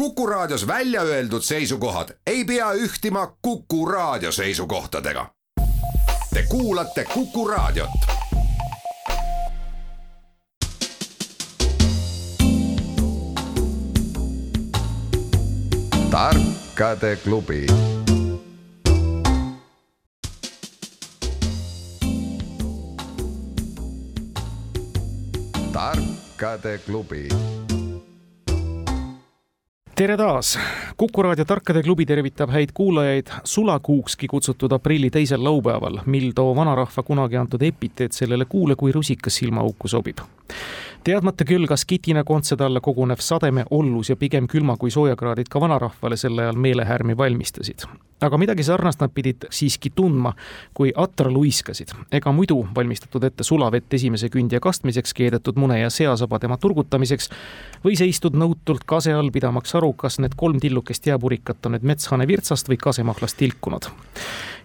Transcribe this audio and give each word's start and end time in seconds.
Kuku 0.00 0.26
Raadios 0.26 0.66
välja 0.66 1.02
öeldud 1.02 1.42
seisukohad 1.42 2.08
ei 2.26 2.44
pea 2.44 2.72
ühtima 2.72 3.36
Kuku 3.42 3.86
Raadio 3.86 4.32
seisukohtadega. 4.32 5.26
Te 6.34 6.42
kuulate 6.48 7.04
Kuku 7.04 7.48
Raadiot. 7.48 7.90
tarkade 16.10 17.16
klubi 17.16 17.66
tarkade 25.72 26.78
klubi 26.78 27.28
tere 30.00 30.16
taas! 30.16 30.58
kuku 30.96 31.22
raadio 31.22 31.44
Tarkade 31.44 31.82
klubi 31.82 32.06
tervitab 32.06 32.50
häid 32.50 32.70
kuulajaid 32.74 33.26
sulakuukski 33.44 34.30
kutsutud 34.32 34.72
aprilli 34.72 35.10
teisel 35.10 35.44
laupäeval, 35.44 35.98
mil 36.06 36.30
too 36.34 36.54
vanarahva 36.56 37.02
kunagi 37.04 37.36
antud 37.36 37.62
epiteet 37.62 38.16
sellele 38.16 38.46
kuule 38.48 38.76
kui 38.80 38.92
rusikas 38.96 39.36
silmaauku 39.36 39.92
sobib 39.92 40.24
teadmata 41.04 41.44
küll, 41.44 41.66
kas 41.68 41.84
Kitina 41.84 42.24
kontsade 42.24 42.64
alla 42.64 42.80
kogunev 42.80 43.20
sademe 43.20 43.64
ollus 43.70 44.08
ja 44.08 44.16
pigem 44.16 44.48
külma 44.48 44.76
kui 44.80 44.90
soojakraadid 44.90 45.52
ka 45.52 45.60
vanarahvale 45.60 46.16
sel 46.16 46.38
ajal 46.38 46.56
meelehärmi 46.56 47.16
valmistasid. 47.16 47.84
Aga 48.20 48.38
midagi 48.40 48.64
sarnast 48.66 49.00
nad 49.00 49.12
pidid 49.14 49.46
siiski 49.50 49.92
tundma, 49.96 50.32
kui 50.76 50.92
atra 50.96 51.30
luiskasid, 51.32 51.94
ega 52.12 52.32
muidu 52.34 52.60
valmistatud 52.76 53.24
ette 53.24 53.46
sulavett 53.46 53.94
esimese 53.94 54.30
kündja 54.32 54.60
kastmiseks, 54.60 55.14
keedetud 55.16 55.58
mune 55.60 55.80
ja 55.80 55.90
seasaba 55.90 56.38
tema 56.42 56.58
turgutamiseks 56.60 57.30
või 57.84 57.96
seistud 57.98 58.36
nõutult 58.36 58.84
kase 58.88 59.14
all, 59.16 59.32
pidamaks 59.32 59.74
aru, 59.78 59.92
kas 59.92 60.20
need 60.20 60.36
kolm 60.36 60.60
tillukest 60.60 61.06
jääpurikat 61.06 61.66
on 61.66 61.76
nüüd 61.76 61.86
metshane 61.94 62.28
virtsast 62.28 62.68
või 62.70 62.80
kasemahlast 62.80 63.40
tilkunud 63.40 63.90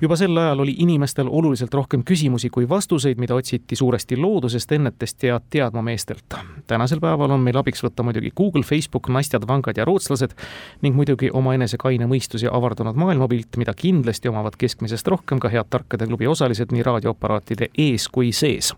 juba 0.01 0.15
sel 0.15 0.37
ajal 0.37 0.59
oli 0.59 0.75
inimestel 0.79 1.27
oluliselt 1.31 1.73
rohkem 1.73 2.03
küsimusi 2.03 2.49
kui 2.53 2.67
vastuseid, 2.69 3.19
mida 3.19 3.35
otsiti 3.35 3.75
suuresti 3.75 4.17
loodusest, 4.17 4.71
ennetest 4.71 5.23
ja 5.23 5.39
teadmameestelt. 5.49 6.35
tänasel 6.67 6.99
päeval 6.99 7.31
on 7.31 7.39
meil 7.39 7.57
abiks 7.57 7.83
võtta 7.83 8.03
muidugi 8.03 8.31
Google, 8.37 8.63
Facebook, 8.63 9.09
nastjad, 9.09 9.47
vangad 9.47 9.77
ja 9.77 9.85
rootslased 9.85 10.35
ning 10.81 10.95
muidugi 10.95 11.29
omaenese 11.33 11.77
kaine 11.77 12.07
mõistus 12.11 12.43
ja 12.43 12.53
avardunud 12.53 12.95
maailmapilt, 12.95 13.44
mida 13.57 13.73
kindlasti 13.73 14.29
omavad 14.29 14.57
keskmisest 14.57 15.07
rohkem 15.07 15.39
ka 15.39 15.49
head 15.49 15.69
Tarkade 15.69 16.07
klubi 16.07 16.27
osalised 16.27 16.71
nii 16.71 16.83
raadioaparaatide 16.83 17.69
ees 17.77 18.07
kui 18.07 18.31
sees 18.31 18.73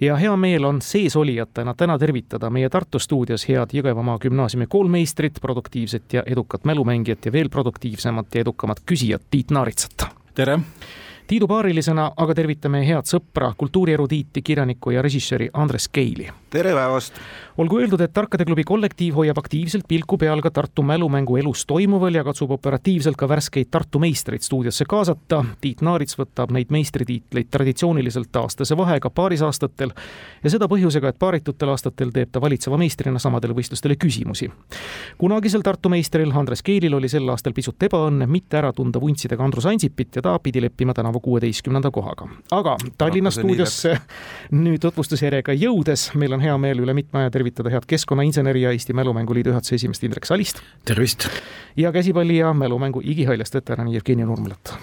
ja 0.00 0.16
hea 0.16 0.36
meel 0.36 0.64
on 0.64 0.82
seesolijatena 0.82 1.74
täna 1.74 1.98
tervitada 1.98 2.50
meie 2.50 2.68
Tartu 2.68 2.98
stuudios 2.98 3.48
head 3.48 3.74
Jõgevamaa 3.74 4.18
gümnaasiumi 4.22 4.66
koolmeistrit, 4.66 5.40
produktiivset 5.40 6.12
ja 6.12 6.22
edukat 6.26 6.64
mälumängijat 6.64 7.26
ja 7.26 7.32
veel 7.32 7.48
produktiivsemat 7.48 8.34
ja 8.34 8.40
edukamat 8.40 8.82
küsijat 8.86 9.22
Tiit 9.30 9.50
Naaritsat 9.50 10.08
tere! 10.34 10.58
Tiidu 11.28 11.44
paarilisena 11.44 12.06
aga 12.16 12.32
tervitame 12.32 12.78
head 12.86 13.04
sõpra, 13.04 13.50
kultuurierudiiti, 13.60 14.40
kirjanikku 14.40 14.94
ja 14.94 15.02
režissööri 15.04 15.50
Andres 15.52 15.88
Keili. 15.92 16.24
Tere 16.50 16.72
päevast! 16.74 17.14
olgu 17.58 17.78
öeldud, 17.78 18.00
et 18.00 18.12
Tarkade 18.14 18.44
klubi 18.46 18.62
kollektiiv 18.64 19.16
hoiab 19.18 19.38
aktiivselt 19.40 19.82
pilku 19.88 20.14
peal 20.18 20.40
ka 20.42 20.50
Tartu 20.54 20.82
mälumängu 20.86 21.36
elus 21.36 21.64
toimuval 21.66 22.14
ja 22.14 22.22
katsub 22.24 22.50
operatiivselt 22.54 23.16
ka 23.18 23.28
värskeid 23.28 23.66
Tartu 23.70 23.98
meistreid 23.98 24.44
stuudiosse 24.46 24.84
kaasata. 24.88 25.40
Tiit 25.60 25.82
Naarits 25.82 26.14
võtab 26.18 26.52
neid 26.54 26.70
meistritiitleid 26.70 27.50
traditsiooniliselt 27.50 28.36
aastase 28.38 28.76
vahega 28.78 29.10
paarisastatel 29.10 29.90
ja 30.44 30.52
seda 30.54 30.68
põhjusega, 30.70 31.10
et 31.10 31.18
paaritutel 31.18 31.72
aastatel 31.74 32.12
teeb 32.14 32.30
ta 32.32 32.40
valitseva 32.40 32.78
meistrina 32.78 33.18
samadele 33.18 33.58
võistlustele 33.58 33.98
küsimusi. 33.98 34.50
kunagisel 35.18 35.66
Tartu 35.66 35.90
meistril 35.90 36.30
Andres 36.30 36.62
Keilil 36.62 36.94
oli 36.94 37.10
sel 37.10 37.26
aastal 37.28 37.52
pisut 37.58 37.82
ebaõnne 37.82 38.30
mitte 38.30 38.58
ära 38.62 38.72
tunda 38.72 39.00
vuntsidega 39.00 39.44
Andrus 39.44 39.66
Ansipit 39.66 40.16
ja 40.16 40.22
ta 40.22 40.38
pidi 40.38 40.62
leppima 40.62 40.94
tänavu 40.94 41.20
kuueteistkümnenda 41.20 41.90
kohaga. 41.90 42.28
aga 42.50 42.76
Tallinna 42.98 43.30
stuudiosse 43.34 43.98
nüüd 44.52 44.78
tutvustusjärjega 44.78 45.58
jõudes 45.58 46.14
meil 46.14 46.37
on 46.37 46.37
hea 46.40 46.58
meel 46.58 46.84
üle 46.84 46.94
mitme 46.94 47.24
aja 47.24 47.30
tervitada 47.30 47.48
tervitada 47.48 47.70
head 47.70 47.86
keskkonnainseneri 47.86 48.62
ja 48.62 48.70
Eesti 48.70 48.92
Mälumänguliidu 48.92 49.48
juhatuse 49.48 49.74
esimeest 49.74 50.04
Indrek 50.04 50.24
Salist. 50.24 50.60
tervist! 50.84 51.28
ja 51.76 51.92
käsipalli 51.92 52.36
ja 52.36 52.52
mälumängu 52.52 53.00
igihaljast 53.04 53.54
veterani 53.54 53.94
Jevgeni 53.94 54.24
Nurmelat. 54.24 54.74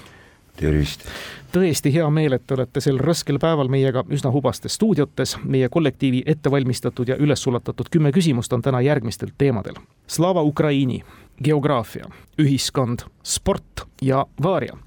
tervist! 0.55 1.05
tõesti 1.53 1.93
hea 1.93 2.09
meel, 2.09 2.33
et 2.33 2.43
te 2.47 2.53
olete 2.53 2.81
sel 2.81 2.97
raskel 2.99 3.39
päeval 3.39 3.69
meiega 3.71 4.03
üsna 4.09 4.31
hubastes 4.31 4.75
stuudiotes. 4.75 5.37
meie 5.43 5.69
kollektiivi 5.69 6.23
ettevalmistatud 6.25 7.07
ja 7.07 7.15
üles 7.15 7.43
sulatatud 7.43 7.89
kümme 7.91 8.11
küsimust 8.11 8.53
on 8.53 8.61
täna 8.61 8.81
järgmistel 8.81 9.29
teemadel. 9.37 9.75
Slava 10.07 10.41
Ukraini, 10.41 11.03
geograafia, 11.43 12.09
ühiskond, 12.41 13.05
sport 13.23 13.87
ja 14.01 14.25
vaaria 14.43 14.77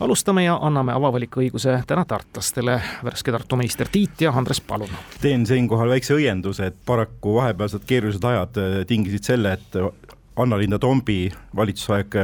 alustame 0.00 0.44
ja 0.44 0.58
anname 0.62 0.92
avavaliku 0.92 1.40
õiguse 1.40 1.76
täna 1.86 2.04
tartlastele. 2.04 2.80
värske 3.04 3.32
Tartu 3.32 3.56
meister 3.56 3.88
Tiit 3.92 4.20
ja 4.20 4.32
Andres, 4.32 4.60
palun. 4.60 4.90
teen 5.20 5.46
siinkohal 5.46 5.88
väikse 5.88 6.14
õienduse, 6.14 6.66
et 6.66 6.76
paraku 6.86 7.34
vahepealsed 7.38 7.86
keerulised 7.86 8.24
ajad 8.24 8.60
äh, 8.60 8.80
tingisid 8.86 9.24
selle, 9.24 9.52
et 9.52 9.80
Anna-Linda 10.36 10.78
Tombi 10.78 11.32
valitsusaeg 11.56 12.16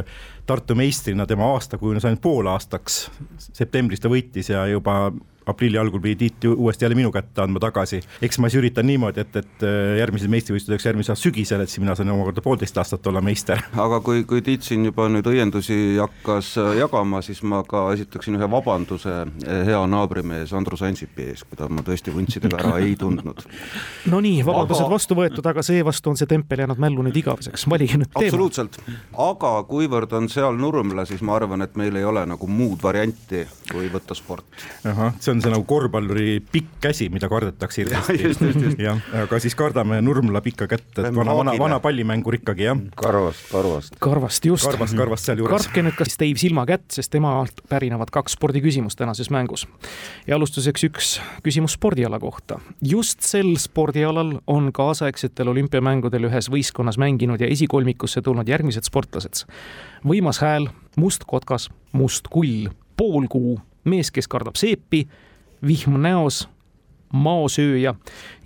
Tartu 0.46 0.74
meistrina 0.74 1.26
tema 1.26 1.52
aasta 1.52 1.78
kujunes 1.78 2.04
ainult 2.04 2.22
poolaastaks. 2.22 3.10
septembris 3.38 4.00
ta 4.00 4.10
võitis 4.10 4.50
ja 4.50 4.66
juba 4.66 5.12
aprilli 5.50 5.78
algul 5.80 6.02
pidi 6.02 6.18
Tiit 6.20 6.44
uuesti 6.52 6.84
jälle 6.84 6.96
minu 6.98 7.12
kätte 7.12 7.42
andma 7.42 7.60
tagasi. 7.62 8.00
eks 8.22 8.38
ma 8.38 8.48
siis 8.48 8.60
üritan 8.60 8.86
niimoodi, 8.86 9.22
et, 9.24 9.36
et 9.36 9.64
äh, 9.64 9.96
järgmised 10.00 10.30
meistrivõistluseks 10.32 10.86
järgmise 10.90 11.12
aasta 11.14 11.22
sügisel, 11.22 11.62
et 11.64 11.72
siis 11.72 11.80
mina 11.82 11.94
saan 11.96 12.10
omakorda 12.12 12.42
poolteist 12.44 12.76
aastat 12.78 13.06
olla 13.06 13.22
meister. 13.24 13.62
aga 13.86 14.00
kui, 14.04 14.24
kui 14.28 14.42
Tiit 14.44 14.66
siin 14.66 14.84
juba 14.88 15.08
nüüd 15.12 15.26
õiendusi 15.30 15.78
hakkas 16.00 16.52
äh, 16.60 16.72
jagama, 16.80 17.22
siis 17.24 17.42
ma 17.46 17.62
ka 17.68 17.86
esitaksin 17.94 18.36
ühe 18.38 18.50
vabanduse 18.50 19.14
äh, 19.22 19.62
hea 19.68 19.80
naabrimees 19.90 20.52
Andrus 20.56 20.82
Ansipi 20.86 21.30
ees, 21.30 21.44
keda 21.48 21.70
ma 21.72 21.84
tõesti 21.86 22.14
vuntsidega 22.14 22.60
ära 22.60 22.80
ei 22.84 22.96
tundnud. 23.00 23.44
no 24.12 24.20
nii, 24.24 24.42
vabandused 24.46 24.86
aga... 24.86 24.94
vastu 24.94 25.18
võetud, 25.18 25.50
aga 25.52 25.64
seevastu 25.66 26.12
on 26.12 26.20
see 26.20 26.30
tempel 26.30 26.64
jäänud 26.64 26.80
mällu 26.82 27.06
nüüd 27.06 27.16
igaveseks, 27.22 27.66
valige 27.70 28.00
nüüd 28.00 28.12
teema. 28.12 28.26
absoluutselt, 28.28 28.80
aga 29.28 29.54
kuivõrd 29.70 30.14
on 30.18 30.28
seal 30.32 30.58
Nurmla, 30.60 31.06
siis 31.08 31.24
ma 31.26 31.36
arvan, 31.38 31.64
et 31.64 31.76
meil 31.80 31.96
ei 31.96 32.06
ole 32.06 32.24
nagu 32.28 32.50
muud 32.50 32.82
varianti, 32.82 33.46
kui 33.70 33.88
võtta 33.92 34.16
sport. 34.18 34.68
ahah, 34.84 35.16
see 35.20 35.34
on 35.34 35.39
on 35.40 35.46
see 35.46 35.52
nagu 35.54 35.64
korvpalluri 35.68 36.40
pikk 36.52 36.80
käsi, 36.84 37.08
mida 37.12 37.28
kardetakse 37.30 37.82
hirmsasti. 37.82 38.74
jah, 38.84 39.00
aga 39.22 39.40
siis 39.40 39.56
kardame 39.56 40.00
Nurmla 40.04 40.42
pikka 40.44 40.68
kätt, 40.70 40.88
et 40.98 41.08
vana, 41.16 41.34
vana, 41.36 41.54
vana 41.58 41.78
pallimängur 41.80 42.36
ikkagi 42.40 42.66
jah. 42.68 42.80
karvast, 42.96 43.46
karvast. 43.52 43.96
karvast, 44.00 44.44
just. 44.44 44.68
karvast, 44.68 44.96
karvast 44.96 45.30
sealjuures. 45.30 45.54
kartke 45.54 45.84
nüüd 45.86 45.96
kas 45.98 46.18
Dave 46.20 46.40
Silma 46.40 46.66
kätt, 46.68 46.88
sest 46.92 47.12
temalt 47.14 47.62
pärinevad 47.70 48.12
kaks 48.12 48.36
spordiküsimust 48.36 49.00
tänases 49.00 49.30
mängus. 49.32 49.66
ja 50.26 50.36
alustuseks 50.36 50.84
üks 50.90 51.14
küsimus 51.46 51.78
spordiala 51.78 52.20
kohta. 52.20 52.60
just 52.82 53.24
sel 53.24 53.54
spordialal 53.58 54.36
on 54.46 54.70
kaasaegsetel 54.76 55.48
olümpiamängudel 55.54 56.28
ühes 56.28 56.50
võistkonnas 56.52 57.00
mänginud 57.00 57.40
ja 57.40 57.48
esikolmikusse 57.48 58.22
tulnud 58.22 58.48
järgmised 58.48 58.84
sportlased. 58.84 59.46
võimas 60.04 60.42
hääl, 60.44 60.68
must 60.96 61.24
kotkas, 61.24 61.70
must 61.92 62.28
kull, 62.28 62.68
poolkuu, 62.96 63.58
mees, 63.84 64.10
kes 64.10 64.28
kardab 64.28 64.58
seepi 64.60 65.06
Vihm 65.66 66.00
näos, 66.00 66.48
Maosööja 67.12 67.94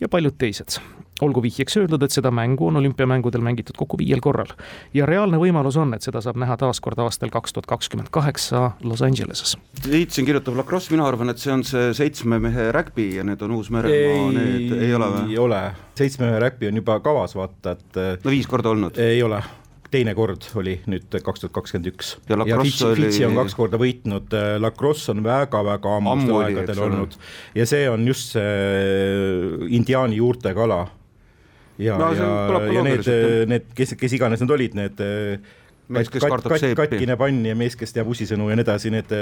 ja 0.00 0.08
paljud 0.08 0.34
teised. 0.38 0.80
olgu 1.22 1.42
vihjeks 1.42 1.76
öeldud, 1.78 2.02
et 2.02 2.10
seda 2.10 2.30
mängu 2.34 2.66
on 2.66 2.76
olümpiamängudel 2.76 3.40
mängitud 3.40 3.76
kokku 3.78 3.96
viiel 4.00 4.18
korral 4.20 4.50
ja 4.94 5.06
reaalne 5.06 5.38
võimalus 5.38 5.76
on, 5.78 5.94
et 5.94 6.02
seda 6.02 6.20
saab 6.20 6.36
näha 6.42 6.56
taas 6.58 6.80
kord 6.82 6.98
aastal 6.98 7.30
kaks 7.30 7.54
tuhat 7.54 7.68
kakskümmend 7.70 8.10
kaheksa 8.10 8.72
Los 8.82 9.02
Angeleses. 9.02 9.54
Tiit 9.82 10.10
siin 10.10 10.26
kirjutab 10.26 10.58
lacrosse, 10.58 10.90
mina 10.90 11.06
arvan, 11.06 11.30
et 11.30 11.38
see 11.38 11.52
on 11.54 11.62
see 11.64 11.92
seitsme 11.94 12.40
mehe 12.42 12.70
rägbi 12.74 13.12
ja 13.20 13.24
need 13.24 13.42
on 13.46 13.54
Uus-Meremaa, 13.60 14.32
need 14.34 14.74
ei 14.80 14.94
ole 14.94 15.10
või? 15.14 15.26
ei 15.30 15.38
ole, 15.38 15.60
seitsme 15.94 16.26
mehe 16.32 16.42
rägbi 16.48 16.72
on 16.72 16.82
juba 16.82 16.98
kavas, 17.04 17.36
vaata, 17.38 17.76
et 17.78 18.24
no 18.24 18.34
viis 18.34 18.50
korda 18.50 18.74
olnud? 18.74 18.98
ei 18.98 19.22
ole 19.22 19.38
teine 19.94 20.14
kord 20.18 20.48
oli 20.60 20.76
nüüd 20.90 21.06
kaks 21.14 21.44
tuhat 21.44 21.54
kakskümmend 21.54 21.92
üks. 21.92 22.14
ja, 22.28 22.38
ja 22.48 22.58
Fitsi, 22.60 22.84
oli... 22.88 23.06
Fitsi 23.06 23.24
on 23.28 23.38
kaks 23.38 23.56
korda 23.58 23.80
võitnud, 23.80 24.34
äh, 24.36 24.54
Lacrosse 24.62 25.12
on 25.14 25.22
väga-väga 25.26 25.96
ammustel 26.00 26.38
aegadel 26.42 26.84
olnud 26.88 27.16
ja 27.56 27.66
see 27.68 27.88
on 27.90 28.06
just 28.08 28.34
see 28.34 28.44
äh, 28.44 29.66
indiaani 29.78 30.20
juurtega 30.20 30.66
ala. 30.66 30.80
ja 31.78 31.98
no,, 32.00 32.12
ja, 32.14 32.30
ja 32.78 32.86
need, 32.86 33.12
need, 33.50 33.70
kes, 33.76 33.96
kes 34.00 34.18
iganes 34.18 34.42
need 34.42 34.56
olid, 34.58 34.78
need 34.78 35.04
äh, 35.04 35.54
mees, 35.92 36.10
kes 36.12 36.24
kardab 36.24 36.54
kat, 36.54 36.62
seepi. 36.62 36.78
katkine 36.78 37.16
pann 37.20 37.44
ja 37.46 37.54
mees, 37.58 37.76
kes 37.78 37.92
teab 37.94 38.08
ussisõnu 38.12 38.48
ja 38.50 38.56
nii 38.58 38.64
edasi, 38.64 38.92
need, 38.94 39.12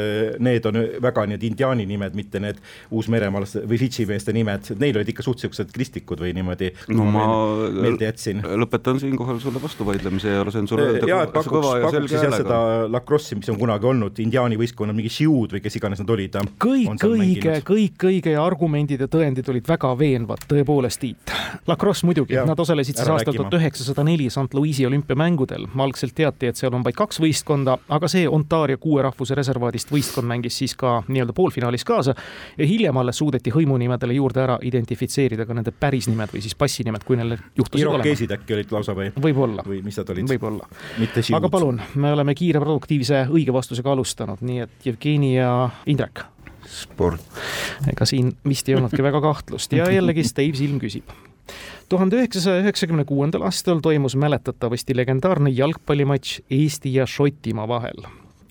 need 0.43 0.69
on 0.71 0.79
väga 1.03 1.25
need 1.31 1.45
indiaani 1.49 1.87
nimed, 1.89 2.15
mitte 2.19 2.41
need 2.43 2.61
Uus-Meremaalaste 2.93 3.65
või 3.69 3.81
Fidži 3.81 4.07
meeste 4.09 4.35
nimed, 4.37 4.71
neil 4.83 4.99
olid 5.01 5.11
ikka 5.13 5.25
suht 5.27 5.43
siuksed 5.43 5.73
kristlikud 5.75 6.23
või 6.23 6.35
niimoodi. 6.37 6.71
no 6.95 7.07
ma 7.11 7.27
meelde 7.75 8.07
jätsin. 8.07 8.45
lõpetan 8.63 9.01
siinkohal 9.03 9.41
sulle 9.43 9.63
vastu 9.63 9.87
vaidlemise 9.89 10.37
ja 10.37 10.45
lasen 10.47 10.69
sulle 10.71 10.87
öelda 10.93 11.11
ja, 11.11 11.23
et 11.27 11.35
pakuks, 11.35 11.69
pakuks 11.87 12.13
siis 12.13 12.27
jah 12.29 12.37
seda 12.37 12.61
lacrosse'i, 12.93 13.41
mis 13.41 13.51
on 13.53 13.59
kunagi 13.61 13.91
olnud, 13.91 14.23
indiaani 14.23 14.61
võistkonnad, 14.61 14.97
mingi 14.99 15.13
Shiud 15.13 15.57
või 15.57 15.65
kes 15.65 15.81
iganes 15.81 16.03
nad 16.03 16.15
olid. 16.15 16.39
kõik 16.63 17.07
õige, 17.09 17.59
kõik 17.67 18.09
õige 18.13 18.37
ja 18.37 18.47
argumendid 18.47 19.03
ja 19.03 19.11
tõendid 19.11 19.51
olid 19.51 19.69
väga 19.69 19.93
veenvad, 19.99 20.47
tõepoolest, 20.51 21.01
Tiit. 21.03 21.33
Lacrosse 21.67 22.07
muidugi, 22.07 22.37
nad 22.47 22.59
osalesid 22.63 22.95
siis 22.95 23.09
aastal 23.11 23.35
tuhat 23.35 23.57
üheksasada 23.59 24.05
neli 24.07 24.29
St 24.31 24.55
Louis'i 24.55 24.87
olümpiamängudel, 24.87 25.67
algselt 25.83 26.15
teati, 26.15 26.52
et 26.53 26.61
seal 26.61 26.75
on 26.77 26.85
vaid 26.85 26.97
kaks 26.99 27.21
võistkonda, 27.23 27.77
aga 27.93 28.11
see 28.11 28.27
Ontario 28.29 28.79
kuue 28.83 29.03
rahvuse 29.05 29.37
reservaadist 29.39 29.93
võistkond 29.93 30.29
mängis 30.29 30.59
siis 30.61 30.75
ka 30.79 31.01
nii-öelda 31.09 31.35
poolfinaalis 31.37 31.87
kaasa 31.89 32.15
ja 32.59 32.69
hiljem 32.69 33.01
alles 33.01 33.19
suudeti 33.23 33.53
hõimunimedele 33.55 34.17
juurde 34.19 34.45
ära 34.45 34.59
identifitseerida 34.63 35.47
ka 35.49 35.57
nende 35.57 35.73
päris 35.73 36.09
nimed 36.11 36.33
või 36.35 36.45
siis 36.45 36.57
passinimed, 36.59 37.07
kui 37.09 37.19
neil 37.21 37.37
juhtusid 37.59 37.87
olema. 37.87 38.03
irokeesid 38.03 38.37
äkki 38.37 38.59
olid 38.59 38.77
lausa 38.77 38.97
või? 38.99 39.11
võib-olla. 39.17 39.65
või 39.67 39.81
mis 39.85 39.99
nad 40.01 40.13
olid? 40.15 40.29
võib-olla. 40.35 40.69
aga 41.39 41.53
palun, 41.53 41.81
me 41.95 42.13
oleme 42.13 42.37
kiire 42.39 42.61
produktiivse 42.63 43.27
õige 43.33 43.55
vastusega 43.55 43.93
alustanud, 43.97 44.45
nii 44.45 44.63
et 44.67 44.87
Jevgeni 44.87 45.35
ja 45.37 45.53
Indrek 45.87 46.27
sport. 46.69 47.43
ega 47.91 48.07
siin 48.07 48.33
vist 48.49 48.69
ei 48.69 48.79
olnudki 48.79 49.03
väga 49.03 49.21
kahtlust 49.25 49.75
ja 49.77 49.91
jällegi 49.99 50.25
Steve 50.29 50.57
Silm 50.59 50.81
küsib 50.83 51.11
tuhande 51.93 52.17
üheksasaja 52.17 52.63
üheksakümne 52.63 53.05
kuuendal 53.05 53.43
aastal 53.45 53.81
toimus 53.85 54.15
mäletatavasti 54.17 54.97
legendaarne 54.97 55.51
jalgpallimatš 55.51 56.39
Eesti 56.51 56.95
ja 56.95 57.07
Šotimaa 57.07 57.69
vahel. 57.69 58.05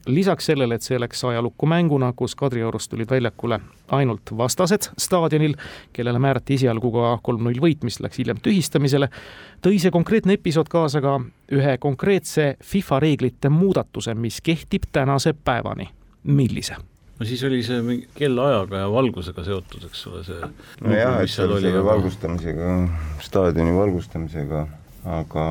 lisaks 0.05 0.45
sellele, 0.45 0.75
et 0.75 0.81
see 0.81 0.99
läks 0.99 1.23
ajalukku 1.23 1.65
mänguna, 1.65 2.13
kus 2.15 2.35
Kadriorust 2.35 2.89
tulid 2.89 3.09
väljakule 3.09 3.59
ainult 3.89 4.31
vastased 4.37 4.89
staadionil, 4.97 5.55
kellele 5.93 6.19
määrati 6.19 6.53
esialgu 6.53 6.91
ka 6.91 7.17
kolm-null 7.23 7.61
võit, 7.61 7.83
mis 7.83 7.99
läks 8.01 8.17
hiljem 8.17 8.41
tühistamisele, 8.41 9.09
tõi 9.61 9.79
see 9.81 9.91
konkreetne 9.91 10.37
episood 10.37 10.69
kaasa 10.69 11.01
ka 11.01 11.17
ühe 11.51 11.77
konkreetse 11.77 12.55
FIFA 12.63 12.99
reeglite 12.99 13.49
muudatuse, 13.49 14.13
mis 14.13 14.41
kehtib 14.41 14.89
tänase 14.91 15.33
päevani. 15.33 15.89
millise? 16.23 16.90
No 17.21 17.27
siis 17.29 17.43
oli 17.45 17.61
see 17.61 17.81
mingi 17.85 18.07
kellaajaga 18.17 18.79
ja 18.81 18.89
valgusega 18.89 19.43
seotud, 19.45 19.83
eks 19.85 19.99
ole, 20.09 20.23
see 20.25 20.39
nojah, 20.81 21.19
et 21.21 21.29
seal 21.29 21.53
selle 21.53 21.75
aga... 21.75 21.83
valgustamisega, 21.91 22.71
staadioni 23.21 23.75
valgustamisega, 23.77 24.63
aga 25.21 25.45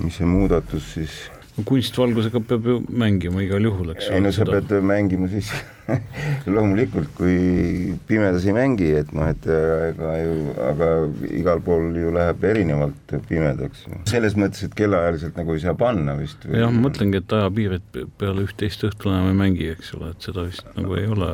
mis 0.00 0.16
see 0.16 0.28
muudatus 0.28 0.94
siis 0.96 1.18
kunstvalgusega 1.62 2.40
peab 2.48 2.64
ju 2.66 2.80
mängima 2.90 3.42
igal 3.44 3.62
juhul, 3.62 3.92
eks 3.92 4.08
ole. 4.08 4.16
ei 4.16 4.22
no 4.24 4.32
sa 4.34 4.42
seda... 4.42 4.58
pead 4.58 4.82
mängima 4.82 5.28
siis 5.30 5.52
loomulikult, 6.54 7.12
kui 7.14 7.94
pimedas 8.08 8.46
ei 8.48 8.56
mängi, 8.56 8.88
et 8.98 9.12
noh, 9.14 9.28
et 9.30 9.46
ega 9.46 10.14
ju, 10.18 10.34
aga 10.64 10.90
igal 11.30 11.62
pool 11.62 11.94
ju 12.00 12.10
läheb 12.14 12.42
erinevalt 12.50 13.14
pimedaks. 13.28 13.84
selles 14.10 14.34
mõttes, 14.40 14.66
et 14.66 14.74
kellaajaliselt 14.74 15.38
nagu 15.38 15.54
ei 15.54 15.62
saa 15.62 15.78
panna 15.78 16.16
vist. 16.18 16.42
jah, 16.50 16.74
ma 16.74 16.88
mõtlengi, 16.88 17.22
et 17.22 17.38
ajapiirid 17.38 18.02
peale 18.18 18.48
üht-teist 18.48 18.82
õhtul 18.90 19.14
enam 19.14 19.30
ei 19.30 19.40
mängi, 19.44 19.70
eks 19.76 19.94
ole, 19.98 20.10
et 20.16 20.26
seda 20.26 20.48
vist 20.48 20.66
nagu 20.74 20.98
ei 20.98 21.06
ole. 21.06 21.32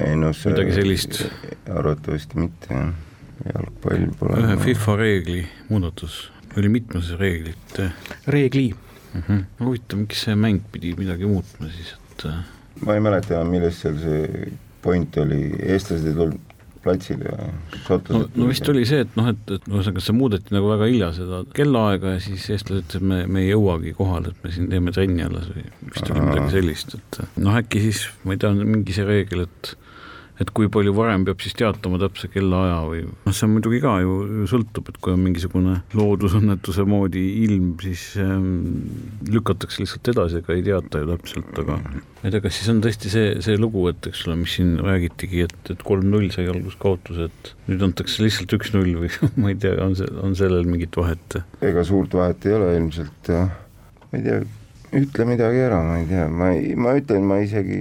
ei 0.00 0.16
no 0.16 0.32
see 0.32 0.54
midagi 0.54 0.78
sellist. 0.80 1.24
arvatavasti 1.68 2.40
mitte 2.40 2.72
jah, 2.72 2.92
jalgpall 3.52 4.12
pole. 4.22 4.40
ühe 4.40 4.60
FIFA 4.64 5.00
reegli 5.04 5.42
muudatus, 5.68 6.22
oli 6.56 6.72
mitmes 6.80 7.12
reeglit. 7.20 7.82
reegli 8.24 8.70
mm. 9.14 9.22
-hmm. 9.26 9.44
huvitav, 9.64 10.04
miks 10.04 10.24
see 10.26 10.36
mäng 10.38 10.62
pidi 10.72 10.94
midagi 10.98 11.28
muutma 11.28 11.70
siis, 11.74 11.94
et 12.12 12.26
äh, 12.30 12.44
ma 12.86 12.96
ei 12.96 13.04
mäleta, 13.04 13.42
milles 13.44 13.80
seal 13.82 13.98
see 14.02 14.52
point 14.82 15.16
oli, 15.20 15.42
eestlased 15.60 16.08
ei 16.08 16.16
tulnud 16.16 16.46
platsile 16.80 17.28
ja 17.28 17.48
šotlased 17.86 18.36
no, 18.36 18.44
no 18.44 18.48
vist 18.48 18.68
oli 18.72 18.86
see, 18.88 19.02
et 19.04 19.18
noh, 19.18 19.28
et, 19.32 19.42
et 19.52 19.66
ühesõnaga 19.68 20.04
see 20.04 20.16
muudeti 20.16 20.54
nagu 20.56 20.70
väga 20.70 20.88
hilja 20.88 21.10
seda 21.16 21.42
kellaaega 21.56 22.14
ja 22.14 22.22
siis 22.24 22.46
eestlased 22.54 22.86
ütlesid, 22.86 23.06
me, 23.12 23.20
me 23.28 23.44
ei 23.44 23.50
jõuagi 23.50 23.92
kohale, 23.98 24.32
et 24.32 24.46
me 24.46 24.54
siin 24.54 24.70
teeme 24.72 24.94
trenni 24.96 25.26
alles 25.26 25.50
või 25.52 25.66
vist 25.90 26.08
oli 26.08 26.24
midagi 26.24 26.56
sellist, 26.56 26.96
et 26.96 27.20
noh, 27.36 27.58
äkki 27.60 27.84
siis, 27.84 28.06
ma 28.24 28.36
ei 28.36 28.40
tea, 28.40 28.54
mingi 28.56 28.96
see 28.96 29.08
reegel, 29.08 29.44
et 29.48 29.74
et 30.40 30.50
kui 30.56 30.70
palju 30.72 30.92
varem 30.96 31.24
peab 31.28 31.42
siis 31.44 31.54
teatama 31.58 31.98
täpse 32.00 32.30
kellaaja 32.32 32.78
või 32.88 33.02
noh, 33.06 33.34
see 33.36 33.48
muidugi 33.50 33.80
ka 33.82 33.96
ju, 34.00 34.14
ju 34.40 34.46
sõltub, 34.50 34.88
et 34.90 35.00
kui 35.02 35.12
on 35.12 35.20
mingisugune 35.24 35.76
loodusõnnetuse 35.98 36.86
moodi 36.88 37.24
ilm, 37.44 37.74
siis 37.82 38.04
ähm, 38.20 38.46
lükatakse 39.28 39.82
lihtsalt 39.82 40.12
edasi, 40.14 40.40
ega 40.40 40.56
ei 40.56 40.64
teata 40.66 41.02
ju 41.02 41.10
täpselt, 41.12 41.50
aga 41.64 41.80
ma 41.84 42.24
ei 42.24 42.34
tea, 42.34 42.44
kas 42.46 42.56
siis 42.56 42.70
on 42.72 42.80
tõesti 42.84 43.12
see, 43.12 43.34
see 43.44 43.58
lugu, 43.60 43.84
et 43.92 44.10
eks 44.10 44.24
ole, 44.28 44.38
mis 44.42 44.56
siin 44.58 44.76
räägitigi, 44.84 45.44
et, 45.48 45.74
et 45.74 45.84
kolm-null 45.86 46.30
sai 46.34 46.48
alguses 46.50 46.78
kaotuse, 46.80 47.28
et 47.28 47.52
nüüd 47.68 47.84
antakse 47.90 48.24
lihtsalt 48.24 48.56
üks-null 48.56 48.94
või 49.02 49.12
ma 49.42 49.52
ei 49.52 49.60
tea, 49.60 49.76
on 49.84 49.98
see, 49.98 50.08
on 50.24 50.38
sellel 50.38 50.68
mingit 50.68 50.96
vahet? 51.00 51.42
ega 51.64 51.84
suurt 51.86 52.16
vahet 52.16 52.48
ei 52.48 52.56
ole 52.56 52.72
ilmselt, 52.78 53.34
ma 53.34 54.16
ei 54.16 54.24
tea 54.24 54.40
ütle 54.96 55.26
midagi 55.28 55.62
ära, 55.64 55.80
ma 55.86 55.98
ei 56.00 56.06
tea, 56.08 56.26
ma 56.28 56.50
ei, 56.56 56.74
ma 56.74 56.94
ütlen, 56.98 57.26
ma 57.30 57.40
isegi 57.44 57.80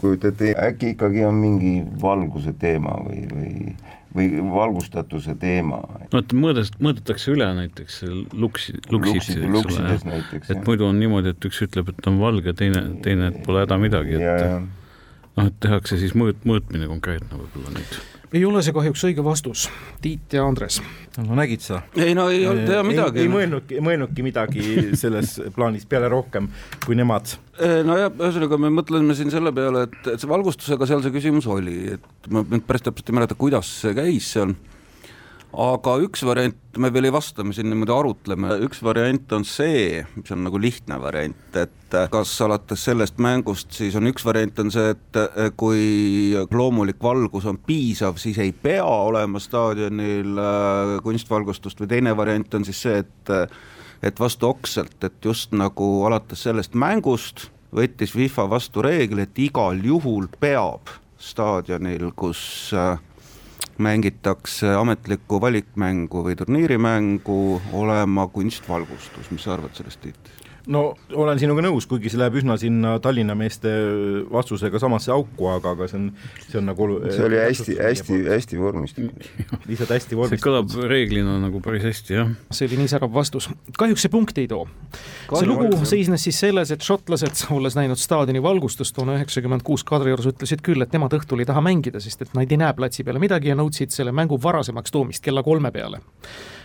kujuta 0.00 0.32
ette, 0.32 0.52
äkki 0.66 0.94
ikkagi 0.94 1.24
on 1.24 1.38
mingi 1.40 1.74
valguse 2.02 2.54
teema 2.60 2.98
või, 3.06 3.24
või 3.32 3.52
või 4.14 4.28
valgustatuse 4.38 5.34
teema. 5.42 5.80
no 6.12 6.20
et 6.22 6.32
mõõdest, 6.38 6.78
mõõdetakse 6.78 7.32
üle 7.34 7.48
näiteks 7.58 8.00
luksi, 8.32 8.76
luksid, 8.92 9.42
eks 9.42 9.74
ole, 9.74 10.20
et 10.54 10.60
muidu 10.68 10.86
on 10.86 11.00
niimoodi, 11.02 11.34
et 11.34 11.48
üks 11.50 11.64
ütleb, 11.66 11.90
et 11.90 12.10
on 12.10 12.20
valge, 12.22 12.54
teine, 12.54 12.84
teine, 13.02 13.32
et 13.32 13.42
pole 13.46 13.64
häda 13.64 13.78
midagi, 13.82 14.20
et 14.20 14.44
noh, 15.34 15.48
et 15.48 15.58
tehakse 15.66 15.98
siis 15.98 16.14
mõõt, 16.18 16.46
mõõtmine 16.46 16.86
konkreetne 16.90 17.42
võib-olla 17.42 17.74
nüüd 17.74 18.13
ei 18.34 18.42
ole 18.44 18.62
see 18.66 18.74
kahjuks 18.74 19.04
õige 19.08 19.24
vastus. 19.24 19.68
Tiit 20.02 20.34
ja 20.34 20.44
Andres. 20.46 20.80
no 21.16 21.38
nägid 21.38 21.62
sa? 21.62 21.80
ei 21.94 22.14
no 22.18 22.26
ei 22.32 22.46
olnud 22.50 22.66
teha 22.68 22.82
midagi. 22.86 23.22
ei, 23.22 23.30
mõelnudki, 23.30 23.78
ei 23.78 23.84
mõelnudki 23.84 24.26
midagi 24.26 24.64
selles 25.02 25.36
plaanis 25.54 25.86
peale 25.90 26.10
rohkem 26.12 26.50
kui 26.86 26.98
nemad. 26.98 27.36
nojah, 27.60 28.10
ühesõnaga 28.18 28.58
me 28.60 28.72
mõtleme 28.74 29.16
siin 29.16 29.30
selle 29.34 29.54
peale, 29.54 29.86
et, 29.88 29.98
et 30.14 30.20
see 30.20 30.30
valgustusega 30.30 30.90
seal 30.90 31.04
see 31.04 31.14
küsimus 31.14 31.48
oli, 31.50 31.94
et 31.94 32.30
ma 32.34 32.42
nüüd 32.42 32.66
päris 32.66 32.86
täpselt 32.86 33.12
ei 33.12 33.20
mäleta, 33.20 33.38
kuidas 33.38 33.70
see 33.84 33.94
käis 33.96 34.32
seal 34.34 34.56
aga 35.60 35.94
üks 36.04 36.24
variant, 36.26 36.58
me 36.80 36.90
veel 36.94 37.08
ei 37.08 37.14
vasta, 37.14 37.44
me 37.46 37.54
siin 37.54 37.68
niimoodi 37.70 37.92
arutleme, 37.94 38.56
üks 38.66 38.80
variant 38.84 39.32
on 39.36 39.44
see, 39.46 40.00
mis 40.16 40.32
on 40.34 40.42
nagu 40.46 40.58
lihtne 40.60 40.98
variant, 41.02 41.58
et 41.60 41.96
kas 42.10 42.32
alates 42.44 42.84
sellest 42.88 43.20
mängust 43.22 43.74
siis 43.76 43.94
on 43.98 44.10
üks 44.10 44.26
variant 44.26 44.58
on 44.64 44.72
see, 44.74 44.94
et 44.94 45.20
kui 45.60 46.34
loomulik 46.50 46.98
valgus 47.02 47.46
on 47.50 47.60
piisav, 47.66 48.18
siis 48.22 48.40
ei 48.42 48.52
pea 48.52 48.84
olema 48.84 49.42
staadionil 49.42 50.42
äh, 50.42 50.96
kunstvalgustust 51.06 51.82
või 51.82 51.92
teine 51.94 52.16
variant 52.18 52.58
on 52.58 52.66
siis 52.66 52.82
see, 52.86 53.04
et 53.04 53.34
et 54.04 54.20
vastu 54.20 54.50
okselt, 54.50 54.98
et 55.06 55.24
just 55.24 55.54
nagu 55.56 55.86
alates 56.04 56.42
sellest 56.44 56.74
mängust 56.76 57.46
võttis 57.74 58.12
FIFA 58.14 58.48
vastu 58.50 58.82
reegli, 58.84 59.24
et 59.24 59.38
igal 59.46 59.80
juhul 59.80 60.28
peab 60.40 60.92
staadionil, 61.18 62.10
kus 62.18 62.42
äh, 62.76 62.98
mängitakse 63.78 64.74
ametlikku 64.78 65.40
valikmängu 65.40 66.24
või 66.26 66.36
turniirimängu 66.38 67.40
olema 67.72 68.26
kunstvalgustus, 68.28 69.30
mis 69.30 69.46
sa 69.46 69.56
arvad 69.56 69.74
sellest, 69.74 70.00
Tiit? 70.04 70.43
No 70.70 70.82
olen 71.12 71.40
sinuga 71.40 71.62
nõus, 71.64 71.86
kuigi 71.88 72.10
see 72.12 72.20
läheb 72.20 72.38
üsna 72.40 72.56
sinna 72.60 72.94
Tallinna 73.02 73.36
meeste 73.38 73.70
vastusega 74.32 74.80
samasse 74.80 75.12
auku, 75.14 75.48
aga, 75.52 75.74
aga 75.74 75.88
see 75.90 75.98
on, 75.98 76.06
see 76.46 76.60
on 76.60 76.68
nagu 76.70 76.88
see 77.04 77.26
oli 77.26 77.40
hästi, 77.40 77.76
hästi, 77.80 78.20
hästi 78.30 78.60
vormistatud. 78.60 79.28
lihtsalt 79.70 79.94
hästi 79.96 80.18
vormistatud. 80.18 80.40
see 80.40 80.46
kõlab 80.46 80.90
reeglina 80.90 81.36
nagu 81.42 81.60
päris 81.64 81.84
hästi, 81.88 82.16
jah. 82.16 82.32
see 82.54 82.68
oli 82.70 82.80
nii 82.82 82.92
särav 82.94 83.12
vastus. 83.14 83.50
kahjuks 83.78 84.06
see 84.06 84.14
punkti 84.14 84.46
ei 84.46 84.50
too. 84.54 84.64
see 85.28 85.50
lugu 85.50 85.84
seisnes 85.88 86.24
siis 86.28 86.40
selles, 86.46 86.72
et 86.74 86.84
šotlased, 86.84 87.46
olles 87.54 87.76
näinud 87.78 88.00
staadioni 88.00 88.42
valgustust 88.44 88.96
toona 88.96 89.18
üheksakümmend 89.20 89.66
kuus 89.66 89.84
Kadriorus, 89.86 90.30
ütlesid 90.32 90.64
küll, 90.64 90.82
et 90.84 90.96
nemad 90.96 91.14
õhtul 91.18 91.44
ei 91.44 91.48
taha 91.48 91.64
mängida, 91.64 92.02
sest 92.02 92.24
et 92.24 92.34
nad 92.36 92.48
ei 92.48 92.60
näe 92.60 92.72
platsi 92.76 93.04
peale 93.04 93.22
midagi 93.22 93.52
ja 93.52 93.58
nõudsid 93.58 93.92
selle 93.94 94.14
mängu 94.16 94.40
varasemaks 94.40 94.94
toomist 94.94 95.24
kella 95.24 95.44
kolme 95.44 95.72
peale 95.74 96.00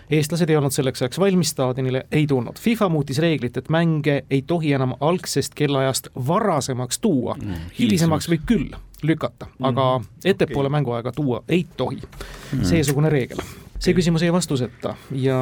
eestlased 0.09 0.49
ei 0.49 0.57
olnud 0.57 0.73
selleks 0.73 1.03
ajaks 1.03 1.19
valmis, 1.19 1.53
staadionile 1.53 2.05
ei 2.11 2.27
tulnud. 2.27 2.59
FIFA 2.59 2.89
muutis 2.89 3.19
reeglit, 3.21 3.57
et 3.57 3.69
mänge 3.69 4.23
ei 4.29 4.41
tohi 4.41 4.73
enam 4.73 4.95
algsest 4.99 5.55
kellaajast 5.55 6.11
varasemaks 6.27 6.99
tuua 6.99 7.35
mm,, 7.39 7.71
hilisemaks 7.79 8.29
võib 8.29 8.45
küll 8.49 8.69
lükata, 9.03 9.47
aga 9.63 9.89
mm, 9.99 10.05
ettepoole 10.25 10.67
okay. 10.67 10.77
mänguaega 10.79 11.11
tuua 11.15 11.43
ei 11.47 11.65
tohi 11.77 12.01
mm.. 12.01 12.63
seesugune 12.67 13.09
reegel 13.09 13.39
see 13.79 13.95
küsimus 13.95 14.23
jäi 14.25 14.31
vastuseta 14.33 14.93
ja 15.15 15.39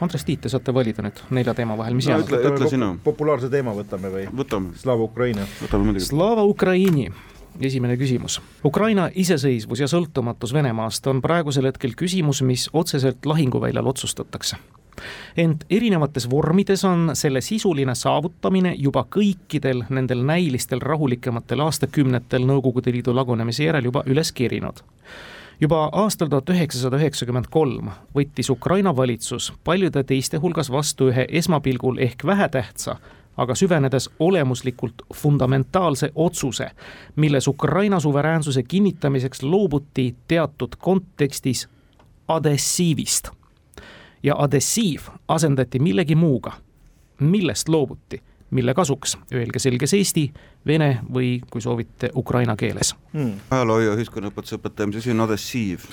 Andres 0.00 0.24
Tiit, 0.24 0.44
te 0.44 0.52
saate 0.52 0.74
valida 0.74 1.02
nüüd 1.02 1.18
nelja 1.34 1.56
teema 1.58 1.74
vahel, 1.78 1.96
mis 1.98 2.06
no, 2.06 2.14
jääb. 2.14 2.28
ütle, 2.28 2.40
ütle 2.52 2.70
sina. 2.70 2.92
populaarse 3.04 3.50
teema 3.50 3.74
võtame 3.74 4.12
või? 4.12 4.26
võtame. 4.30 4.76
Slava 4.78 5.08
Ukraini. 5.08 5.46
Slava 5.98 6.44
Ukraini 6.46 7.08
esimene 7.60 7.96
küsimus. 7.96 8.40
Ukraina 8.64 9.08
iseseisvus 9.14 9.80
ja 9.80 9.88
sõltumatus 9.90 10.54
Venemaast 10.54 11.06
on 11.06 11.22
praegusel 11.22 11.68
hetkel 11.70 11.94
küsimus, 11.96 12.42
mis 12.42 12.68
otseselt 12.72 13.26
lahinguväljal 13.26 13.86
otsustatakse. 13.86 14.56
ent 15.36 15.64
erinevates 15.70 16.30
vormides 16.30 16.84
on 16.84 17.10
selle 17.18 17.40
sisuline 17.40 17.94
saavutamine 17.94 18.74
juba 18.78 19.02
kõikidel 19.16 19.82
nendel 19.90 20.22
näilistel 20.22 20.80
rahulikumatel 20.80 21.60
aastakümnetel 21.60 22.46
Nõukogude 22.46 22.92
Liidu 22.92 23.14
lagunemise 23.14 23.64
järel 23.64 23.84
juba 23.84 24.04
üles 24.06 24.32
kerinud 24.32 24.84
juba 25.60 25.88
aastal 25.92 26.28
tuhat 26.28 26.50
üheksasada 26.50 26.98
üheksakümmend 26.98 27.50
kolm 27.50 27.90
võttis 28.16 28.50
Ukraina 28.50 28.96
valitsus 28.96 29.52
paljude 29.64 30.04
teiste 30.04 30.38
hulgas 30.42 30.70
vastu 30.70 31.10
ühe 31.10 31.26
esmapilgul 31.28 31.98
ehk 31.98 32.26
vähetähtsa, 32.26 32.96
aga 33.36 33.54
süvenedes 33.54 34.10
olemuslikult 34.18 34.94
fundamentaalse 35.14 36.10
otsuse, 36.14 36.70
milles 37.16 37.48
Ukraina 37.48 38.00
suveräänsuse 38.00 38.62
kinnitamiseks 38.62 39.42
loobuti 39.42 40.14
teatud 40.28 40.68
kontekstis 40.78 41.68
adhessiivist. 42.28 43.28
ja 44.22 44.34
adhessiiv 44.38 45.00
asendati 45.28 45.78
millegi 45.78 46.14
muuga. 46.14 46.52
millest 47.20 47.68
loobuti? 47.68 48.22
mille 48.50 48.74
kasuks, 48.74 49.18
öelge 49.34 49.58
selges 49.58 49.94
eesti, 49.94 50.32
vene 50.66 51.00
või 51.14 51.40
kui 51.50 51.60
soovite, 51.60 52.10
ukraina 52.14 52.56
keeles 52.56 52.94
hmm.. 53.12 53.32
ajaloo 53.50 53.80
ja 53.80 53.96
ühiskonnaõpetuse 53.98 54.60
õpetaja, 54.60 54.86
mis 54.86 55.02
asi 55.02 55.10
on 55.10 55.24
adhessiiv? 55.26 55.88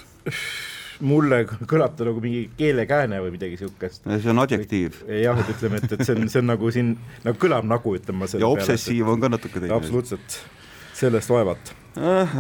Mulle 1.02 1.44
kõlab 1.72 1.98
ta 1.98 2.08
nagu 2.08 2.24
mingi 2.24 2.46
keelekääne 2.58 3.22
või 3.24 3.36
midagi 3.36 3.60
siukest. 3.62 4.08
see 4.08 4.34
on 4.34 4.44
adjektiiv. 4.44 5.04
jah, 5.22 5.44
et 5.44 5.54
ütleme, 5.56 5.82
et, 5.82 5.96
et 5.98 6.06
see 6.06 6.18
on, 6.18 6.28
see 6.32 6.42
on 6.44 6.52
nagu 6.54 6.74
siin, 6.74 6.96
nagu 7.26 7.42
kõlab 7.42 7.68
nagu 7.70 7.96
ütleme. 7.98 8.30
ja 8.34 8.50
obsessiiv 8.50 9.06
peale, 9.06 9.16
on 9.16 9.24
ka 9.26 9.32
natuke 9.38 9.60
teine. 9.60 9.74
absoluutselt, 9.78 10.42
sellest 10.98 11.34
vaevat 11.34 11.74
äh,. 11.98 12.38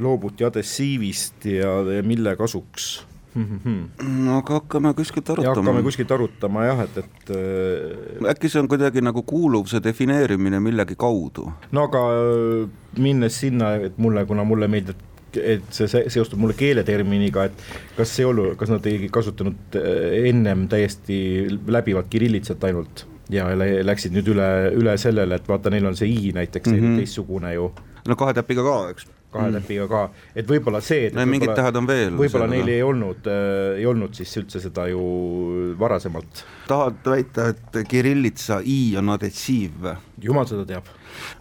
loobuti 0.00 0.44
adhessiivist 0.48 1.46
ja, 1.48 1.78
ja 1.96 2.02
mille 2.06 2.36
kasuks 2.40 2.92
no 3.34 4.38
aga 4.38 4.58
hakkame 4.58 4.92
kuskilt 4.94 5.30
arutama. 5.30 5.54
hakkame 5.54 5.82
kuskilt 5.86 6.10
arutama 6.10 6.64
jah, 6.66 6.80
et, 6.82 6.96
et 6.98 7.30
äh, 7.36 8.30
äkki 8.32 8.50
see 8.50 8.62
on 8.62 8.68
kuidagi 8.68 9.02
nagu 9.04 9.22
kuuluv, 9.22 9.68
see 9.70 9.80
defineerimine 9.84 10.60
millegi 10.60 10.96
kaudu? 10.98 11.46
no 11.72 11.86
aga 11.86 12.02
äh, 12.10 12.64
minnes 12.98 13.38
sinna, 13.40 13.76
et 13.78 13.98
mulle, 13.98 14.26
kuna 14.26 14.44
mulle 14.44 14.68
meeldib 14.68 14.98
et 15.36 15.68
see 15.74 16.04
seostub 16.10 16.40
mulle 16.40 16.56
keeleterminiga, 16.58 17.44
et 17.50 17.62
kas 17.96 18.16
ei 18.18 18.28
olnud, 18.28 18.56
kas 18.60 18.72
nad 18.72 18.86
ei 18.90 19.08
kasutanud 19.12 19.78
äh, 19.78 20.26
ennem 20.32 20.66
täiesti 20.70 21.20
läbivalt 21.66 22.10
kirillitsat 22.10 22.64
ainult 22.70 23.06
ja 23.30 23.46
läksid 23.54 24.14
nüüd 24.16 24.32
üle, 24.32 24.50
üle 24.74 24.96
sellele, 24.98 25.38
et 25.38 25.48
vaata, 25.48 25.70
neil 25.70 25.86
on 25.86 25.96
see 25.98 26.10
i 26.10 26.34
näiteks 26.34 26.70
mm 26.70 26.82
-hmm. 26.82 27.00
teistsugune 27.02 27.54
ju. 27.54 27.70
no 28.08 28.16
kahe 28.16 28.34
täpiga 28.34 28.62
ka, 28.66 28.76
eks 28.90 29.06
kahe 29.30 29.48
mm. 29.48 29.56
täpiga 29.60 29.86
ka, 29.90 30.00
et 30.34 30.48
võib-olla 30.48 30.80
see. 30.84 31.10
no 31.14 31.24
mingid 31.28 31.52
tähed 31.56 31.78
on 31.78 31.88
veel. 31.88 32.14
võib-olla 32.18 32.48
neil 32.50 32.70
ei 32.72 32.82
olnud 32.82 33.28
äh,, 33.30 33.78
ei 33.78 33.86
olnud 33.86 34.14
siis 34.18 34.32
üldse 34.40 34.62
seda 34.62 34.86
ju 34.90 35.00
varasemalt. 35.78 36.44
tahad 36.68 37.00
väita, 37.12 37.50
et 37.54 37.80
kirillitsa 37.88 38.60
i 38.64 38.96
on 38.98 39.14
adhesiiv 39.14 39.78
või? 39.86 39.96
jumal 40.26 40.48
seda 40.50 40.66
teab. 40.68 40.90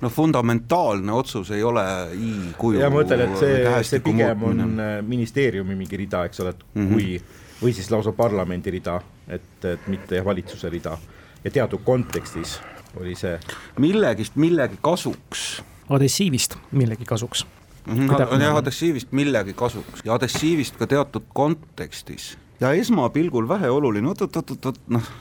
no 0.01 0.11
fundamentaalne 0.13 1.13
otsus 1.17 1.51
ei 1.55 1.63
ole 1.65 1.85
i 2.15 2.33
kuju. 2.57 2.81
ja 2.83 2.91
ma 2.93 3.01
mõtlen, 3.01 3.25
et 3.25 3.37
see, 3.41 3.61
see 3.91 4.03
pigem 4.05 4.45
on 4.51 4.65
äh, 4.77 4.97
ministeeriumi 5.05 5.77
mingi 5.79 6.03
rida, 6.05 6.25
eks 6.29 6.45
ole, 6.45 6.53
et 6.55 6.65
mm 6.73 6.83
-hmm. 6.83 6.93
kui, 6.93 7.47
või 7.63 7.73
siis 7.75 7.89
lausa 7.91 8.13
parlamendi 8.15 8.77
rida, 8.77 8.99
et, 9.27 9.65
et 9.65 9.87
mitte 9.87 10.21
valitsuse 10.25 10.69
rida 10.69 10.97
ja 11.43 11.51
teatud 11.51 11.81
kontekstis 11.83 12.59
oli 12.99 13.15
see. 13.15 13.39
millegist 13.77 14.35
millegi 14.35 14.77
kasuks 14.81 15.61
adhessiivist 15.89 16.57
millegi 16.71 17.05
kasuks. 17.05 17.45
On 17.89 18.43
jah 18.43 18.59
adhessiivist 18.59 19.13
millegi 19.15 19.55
kasuks. 19.57 20.03
Ja 20.05 20.15
adhessiivist 20.17 20.77
ka 20.79 20.87
teatud 20.89 21.27
kontekstis. 21.33 22.33
Ja 22.59 22.73
esmapilgul 22.75 23.47
väheoluline, 23.49 24.09
oot-oot-oot-oot, 24.11 24.81
noh, 24.91 25.13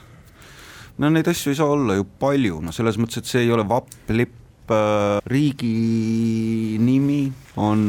no 0.99 1.11
neid 1.13 1.29
asju 1.31 1.53
ei 1.53 1.59
saa 1.59 1.71
olla 1.71 1.95
ju 1.95 2.05
palju, 2.19 2.59
no 2.63 2.75
selles 2.75 2.99
mõttes, 2.99 3.21
et 3.21 3.31
see 3.31 3.45
ei 3.45 3.53
ole 3.55 3.63
vapp, 3.67 3.93
lipp 4.11 4.73
äh,, 4.75 5.21
riigi 5.31 6.75
nimi 6.83 7.23
on 7.59 7.79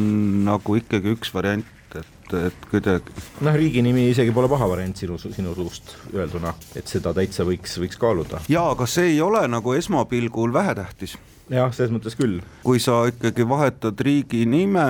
nagu 0.46 0.78
ikkagi 0.78 1.16
üks 1.16 1.34
variant 1.34 1.66
et, 1.98 2.34
et 2.46 2.68
kuidagi. 2.70 3.14
noh, 3.44 3.56
riigi 3.58 3.82
nimi 3.82 4.06
isegi 4.10 4.34
pole 4.34 4.48
paha 4.50 4.68
variant 4.70 5.02
sinu, 5.02 5.18
sinu 5.20 5.54
suust 5.56 5.96
öelduna, 6.14 6.54
et 6.78 6.90
seda 6.90 7.12
täitsa 7.16 7.46
võiks, 7.48 7.76
võiks 7.82 7.98
kaaluda. 8.00 8.42
jaa, 8.50 8.70
aga 8.74 8.86
see 8.90 9.14
ei 9.14 9.20
ole 9.24 9.42
nagu 9.50 9.74
esmapilgul 9.76 10.54
vähetähtis 10.54 11.16
jah, 11.50 11.72
selles 11.74 11.92
mõttes 11.94 12.16
küll. 12.18 12.40
kui 12.64 12.80
sa 12.82 13.02
ikkagi 13.10 13.46
vahetad 13.48 14.00
riigi 14.06 14.44
nime, 14.48 14.86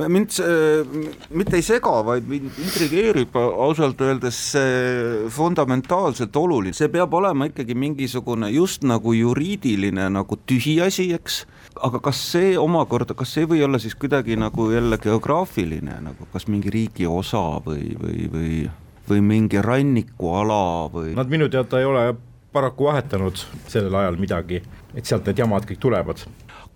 mind 0.00 0.32
see 0.32 1.04
mitte 1.36 1.58
ei 1.58 1.64
sega, 1.66 2.00
vaid 2.06 2.28
mind 2.30 2.56
intrigeerib 2.62 3.36
ausalt 3.36 4.00
öeldes 4.04 4.38
see 4.54 5.28
fundamentaalselt 5.34 6.36
oluline, 6.40 6.76
see 6.76 6.90
peab 6.92 7.14
olema 7.18 7.50
ikkagi 7.50 7.76
mingisugune 7.76 8.50
just 8.54 8.86
nagu 8.88 9.14
juriidiline 9.16 10.08
nagu 10.14 10.40
tühiasi, 10.48 11.10
eks, 11.18 11.42
aga 11.86 12.00
kas 12.10 12.22
see 12.32 12.54
omakorda, 12.60 13.16
kas 13.18 13.34
see 13.34 13.44
ei 13.44 13.52
või 13.54 13.64
olla 13.66 13.82
siis 13.82 13.96
kuidagi 13.98 14.38
nagu 14.40 14.70
jälle 14.72 14.98
geograafiline 15.02 16.00
nagu 16.08 16.28
kas 16.32 16.48
mingi 16.48 16.72
riigi 16.72 17.08
osa 17.08 17.60
või, 17.64 17.92
või, 18.00 18.30
või 18.32 18.54
või 19.10 19.22
mingi 19.26 19.58
rannikuala 19.58 20.86
või? 20.92 21.14
Nad 21.18 21.30
minu 21.32 21.48
teada 21.50 21.80
ei 21.80 21.86
ole 21.88 22.02
paraku 22.52 22.88
vahetanud 22.90 23.42
sellel 23.70 23.94
ajal 24.02 24.16
midagi, 24.20 24.62
et 24.94 25.06
sealt 25.06 25.28
need 25.28 25.42
jamad 25.42 25.66
kõik 25.68 25.82
tulevad. 25.82 26.24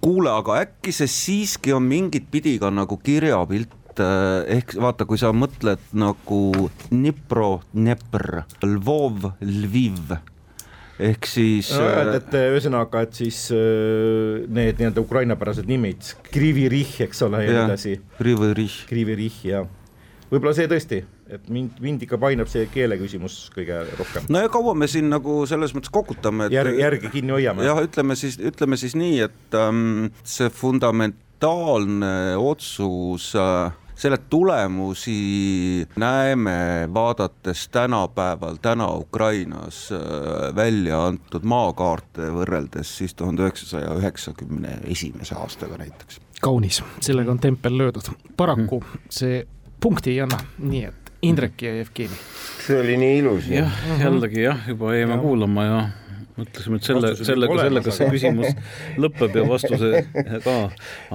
kuule, 0.04 0.30
aga 0.30 0.60
äkki 0.66 0.92
see 0.92 1.08
siiski 1.08 1.72
on 1.72 1.86
mingit 1.88 2.28
pidi 2.30 2.58
ka 2.60 2.70
nagu 2.70 2.98
kirjapilt 3.00 4.00
eh, 4.04 4.58
ehk 4.58 4.76
vaata, 4.80 5.06
kui 5.08 5.18
sa 5.18 5.32
mõtled 5.32 5.80
nagu 5.96 6.68
Dnipro, 6.84 7.62
Dnepr, 7.72 8.44
Lvov, 8.62 9.32
Lviv 9.40 10.16
ehk 11.00 11.26
siis 11.26 11.72
no,. 11.74 11.88
et, 11.88 12.20
et 12.20 12.36
ühesõnaga, 12.52 13.02
et 13.06 13.16
siis 13.18 13.48
need 13.50 14.78
nii-öelda 14.78 15.02
ukrainapärased 15.02 15.66
nimed, 15.66 16.12
Krivirih, 16.30 17.00
eks 17.08 17.24
ole, 17.26 17.42
ja 17.42 17.50
nii 17.50 17.64
edasi. 17.64 17.96
Krivirih. 18.20 18.76
Krivirih, 18.90 19.40
jah. 19.48 19.66
võib-olla 20.30 20.54
see 20.54 20.70
tõesti 20.70 21.02
et 21.32 21.46
mind, 21.48 21.78
mind 21.80 22.02
ikka 22.04 22.18
painab 22.20 22.48
see 22.52 22.66
keele 22.72 22.98
küsimus 23.00 23.36
kõige 23.54 23.80
rohkem. 23.98 24.26
no 24.32 24.42
ja 24.44 24.50
kaua 24.52 24.74
me 24.76 24.88
siin 24.90 25.08
nagu 25.12 25.42
selles 25.48 25.74
mõttes 25.76 25.92
kokutame, 25.94 26.48
et 26.48 26.56
järg, 26.58 26.80
järge 26.80 27.12
kinni 27.14 27.36
hoiame. 27.36 27.64
jah, 27.66 27.80
ütleme 27.84 28.16
siis, 28.18 28.36
ütleme 28.40 28.78
siis 28.80 28.96
nii, 28.98 29.22
et 29.28 29.56
ähm, 29.58 30.10
see 30.26 30.50
fundamentaalne 30.52 32.36
otsus 32.40 33.32
äh, 33.40 33.72
selle 33.94 34.18
tulemusi 34.18 35.86
näeme 35.96 36.88
vaadates 36.94 37.68
tänapäeval, 37.68 38.58
täna 38.62 38.88
Ukrainas 38.98 39.92
äh, 39.92 40.54
välja 40.56 41.06
antud 41.06 41.46
maakaarte 41.46 42.28
võrreldes 42.34 42.98
siis 42.98 43.14
tuhande 43.14 43.46
üheksasaja 43.46 43.94
üheksakümne 44.00 44.80
esimese 44.92 45.38
aastaga 45.40 45.78
näiteks. 45.80 46.20
kaunis, 46.42 46.82
sellega 47.00 47.32
on 47.32 47.40
tempel 47.40 47.78
löödud, 47.78 48.12
paraku 48.36 48.80
hmm. 48.80 49.08
see 49.10 49.46
punkti 49.80 50.12
ei 50.12 50.20
anna, 50.24 50.38
nii 50.58 50.84
et 50.84 51.03
Indrek 51.28 51.62
ja 51.62 51.74
Jevgeni. 51.80 52.18
see 52.64 52.80
oli 52.80 52.96
nii 53.00 53.20
ilus. 53.22 53.50
jah, 53.52 53.78
jällegi 54.00 54.42
jah, 54.46 54.66
juba 54.68 54.94
jäime 54.96 55.18
kuulama 55.22 55.68
ja 55.68 55.78
mõtlesime, 56.38 56.80
et 56.80 56.88
selle, 56.88 57.14
sellega, 57.20 57.60
sellega 57.62 57.94
see 57.94 58.10
küsimus 58.10 58.56
lõpeb 58.98 59.38
ja 59.38 59.46
vastuse 59.48 60.04
ka, 60.46 60.58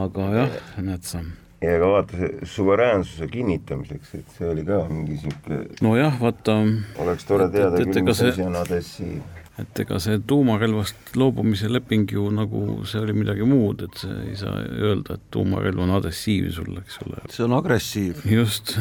aga 0.05 0.31
jah, 0.37 0.57
näed 0.77 1.07
sa 1.07 1.23
ja 1.59 1.75
aga 1.75 1.89
vaata 1.91 2.19
see 2.21 2.51
suveräänsuse 2.53 3.27
kinnitamiseks, 3.27 4.13
et 4.15 4.37
see 4.37 4.47
oli 4.47 4.63
ka 4.67 4.85
mingi 4.91 5.17
sihuke. 5.23 5.65
nojah, 5.83 6.15
vaata. 6.21 6.61
oleks 7.03 7.27
tore 7.27 7.49
teada 7.51 7.83
küll, 7.83 8.05
mis 8.07 8.23
asi 8.29 8.47
on 8.47 8.55
adhessiiv 8.59 9.19
et 9.59 9.79
ega 9.83 9.97
see 10.01 10.19
tuumarelvast 10.29 11.15
loobumise 11.19 11.69
leping 11.71 12.09
ju 12.13 12.25
nagu 12.33 12.61
see 12.89 13.01
oli 13.01 13.15
midagi 13.17 13.45
muud, 13.47 13.83
et 13.87 14.01
see 14.01 14.15
ei 14.29 14.35
saa 14.39 14.61
öelda, 14.65 15.17
et 15.17 15.25
tuumarelv 15.33 15.83
on 15.85 15.93
adhessiiv 15.97 16.49
sul, 16.55 16.71
eks 16.81 16.99
ole. 17.05 17.23
see 17.33 17.45
on 17.45 17.55
agressiiv. 17.57 18.23
just, 18.29 18.75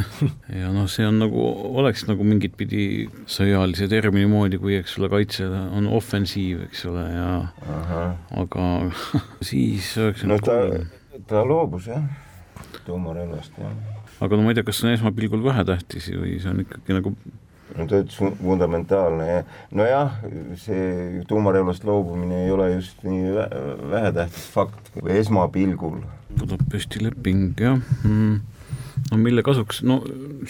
ja 0.53 0.73
noh, 0.75 0.89
see 0.91 1.07
on 1.09 1.21
nagu, 1.23 1.45
oleks 1.81 2.07
nagu 2.09 2.27
mingit 2.27 2.57
pidi 2.59 3.09
sõjalise 3.31 3.89
termini 3.91 4.31
moodi, 4.31 4.61
kui 4.63 4.79
eks 4.79 4.99
ole, 5.01 5.11
kaitse 5.13 5.49
on 5.49 5.91
ofensiiv, 5.99 6.65
eks 6.69 6.87
ole, 6.91 7.05
ja 7.15 7.29
Aha. 7.79 8.05
aga 8.45 8.69
siis 9.49 9.93
üheksakümmend 9.99 10.47
kolm. 10.47 10.89
ta 11.29 11.45
loobus 11.47 11.91
jah, 11.91 12.07
tuumarelvast 12.87 13.59
jah. 13.61 13.75
aga 14.25 14.39
no 14.39 14.47
ma 14.47 14.55
ei 14.55 14.61
tea, 14.61 14.69
kas 14.69 14.83
see 14.83 14.91
on 14.91 14.97
esmapilgul 14.99 15.45
vähetähtis 15.47 16.13
või 16.15 16.39
see 16.43 16.53
on 16.53 16.65
ikkagi 16.67 16.99
nagu 17.01 17.17
no 17.77 17.87
ta 17.89 18.03
ütles 18.03 18.19
fundamentaalne 18.43 19.27
ja 19.29 19.41
nojah, 19.77 20.21
see 20.61 21.25
tuumarelvast 21.29 21.85
loobumine 21.89 22.45
ei 22.47 22.53
ole 22.55 22.71
just 22.75 23.03
nii 23.07 23.35
vähetähtis 23.91 24.47
fakt 24.55 24.93
või 25.01 25.19
esmapilgul. 25.21 25.99
Budapesti 26.39 27.03
leping 27.05 27.59
jah 27.61 27.81
mm., 28.05 28.39
no 29.11 29.19
mille 29.21 29.43
kasuks, 29.47 29.83
no 29.87 30.01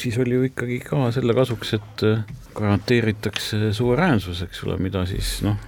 siis 0.01 0.19
oli 0.21 0.37
ju 0.37 0.49
ikkagi 0.49 0.81
ka 0.85 1.09
selle 1.15 1.35
kasuks, 1.37 1.75
et 1.79 2.05
äh, 2.07 2.23
garanteeritakse 2.57 3.73
suveräänsus, 3.77 4.43
eks 4.47 4.65
ole, 4.67 4.79
mida 4.83 5.05
siis 5.09 5.39
noh, 5.47 5.59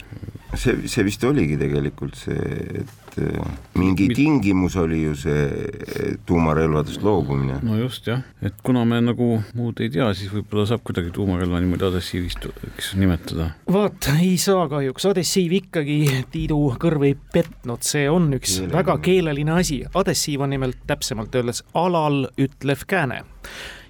see, 0.59 0.89
see 0.91 1.05
vist 1.07 1.25
oligi 1.27 1.57
tegelikult 1.61 2.17
see, 2.19 2.83
et 2.83 3.19
äh, 3.23 3.53
mingi 3.79 4.09
Mit- 4.11 4.19
tingimus 4.19 4.77
oli 4.81 5.03
ju 5.05 5.15
see 5.19 5.47
äh, 5.47 6.13
tuumarelvadest 6.27 7.03
loobumine. 7.07 7.61
no 7.67 7.79
just 7.79 8.07
jah, 8.11 8.23
et 8.43 8.59
kuna 8.67 8.85
me 8.89 9.01
nagu 9.05 9.31
muud 9.59 9.81
ei 9.83 9.91
tea, 9.93 10.11
siis 10.17 10.33
võib-olla 10.35 10.67
saab 10.71 10.85
kuidagi 10.87 11.13
tuumarelva 11.15 11.63
niimoodi 11.63 11.89
adressiivist 11.91 12.49
eks 12.73 12.95
nimetada. 13.01 13.51
vaat 13.71 14.11
ei 14.17 14.37
saa 14.41 14.69
kahjuks, 14.71 15.09
adessiiv 15.13 15.57
ikkagi 15.63 15.99
Tiidu 16.31 16.61
kõrv 16.81 17.09
ei 17.09 17.17
petnud, 17.33 17.85
see 17.87 18.07
on 18.11 18.31
üks 18.37 18.59
Keeleline. 18.59 18.77
väga 18.79 18.99
keeleline 19.05 19.59
asi, 19.61 19.83
adessiiv 19.95 20.47
on 20.47 20.57
nimelt 20.57 20.83
täpsemalt 20.91 21.35
öeldes 21.35 21.65
alal 21.75 22.25
ütlev 22.41 22.87
kääne 22.91 23.25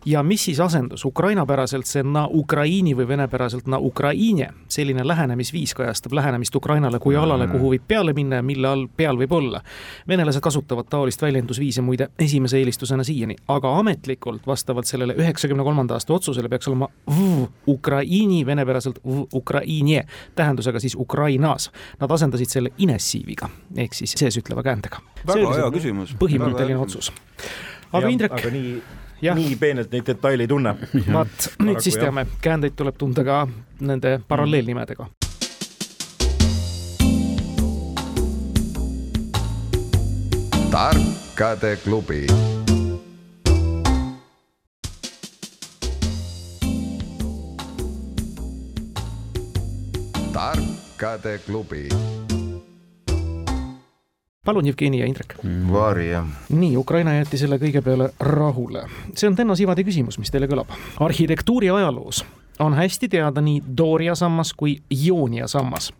ja 0.07 0.23
mis 0.23 0.45
siis 0.45 0.61
asendus, 0.61 1.05
ukrainapäraselt 1.05 1.87
see 1.87 2.03
na 2.03 2.27
Ukraini 2.33 2.95
või 2.97 3.09
venepäraselt 3.09 3.67
na 3.67 3.79
Ukraine, 3.79 4.49
selline 4.69 5.05
lähenemisviis 5.09 5.75
kajastab 5.75 6.13
lähenemist 6.13 6.57
Ukrainale 6.57 6.99
kui 6.99 7.17
alale, 7.17 7.49
kuhu 7.49 7.73
võib 7.75 7.85
peale 7.89 8.13
minna 8.17 8.41
ja 8.41 8.43
mille 8.43 8.69
all 8.69 8.87
peal 8.97 9.19
võib 9.19 9.33
olla. 9.33 9.61
venelased 10.09 10.41
kasutavad 10.41 10.89
taolist 10.91 11.23
väljendusviisi 11.23 11.81
muide 11.81 12.09
esimese 12.19 12.59
eelistusena 12.59 13.05
siiani, 13.05 13.37
aga 13.49 13.75
ametlikult 13.79 14.47
vastavalt 14.47 14.87
sellele 14.87 15.15
üheksakümne 15.15 15.65
kolmanda 15.65 15.95
aasta 15.95 16.15
otsusele 16.15 16.49
peaks 16.49 16.69
olema 16.69 16.89
v 17.11 17.47
Ukraini, 17.67 18.47
venepäraselt 18.47 19.01
v 19.05 19.27
Ukraine, 19.35 20.05
tähendusega 20.35 20.81
siis 20.81 20.97
Ukrainas. 20.99 21.71
Nad 22.01 22.11
asendasid 22.11 22.49
selle 22.49 22.73
inessiiviga 22.79 23.49
ehk 23.77 23.95
siis 23.95 24.15
seesütleva 24.17 24.63
käändega. 24.63 25.03
väga 25.27 25.55
hea 25.55 25.71
küsimus. 25.71 26.17
põhimõtteline 26.19 26.79
otsus. 26.81 27.13
aga 27.93 28.09
Indrek, 28.09 28.33
aga 28.33 28.51
nii, 28.51 28.83
nii 29.21 29.57
peenelt 29.57 29.93
neid 29.93 30.07
detaile 30.07 30.47
ei 30.47 30.49
tunne. 30.49 30.75
vaat 31.13 31.49
nüüd 31.63 31.81
siis 31.85 31.97
teame, 32.01 32.27
käändeid 32.41 32.77
tuleb 32.77 32.97
tunda 32.99 33.25
ka 33.25 33.47
nende 33.81 34.21
paralleelnimedega. 34.29 35.07
tarkade 40.71 41.77
klubi. 41.85 42.27
tarkade 50.33 51.39
klubi. 51.47 51.89
palun, 54.51 54.67
Jevgeni 54.67 55.01
ja 55.01 55.07
Indrek. 55.07 55.37
Vaari 55.73 56.11
jah, 56.11 56.27
nii, 56.51 56.75
Ukraina 56.77 57.15
jäeti 57.15 57.39
selle 57.39 57.61
kõige 57.63 57.83
peale 57.87 58.11
rahule. 58.21 58.85
see 59.15 59.31
on 59.31 59.37
Tenno 59.39 59.55
Sivadi 59.57 59.85
küsimus, 59.87 60.19
mis 60.19 60.31
teile 60.31 60.51
kõlab. 60.51 60.75
arhitektuuri 61.01 61.71
ajaloos 61.71 62.25
on 62.61 62.75
hästi 62.75 63.09
teada 63.09 63.41
nii 63.41 63.63
Doria 63.77 64.15
sammas 64.15 64.53
kui 64.55 64.81
Ionia 64.91 65.47
sammas. 65.47 65.93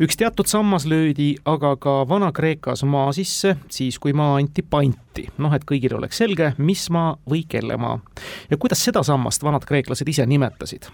üks 0.00 0.16
teatud 0.16 0.46
sammas 0.46 0.86
löödi 0.86 1.34
aga 1.44 1.76
ka 1.76 2.08
Vana-Kreekas 2.08 2.84
maa 2.84 3.12
sisse, 3.12 3.56
siis 3.68 3.98
kui 3.98 4.12
maa 4.12 4.36
anti 4.36 4.62
panti. 4.62 5.28
noh, 5.38 5.54
et 5.54 5.64
kõigil 5.64 5.96
oleks 5.96 6.18
selge, 6.18 6.52
mis 6.58 6.90
maa 6.90 7.16
või 7.30 7.44
kelle 7.48 7.76
maa. 7.76 8.00
ja 8.50 8.56
kuidas 8.56 8.84
seda 8.84 9.02
sammast 9.02 9.42
vanad 9.42 9.64
kreeklased 9.64 10.08
ise 10.08 10.26
nimetasid? 10.26 10.88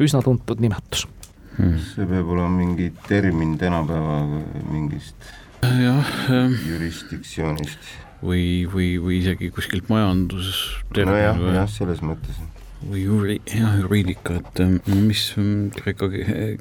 üsna 0.00 0.22
tuntud 0.22 0.60
nimetus 0.60 1.06
Hmm. 1.54 1.78
see 1.78 2.06
peab 2.06 2.28
olema 2.34 2.48
mingi 2.50 2.88
termin 3.06 3.58
tänapäeva 3.58 4.40
mingist 4.72 5.14
jah, 5.80 6.14
jurisdiktsioonist. 6.68 7.92
või, 8.24 8.64
või, 8.70 8.94
või 9.02 9.20
isegi 9.20 9.50
kuskilt 9.54 9.90
majandus. 9.92 10.54
nojah, 10.96 11.40
jah, 11.54 11.68
selles 11.70 12.02
mõttes. 12.04 12.40
või 12.84 13.04
juri-, 13.04 13.42
jah, 13.48 13.76
juriidika, 13.80 14.38
et 14.42 14.64
ähm, 14.64 14.78
mis 15.06 15.26
ähm, 15.40 15.70
kreeka, 15.74 16.10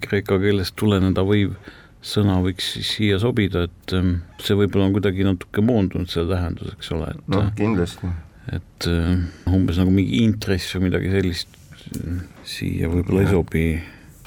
kreeka 0.03 0.39
keelest 0.39 0.75
tuleneda 0.79 1.25
võib, 1.27 1.55
sõna 2.03 2.38
võiks 2.43 2.74
siis 2.75 2.91
siia 2.98 3.17
sobida, 3.19 3.65
et 3.69 3.95
ähm, 3.95 4.22
see 4.43 4.57
võib-olla 4.60 4.89
on 4.89 4.95
kuidagi 4.95 5.25
natuke 5.27 5.63
moondunud, 5.63 6.12
see 6.12 6.25
tähendus, 6.29 6.75
eks 6.75 6.93
ole, 6.95 7.12
et 7.15 7.27
noh, 7.31 7.50
kindlasti. 7.57 8.12
et 8.51 8.88
äh, 8.91 9.17
umbes 9.51 9.79
nagu 9.81 9.91
mingi 9.95 10.24
intress 10.24 10.75
või 10.77 10.89
midagi 10.89 11.12
sellist 11.15 11.60
äh, 12.00 12.24
siia 12.48 12.91
võib-olla 12.91 13.25
ei 13.25 13.33
sobi. 13.36 13.67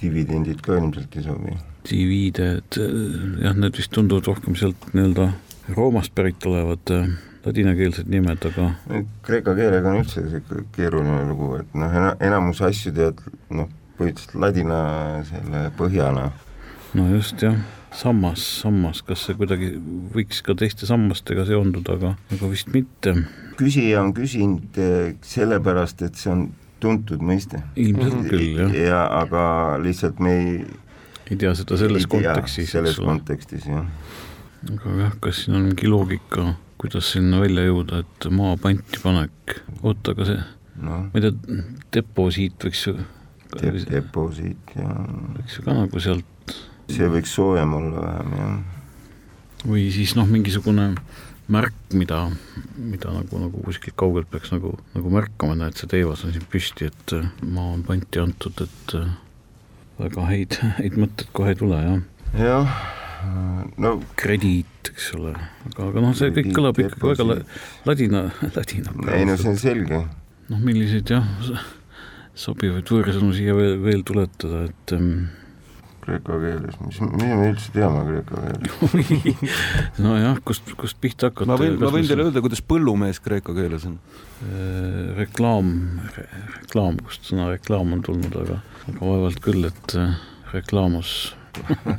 dividendid 0.01 0.61
ka 0.65 0.77
ilmselt 0.81 1.17
ei 1.17 1.25
sobi. 1.25 1.57
diviide, 1.91 2.51
et 2.61 2.79
äh, 2.83 2.93
jah, 3.45 3.57
need 3.57 3.79
vist 3.79 3.95
tunduvad 3.95 4.29
rohkem 4.33 4.59
sealt 4.59 4.91
nii-öelda 4.93 5.31
Roomast 5.75 6.15
pärit 6.15 6.45
olevad 6.47 6.93
äh, 6.95 7.09
ladinakeelsed 7.47 8.11
nimed, 8.11 8.43
aga 8.51 8.71
Kreeka 9.27 9.55
keelega 9.59 9.93
on 9.93 10.03
üldse 10.03 10.25
sihuke 10.27 10.65
keeruline 10.77 11.25
lugu, 11.31 11.55
et 11.61 11.79
noh, 11.79 11.97
enamus 12.23 12.63
asju 12.67 12.93
tead 12.97 13.23
noh, 13.55 13.71
põhimõtteliselt 13.99 14.37
ladina 14.43 14.81
selle 15.29 15.65
põhjana. 15.79 16.29
no 16.99 17.09
just 17.15 17.43
jah, 17.43 17.59
sammas, 17.97 18.45
sammas, 18.63 19.03
kas 19.07 19.25
see 19.27 19.39
kuidagi 19.39 19.73
võiks 20.15 20.43
ka 20.47 20.57
teiste 20.59 20.89
sammastega 20.89 21.47
seonduda, 21.49 21.97
aga, 21.99 22.15
aga 22.37 22.53
vist 22.53 22.73
mitte. 22.75 23.15
küsija 23.61 24.03
on 24.03 24.15
küsinud 24.17 24.81
eh, 24.83 25.15
sellepärast, 25.25 26.03
et 26.07 26.19
see 26.19 26.33
on 26.35 26.49
tuntud 26.83 27.23
mõiste. 27.25 27.63
ilmselt 27.79 28.27
küll 28.31 28.59
jah, 28.61 28.75
ja 28.77 29.05
aga 29.23 29.45
lihtsalt 29.83 30.21
me 30.23 30.35
ei 30.41 30.59
ei 31.31 31.41
tea 31.41 31.55
seda 31.59 31.79
selles 31.81 32.07
ei 32.07 32.13
kontekstis, 32.17 32.71
selles 32.75 33.01
kontekstis 33.03 33.67
jah. 33.71 33.89
aga 34.73 34.95
jah, 35.01 35.17
kas 35.23 35.45
siin 35.45 35.59
on 35.59 35.69
mingi 35.71 35.91
loogika, 35.91 36.53
kuidas 36.81 37.11
sinna 37.15 37.41
välja 37.43 37.67
jõuda, 37.69 38.05
et 38.05 38.29
maa 38.35 38.55
panti 38.61 39.03
panek, 39.03 39.59
oota, 39.83 40.15
aga 40.15 40.31
see, 40.31 40.47
noh, 40.87 41.05
ma 41.11 41.21
ei 41.21 41.27
tea, 41.27 41.61
deposiit 41.99 42.69
võiks 42.69 42.87
ju, 42.89 42.97
deposiit 43.91 44.75
ja 44.79 44.89
võiks 45.37 45.59
ju 45.59 45.67
ka 45.67 45.77
nagu 45.77 46.03
sealt 46.03 46.57
see 46.93 47.09
võiks 47.11 47.33
soojem 47.35 47.75
olla 47.77 48.03
vähem 48.05 48.35
jah. 48.39 48.59
või 49.67 49.87
siis 49.95 50.15
noh, 50.19 50.29
mingisugune 50.31 50.93
märk, 51.53 51.75
mida, 51.95 52.25
mida 52.77 53.13
nagu, 53.15 53.39
nagu 53.39 53.63
kuskilt 53.67 53.97
kaugelt 53.99 54.31
peaks 54.31 54.51
nagu, 54.55 54.73
nagu 54.97 55.13
märkama, 55.15 55.55
näed, 55.59 55.77
see 55.79 55.91
teevas 55.91 56.25
on 56.27 56.35
siin 56.35 56.47
püsti, 56.51 56.91
et 56.91 57.15
äh, 57.15 57.29
maa 57.47 57.75
on 57.77 57.85
panti 57.87 58.23
antud, 58.23 58.63
et 58.65 58.97
äh, 58.99 59.13
väga 60.01 60.27
häid, 60.29 60.59
häid 60.81 60.99
mõtteid 61.01 61.33
kohe 61.37 61.55
ei 61.55 61.59
tule, 61.59 61.81
jah. 61.85 62.03
jah, 62.41 62.77
no 63.81 63.95
krediit, 64.19 64.91
eks 64.93 65.09
ole, 65.17 65.33
aga, 65.71 65.89
aga 65.89 66.05
noh, 66.05 66.15
see 66.19 66.35
kõik 66.37 66.53
kõlab 66.57 66.83
ikkagi 66.83 67.13
väga 67.13 67.41
ladina, 67.89 68.27
ladina 68.57 68.95
ei 69.17 69.27
no 69.29 69.39
see 69.41 69.53
on 69.55 69.59
selge. 69.61 70.03
noh, 70.53 70.63
milliseid 70.63 71.15
jah, 71.17 71.27
sobivaid 72.37 72.93
võõrsõnu 72.93 73.33
siia 73.37 73.57
veel, 73.57 73.77
veel 73.83 74.05
tuletada, 74.07 74.67
et 74.71 74.97
ähm, 74.97 75.29
kreeka 76.07 76.39
keeles, 76.43 76.77
mis, 76.87 77.01
mida 77.13 77.37
me 77.41 77.49
üldse 77.53 77.73
teame 77.75 78.03
kreeka 78.07 78.43
keeles? 78.47 79.57
nojah, 80.07 80.39
kust, 80.47 80.71
kust 80.81 80.99
pihta 81.03 81.31
hakata. 81.33 81.49
ma 81.53 81.59
võin, 81.61 81.77
ma 81.83 81.91
võin 81.95 82.07
teile 82.09 82.29
öelda, 82.29 82.43
kuidas 82.45 82.63
põllumees 82.67 83.21
kreeka 83.25 83.55
keeles 83.57 83.87
on. 83.89 83.99
Äh, 84.47 85.17
reklaam 85.19 85.73
re,, 86.17 86.27
reklaam, 86.61 87.01
kust 87.07 87.27
sõna 87.31 87.51
reklaam 87.55 87.95
on 87.97 88.05
tulnud, 88.07 88.37
aga, 88.45 88.61
aga 88.91 89.01
vaevalt 89.01 89.43
küll, 89.45 89.67
et 89.69 89.97
äh, 89.99 90.15
reklaamos, 90.53 91.15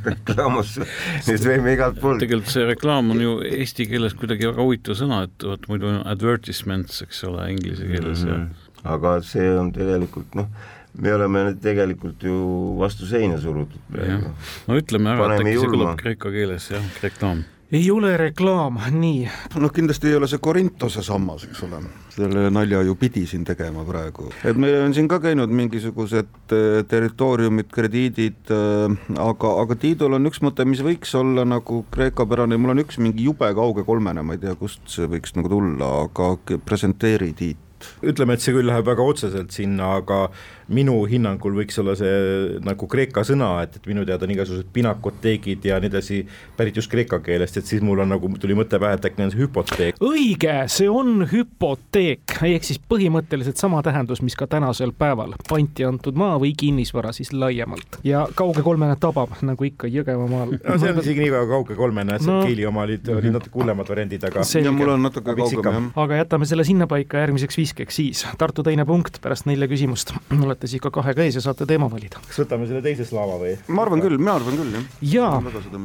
reklaamus 0.06 0.76
nüüd 1.26 1.44
võime 1.50 1.72
igalt 1.74 1.98
poolt. 2.02 2.20
tegelikult 2.22 2.52
see 2.54 2.66
reklaam 2.68 3.10
on 3.14 3.20
ju 3.24 3.32
eesti 3.48 3.88
keeles 3.90 4.14
kuidagi 4.18 4.46
väga 4.46 4.62
huvitav 4.62 4.98
sõna, 5.00 5.24
et 5.26 5.46
vot 5.50 5.66
muidu 5.70 5.90
on 5.90 6.00
advertisements, 6.06 7.02
eks 7.06 7.24
ole, 7.28 7.50
inglise 7.56 7.88
keeles 7.90 8.22
ja 8.26 8.38
Mhm. 8.38 8.64
aga 8.94 9.16
see 9.26 9.48
on 9.58 9.72
tegelikult 9.74 10.36
noh, 10.38 10.46
me 10.98 11.14
oleme 11.14 11.44
nüüd 11.50 11.60
tegelikult 11.62 12.24
ju 12.26 12.38
vastu 12.78 13.06
seina 13.08 13.38
surutud 13.40 13.84
praegu. 13.92 14.32
no 14.68 14.80
ütleme 14.80 15.14
ära, 15.14 15.30
et 15.36 15.44
äkki 15.44 15.60
see 15.60 15.70
kõlab 15.76 15.94
kreeka 16.00 16.34
keeles 16.34 16.66
jah, 16.72 16.90
reklaam. 17.04 17.44
ei 17.74 17.84
ole 17.92 18.14
reklaam, 18.18 18.80
nii, 18.94 19.28
noh, 19.60 19.72
kindlasti 19.74 20.10
ei 20.10 20.16
ole 20.18 20.28
see 20.30 20.40
Korintose 20.42 21.04
sammas, 21.06 21.44
eks 21.46 21.60
ole, 21.66 21.82
selle 22.14 22.48
nalja 22.54 22.80
ju 22.86 22.96
pidi 22.98 23.26
siin 23.30 23.44
tegema 23.46 23.84
praegu, 23.86 24.30
et 24.42 24.58
meil 24.58 24.80
on 24.80 24.96
siin 24.96 25.10
ka 25.10 25.20
käinud 25.22 25.52
mingisugused 25.60 26.56
eh, 26.56 26.80
territooriumid, 26.90 27.70
krediidid, 27.74 28.50
aga, 28.50 29.54
aga 29.62 29.78
Tiidul 29.78 30.18
on 30.18 30.32
üks 30.32 30.42
mõte, 30.42 30.66
mis 30.66 30.82
võiks 30.84 31.14
olla 31.20 31.46
nagu 31.46 31.84
kreekapärane, 31.94 32.58
mul 32.58 32.74
on 32.74 32.82
üks 32.86 32.98
mingi 33.02 33.28
jube 33.28 33.52
kauge 33.54 33.86
kolmene, 33.86 34.26
ma 34.26 34.34
ei 34.34 34.42
tea, 34.42 34.58
kust 34.58 34.82
see 34.90 35.06
võiks 35.10 35.38
nagu 35.38 35.52
tulla, 35.52 35.94
aga 36.08 36.34
presenteeri 36.66 37.34
Tiit. 37.38 37.64
ütleme, 38.02 38.34
et 38.34 38.42
see 38.42 38.56
küll 38.56 38.66
läheb 38.66 38.88
väga 38.88 39.04
otseselt 39.06 39.52
sinna, 39.54 39.98
aga 40.00 40.24
minu 40.68 40.94
hinnangul 41.08 41.56
võiks 41.58 41.78
olla 41.82 41.94
see 41.98 42.58
nagu 42.64 42.86
kreeka 42.90 43.24
sõna, 43.26 43.50
et, 43.64 43.76
et 43.80 43.88
minu 43.90 44.04
teada 44.08 44.26
on 44.26 44.34
igasugused 44.34 44.68
pinakoteegid 44.74 45.64
ja 45.68 45.80
nii 45.80 45.90
edasi 45.90 46.20
pärit 46.56 46.76
just 46.78 46.90
kreeka 46.92 47.20
keelest, 47.24 47.56
et 47.60 47.66
siis 47.66 47.82
mul 47.84 48.02
on 48.04 48.12
nagu 48.14 48.30
tuli 48.40 48.56
mõte 48.58 48.80
pähe, 48.80 48.98
et 48.98 49.08
äkki 49.10 49.24
on 49.26 49.32
see 49.34 49.42
hüpoteek. 49.42 50.00
õige, 50.04 50.54
see 50.72 50.88
on 50.92 51.26
hüpoteek 51.32 52.38
ehk 52.48 52.64
siis 52.68 52.80
põhimõtteliselt 52.90 53.60
sama 53.60 53.82
tähendus, 53.86 54.22
mis 54.22 54.36
ka 54.38 54.46
tänasel 54.50 54.92
päeval 54.96 55.34
panti 55.48 55.86
antud 55.88 56.18
maa 56.18 56.38
või 56.40 56.54
kinnisvara 56.58 57.12
siis 57.16 57.32
laiemalt 57.32 58.00
ja 58.06 58.26
kauge 58.38 58.62
kolmene 58.66 58.96
tabab 59.00 59.34
nagu 59.42 59.64
ikka 59.64 59.88
Jõgevamaal. 59.88 60.58
no 60.62 60.78
see 60.78 60.92
on 60.92 61.00
isegi 61.02 61.24
nii 61.24 61.32
väga 61.34 61.48
kauge 61.50 61.78
kolmene, 61.78 62.14
et 62.16 62.28
No. 62.28 62.40
no. 62.40 62.46
Keili 62.46 62.66
oma 62.68 62.82
olid, 62.84 63.08
olid 63.08 63.32
natuke 63.32 63.56
hullemad 63.56 63.88
variandid, 63.88 64.24
aga 64.28 64.42
ja 64.44 64.72
mul 64.74 64.92
on 64.92 65.06
natuke 65.06 65.34
kaugem 65.38 65.64
jah. 65.64 65.86
aga 66.02 66.18
jätame 66.20 66.48
selle 66.50 66.64
sinnapaika 66.68 67.22
järgmiseks 67.22 67.56
kiskeks 67.56 67.98
siis. 68.00 68.24
Tartu 68.38 68.64
teine 68.66 68.84
punkt 68.88 69.20
pärast 69.24 69.48
nelja 69.48 69.68
küsimust. 69.70 70.12
Olete 70.58 70.70
siis 70.72 70.82
ka 70.82 70.90
kahega 70.90 71.22
ees 71.22 71.36
ja 71.38 71.42
saate 71.42 71.66
teema 71.66 71.86
valida. 71.90 72.18
kas 72.26 72.40
võtame 72.42 72.66
selle 72.66 72.82
teise 72.82 73.04
slaava 73.06 73.36
või? 73.38 73.54
ma 73.68 73.84
arvan 73.84 74.02
küll, 74.02 74.18
mina 74.18 74.34
arvan 74.34 74.56
küll, 74.58 74.74
jah. 74.74 74.86
ja, 75.14 75.28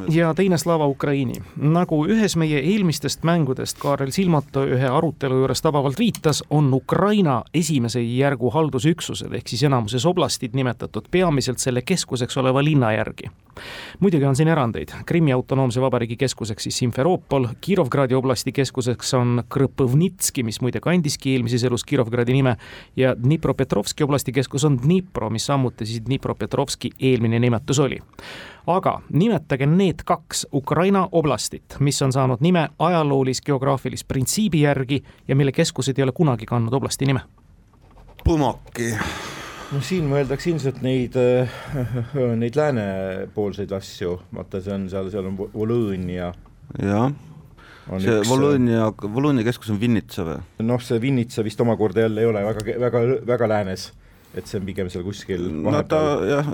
ja 0.10 0.32
teine 0.34 0.58
Slava 0.58 0.88
Ukraini. 0.90 1.38
nagu 1.58 2.00
ühes 2.10 2.36
meie 2.36 2.60
eelmistest 2.60 3.24
mängudest 3.24 3.78
Kaarel 3.82 4.12
Silmato 4.12 4.66
ühe 4.66 4.90
arutelu 4.90 5.44
juures 5.44 5.62
tabavalt 5.62 6.00
viitas, 6.00 6.44
on 6.50 6.74
Ukraina 6.74 7.44
esimese 7.54 8.02
järgu 8.02 8.50
haldusüksused 8.50 9.34
ehk 9.34 9.54
siis 9.54 9.64
enamuses 9.70 10.06
oblastid 10.10 10.58
nimetatud 10.58 11.10
peamiselt 11.12 11.62
selle 11.62 11.86
keskuseks 11.86 12.38
oleva 12.42 12.64
linna 12.64 12.94
järgi 12.98 13.30
muidugi 14.00 14.26
on 14.26 14.36
siin 14.36 14.48
erandeid, 14.48 14.94
Krimmi 15.06 15.34
autonoomse 15.34 15.82
vabariigi 15.82 16.18
keskuseks 16.18 16.64
siis 16.64 16.78
Simferopol, 16.78 17.48
Kirovgradi 17.62 18.16
oblasti 18.16 18.52
keskuseks 18.52 19.14
on 19.20 19.44
Krõpõvnitski, 19.50 20.44
mis 20.44 20.62
muide 20.62 20.82
kandiski 20.84 21.36
eelmises 21.36 21.64
elus 21.64 21.84
Kirovgradi 21.84 22.34
nime, 22.34 22.56
ja 22.96 23.16
Dnipropetrovski 23.16 24.04
oblasti 24.04 24.32
keskus 24.32 24.66
on 24.66 24.80
Dnipro, 24.84 25.30
mis 25.30 25.46
samuti 25.46 25.86
siis 25.86 26.04
Dnipropetrovski 26.06 26.92
eelmine 27.00 27.40
nimetus 27.40 27.80
oli. 27.80 28.00
aga 28.68 29.02
nimetage 29.10 29.66
need 29.66 30.06
kaks 30.06 30.48
Ukraina 30.54 31.08
oblastit, 31.12 31.76
mis 31.80 32.02
on 32.02 32.14
saanud 32.14 32.40
nime 32.40 32.70
ajaloolis-geograafilist 32.80 34.08
printsiibi 34.08 34.62
järgi 34.62 35.04
ja 35.28 35.36
mille 35.36 35.52
keskused 35.52 36.00
ei 36.00 36.04
ole 36.04 36.12
kunagi 36.12 36.46
kandnud 36.46 36.74
oblasti 36.74 37.06
nime. 37.06 37.20
Põmaki 38.24 38.94
no 39.74 39.82
siin 39.82 40.08
mõeldakse 40.10 40.52
ilmselt 40.52 40.82
neid, 40.86 41.16
äh, 41.18 41.54
neid 42.42 42.58
läänepoolseid 42.58 43.74
asju, 43.74 44.18
vaata, 44.36 44.62
see 44.64 44.76
on 44.76 44.88
seal, 44.92 45.10
seal 45.14 45.30
on 45.30 45.40
Volõõnia. 45.42 46.30
jah, 46.78 47.10
see 47.98 48.20
üks... 48.20 48.30
Volõõnia, 48.30 48.92
Volõõnia 49.04 49.48
keskus 49.48 49.74
on 49.74 49.82
Vinnitsa 49.82 50.28
või? 50.28 50.40
noh, 50.68 50.84
see 50.84 51.02
Vinnitsa 51.04 51.46
vist 51.46 51.62
omakorda 51.64 52.06
jälle 52.06 52.24
ei 52.24 52.30
ole 52.30 52.46
väga, 52.46 52.78
väga, 52.86 53.04
väga 53.34 53.50
läänes 53.56 53.90
et 54.34 54.50
see 54.50 54.60
on 54.60 54.66
pigem 54.66 54.90
seal 54.90 55.04
kuskil 55.06 55.44
no 55.64 55.84
ta 55.90 56.02
jah, 56.26 56.48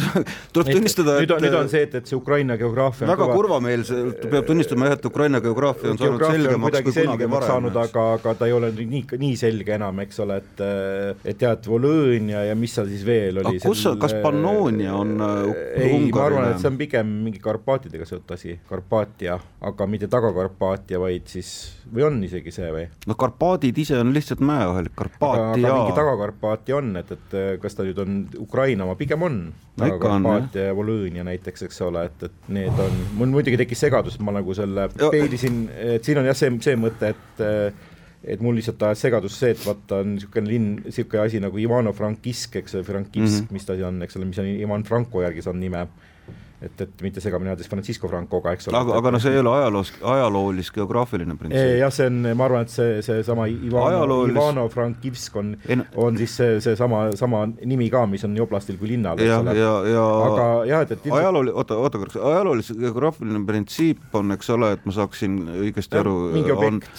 tuleb 0.56 0.70
tunnistada, 0.72 1.18
et 1.18 1.26
nüüd 1.26 1.34
on, 1.36 1.44
nüüd 1.44 1.56
on 1.58 1.70
see, 1.72 1.84
et, 1.86 1.96
et 2.00 2.08
see 2.08 2.16
Ukraina 2.16 2.56
geograafia 2.60 3.08
väga 3.10 3.28
kurvameelselt 3.32 4.24
peab 4.32 4.48
tunnistama 4.48 4.90
jah, 4.90 4.96
et 4.96 5.08
Ukraina 5.10 5.40
geograafia 5.44 5.92
on 5.92 6.00
saanud 6.00 6.24
selgemaks 6.24 6.84
kui 6.86 6.96
kunagi 6.96 7.28
varem. 7.34 7.50
saanud, 7.52 7.78
aga, 7.82 8.06
aga 8.16 8.34
ta 8.40 8.48
ei 8.48 8.56
ole 8.56 8.72
nii, 8.78 9.04
nii 9.20 9.36
selge 9.40 9.76
enam, 9.76 10.00
eks 10.06 10.22
ole, 10.24 10.40
et 10.40 10.64
et 11.32 11.44
jah, 11.44 11.56
et 11.56 11.68
Volõõnia 11.68 12.46
ja 12.48 12.56
mis 12.58 12.72
seal 12.76 12.88
siis 12.90 13.04
veel 13.06 13.42
oli. 13.42 13.60
kus 13.62 13.84
sel..., 13.84 13.98
kas 14.00 14.14
Pannonia 14.22 14.94
on 14.96 15.14
äh, 15.20 15.86
ei, 15.86 16.00
ma 16.08 16.26
arvan, 16.26 16.50
et 16.54 16.62
see 16.62 16.70
on 16.70 16.80
pigem 16.80 17.12
mingi 17.26 17.42
Karpaatidega 17.42 18.08
seotud 18.08 18.36
asi, 18.36 18.56
Karpaatia, 18.68 19.36
aga 19.66 19.88
mitte 19.90 20.08
Taga-Karpaatia, 20.12 21.00
vaid 21.02 21.28
siis, 21.30 21.52
või 21.92 22.06
on 22.08 22.18
isegi 22.26 22.54
see 22.54 22.72
või? 22.72 22.86
no 23.06 23.18
Karpaadid 23.18 23.84
ise 23.84 24.00
on 24.00 24.14
lihtsalt 24.16 24.40
mäeohelik, 24.44 24.96
Karpaatia. 24.96 25.50
aga 25.52 25.76
mingi 25.80 25.96
Taga-Karpaatia 26.00 26.80
on, 26.80 26.94
et, 27.02 27.12
et 27.12 27.25
et 27.26 27.34
eh, 27.38 27.48
kas 27.62 27.74
ta 27.76 27.84
nüüd 27.86 27.98
on 28.02 28.20
Ukraina 28.42 28.86
oma, 28.86 28.94
pigem 28.98 29.26
on. 29.26 29.40
Karpaatia 29.76 30.70
ja 30.70 30.76
Volõõnia 30.76 31.26
näiteks, 31.26 31.66
eks 31.66 31.82
ole, 31.84 32.06
et, 32.08 32.22
et 32.28 32.48
need 32.54 32.80
on, 32.82 33.02
mul 33.18 33.34
muidugi 33.34 33.58
tekkis 33.60 33.84
segadus, 33.86 34.16
ma 34.22 34.38
nagu 34.38 34.54
selle 34.56 34.88
peilisin, 34.96 35.66
et 35.96 36.06
siin 36.06 36.22
on 36.22 36.30
jah, 36.30 36.38
see, 36.38 36.54
see 36.64 36.78
mõte, 36.80 37.12
et 37.12 37.44
eh, 37.44 37.92
et 38.26 38.40
mul 38.42 38.56
lihtsalt 38.58 38.80
ajas 38.82 39.04
segadus 39.04 39.36
see, 39.38 39.52
et 39.54 39.60
vaata 39.62 40.00
on 40.02 40.16
niisugune 40.16 40.50
linn, 40.50 40.70
niisugune 40.86 41.22
asi 41.22 41.38
nagu 41.42 41.60
Ivano-Frankisk, 41.62 42.56
eks 42.62 42.74
ole, 42.74 42.86
Frankivsk 42.86 43.44
mm, 43.44 43.46
-hmm. 43.46 43.52
mis 43.54 43.66
ta 43.68 43.76
on, 43.86 44.02
eks 44.02 44.16
ole, 44.18 44.28
mis 44.30 44.40
on 44.42 44.48
Ivan 44.50 44.82
Franko 44.88 45.22
järgi 45.22 45.44
saanud 45.46 45.62
nime 45.62 45.84
et, 46.62 46.80
et 46.80 47.02
mitte 47.04 47.20
segamini 47.20 47.50
ajades 47.52 47.68
Francisco 47.68 48.08
Francoga, 48.08 48.54
eks 48.56 48.70
ole. 48.70 48.78
aga, 48.78 48.94
aga 49.00 49.12
no 49.12 49.20
see 49.20 49.34
ei 49.34 49.40
ole 49.42 49.52
ajaloos, 49.52 49.92
ajaloolis-geograafiline 50.14 51.36
printsiip. 51.40 51.72
jah, 51.82 51.92
see 51.92 52.08
on, 52.08 52.22
ma 52.38 52.46
arvan, 52.48 52.64
et 52.64 52.72
see, 52.72 53.02
seesama 53.04 53.48
Ivano 53.52 53.84
Ajaloolis..., 53.90 54.36
Ivano 54.36 54.66
Frankivsk 54.72 55.36
on, 55.42 55.52
on 56.06 56.16
siis 56.20 56.38
see, 56.40 56.56
seesama, 56.64 57.04
sama 57.18 57.44
nimi 57.58 57.90
ka, 57.92 58.06
mis 58.10 58.24
on 58.24 58.32
nii 58.36 58.46
oblastil 58.46 58.80
kui 58.80 58.94
linnal, 58.94 59.20
eks 59.20 59.36
ole. 59.42 59.56
ja, 59.58 59.74
ja, 59.92 60.06
aga 60.30 60.48
jah, 60.70 60.86
et, 60.86 60.96
et 60.96 61.04
ilmselt... 61.04 61.20
ajalooli-, 61.20 61.54
oota, 61.62 61.78
oota 61.84 62.02
korraks, 62.02 62.18
ajaloolis-geograafiline 62.32 63.44
printsiip 63.48 64.16
on, 64.16 64.32
eks 64.36 64.52
ole, 64.56 64.72
et 64.78 64.88
ma 64.88 64.96
saaksin 64.96 65.38
õigesti 65.60 66.00
aru, 66.00 66.18
on 66.30 66.36
Piirkond. 66.40 66.90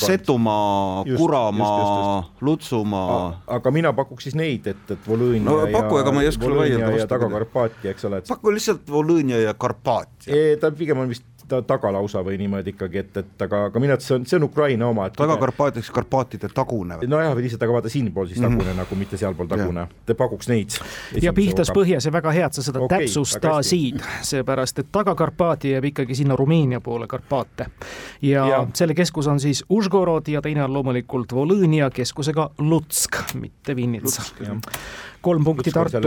Setumaa, 0.00 1.04
Kuramaa, 1.16 2.32
Lutsumaa. 2.40 3.42
aga 3.58 3.72
mina 3.74 3.92
pakuks 3.96 4.28
siis 4.28 4.36
neid, 4.38 4.66
et, 4.70 4.82
et 4.90 5.08
Volõõnia 5.08 5.44
no, 5.46 5.58
paku, 5.72 6.00
sulle 6.46 6.60
vaielda 6.62 6.90
vastu. 6.92 7.08
Taga-Karpaatia, 7.14 7.94
eks 7.94 8.08
ole. 8.08 8.22
paku 8.28 8.54
lihtsalt 8.54 8.90
Volõõnia 8.90 9.40
ja 9.42 9.54
Karpaatia. 9.54 10.32
ta 10.60 10.70
pigem 10.74 11.02
on 11.04 11.10
vist 11.12 11.26
ta 11.48 11.60
tagalausa 11.62 12.22
või 12.26 12.38
niimoodi 12.40 12.72
ikkagi, 12.74 12.98
et, 12.98 13.16
et 13.22 13.44
aga, 13.46 13.66
aga 13.70 13.80
minu 13.82 13.94
arvates 13.94 14.08
see 14.08 14.16
on, 14.18 14.26
see 14.26 14.38
on 14.38 14.46
Ukraina 14.48 14.88
oma. 14.88 15.06
Taga-Karpaatiaks 15.14 15.90
Karpaatide 15.94 16.50
tagune. 16.54 16.98
nojah, 17.06 17.34
või 17.36 17.46
lihtsalt, 17.46 17.62
aga 17.66 17.76
vaata 17.78 17.92
siinpool 17.92 18.26
siis 18.30 18.40
tagune 18.40 18.64
mm 18.64 18.70
-hmm. 18.70 18.82
nagu, 18.82 18.98
mitte 18.98 19.16
sealpool 19.20 19.46
tagune. 19.50 19.86
Te 20.06 20.14
pakuks 20.14 20.48
neid. 20.48 20.78
ja 21.22 21.32
pihtas 21.32 21.70
põhjas 21.70 22.06
ja 22.06 22.12
väga 22.12 22.32
hea, 22.32 22.46
et 22.46 22.52
sa 22.52 22.62
seda 22.62 22.80
okay, 22.80 23.06
täpsustasid, 23.06 24.02
seepärast 24.22 24.78
et 24.78 24.92
Taga-Karpaatia 24.92 25.76
jääb 25.76 25.90
ikkagi 25.92 26.14
sinna 26.14 26.36
Rumeenia 26.36 26.80
poole 26.80 27.06
Karpaate. 27.06 27.66
ja, 28.22 28.48
ja 28.48 28.66
selle 28.74 28.94
keskus 28.94 29.26
on 29.26 29.40
siis 29.40 29.64
Užgorod 29.70 30.28
ja 30.28 30.42
teine 30.42 30.64
on 30.64 30.72
loomulikult 30.72 31.32
Volõõnia 31.32 31.90
keskusega 31.90 32.50
Lutsk, 32.58 33.34
mitte 33.34 33.76
Vinnitsa 33.76 34.22
kolm 35.26 35.44
punkti 35.44 35.70
Tartu 35.74 35.98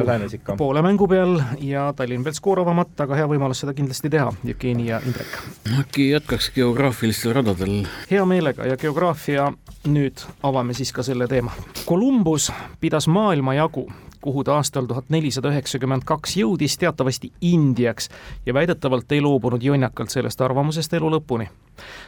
poole 0.57 0.81
mängu 0.81 1.07
peal 1.11 1.41
ja 1.59 1.89
Tallinn 1.95 2.23
veel 2.23 2.35
skooravamad, 2.37 2.93
aga 3.03 3.17
hea 3.19 3.27
võimalus 3.27 3.63
seda 3.63 3.73
kindlasti 3.75 4.11
teha, 4.13 4.31
Jevgeni 4.47 4.87
ja 4.87 5.01
Indrek. 5.05 5.33
äkki 5.79 6.09
jätkaks 6.13 6.51
geograafilistel 6.55 7.35
radadel? 7.35 7.81
hea 8.11 8.25
meelega 8.25 8.67
ja 8.69 8.77
geograafia, 8.79 9.49
nüüd 9.91 10.23
avame 10.43 10.75
siis 10.77 10.93
ka 10.95 11.03
selle 11.03 11.27
teema. 11.27 11.51
Columbus 11.87 12.47
pidas 12.79 13.09
maailmajagu 13.11 13.89
kuhu 14.21 14.43
ta 14.43 14.55
aastal 14.59 14.87
tuhat 14.87 15.09
nelisada 15.09 15.51
üheksakümmend 15.51 16.03
kaks 16.07 16.37
jõudis, 16.39 16.77
teatavasti 16.79 17.31
Indiaks 17.41 18.09
ja 18.45 18.53
väidetavalt 18.53 19.11
ei 19.15 19.21
loobunud 19.23 19.63
jonnakalt 19.63 20.11
sellest 20.15 20.41
arvamusest 20.41 20.93
elu 20.93 21.11
lõpuni. 21.17 21.49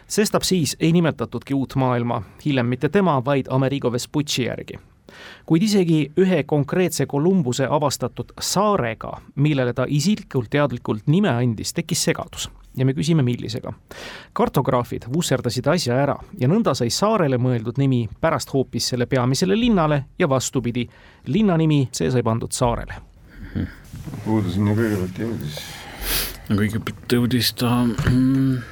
sestap 0.07 0.43
siis 0.43 0.77
ei 0.79 0.91
nimetatudki 0.91 1.53
uut 1.53 1.75
maailma, 1.75 2.21
hiljem 2.45 2.67
mitte 2.67 2.89
tema, 2.89 3.19
vaid 3.25 3.47
Amerigo 3.49 3.91
Vespucci 3.91 4.47
järgi 4.47 4.79
kuid 5.45 5.63
isegi 5.63 6.01
ühe 6.17 6.43
konkreetse 6.43 7.05
Kolumbuse 7.05 7.67
avastatud 7.69 8.33
saarega, 8.39 9.17
millele 9.35 9.73
ta 9.73 9.85
isiklikult 9.87 10.49
teadlikult 10.49 11.07
nime 11.07 11.29
andis, 11.29 11.73
tekkis 11.73 12.03
segadus 12.09 12.49
ja 12.77 12.85
me 12.85 12.93
küsime, 12.93 13.23
millisega. 13.23 13.73
kartograafid 14.33 15.05
vusserdasid 15.13 15.67
asja 15.67 15.97
ära 16.03 16.15
ja 16.39 16.47
nõnda 16.47 16.73
sai 16.77 16.89
saarele 16.89 17.37
mõeldud 17.41 17.79
nimi 17.81 18.05
pärast 18.21 18.53
hoopis 18.53 18.91
selle 18.93 19.05
peamisele 19.05 19.57
linnale 19.59 20.03
ja 20.19 20.29
vastupidi, 20.29 20.87
linna 21.27 21.57
nimi, 21.57 21.87
see 21.91 22.11
sai 22.11 22.23
pandud 22.23 22.51
saarele. 22.51 23.01
kuhu 24.23 24.41
ta 24.41 24.55
sinna 24.55 24.75
kõigepealt 24.77 25.19
jõudis? 25.25 25.59
kõigepealt 26.47 27.17
jõudis 27.17 27.53
ta 27.59 27.83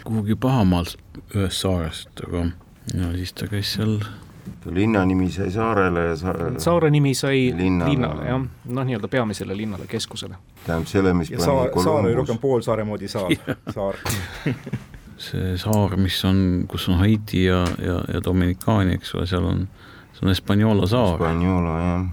kuhugi 0.04 0.36
pahamaal 0.36 0.88
ühest 1.36 1.62
saarest, 1.66 2.24
aga 2.28 2.48
ja 2.96 3.12
siis 3.18 3.34
ta 3.34 3.48
käis 3.52 3.76
seal 3.76 4.00
linna 4.76 5.06
nimi 5.06 5.32
sai 5.32 5.52
saarele 5.52 6.06
ja 6.10 6.16
sa... 6.20 6.36
saare 6.58 6.90
nimi 6.94 7.14
sai 7.16 7.50
linnale, 7.58 7.92
linnale, 7.92 8.28
jah, 8.30 8.46
noh, 8.66 8.88
nii-öelda 8.88 9.08
peamisele 9.12 9.58
linnale, 9.58 9.88
keskusele. 9.88 10.38
tähendab 10.66 10.88
selle, 10.92 11.14
mis 11.14 11.32
ja 11.32 11.42
saar, 11.44 11.74
saar 11.84 12.06
oli 12.06 12.16
rohkem 12.18 12.40
poolsaare 12.42 12.86
moodi 12.88 13.08
saar, 13.12 13.34
saar 13.76 14.00
see 15.20 15.58
saar, 15.60 15.96
mis 16.00 16.18
on, 16.28 16.40
kus 16.70 16.88
on 16.92 17.00
Haiti 17.02 17.44
ja, 17.46 17.64
ja, 17.84 18.00
ja 18.14 18.22
Dominikaani, 18.24 18.96
eks 18.98 19.14
ole, 19.18 19.28
seal 19.30 19.46
on, 19.46 19.66
see 20.16 20.26
on 20.26 20.34
Hispaniola 20.34 20.88
saar. 20.90 21.18
Hispaniola, 21.18 21.76
jah. 21.84 22.08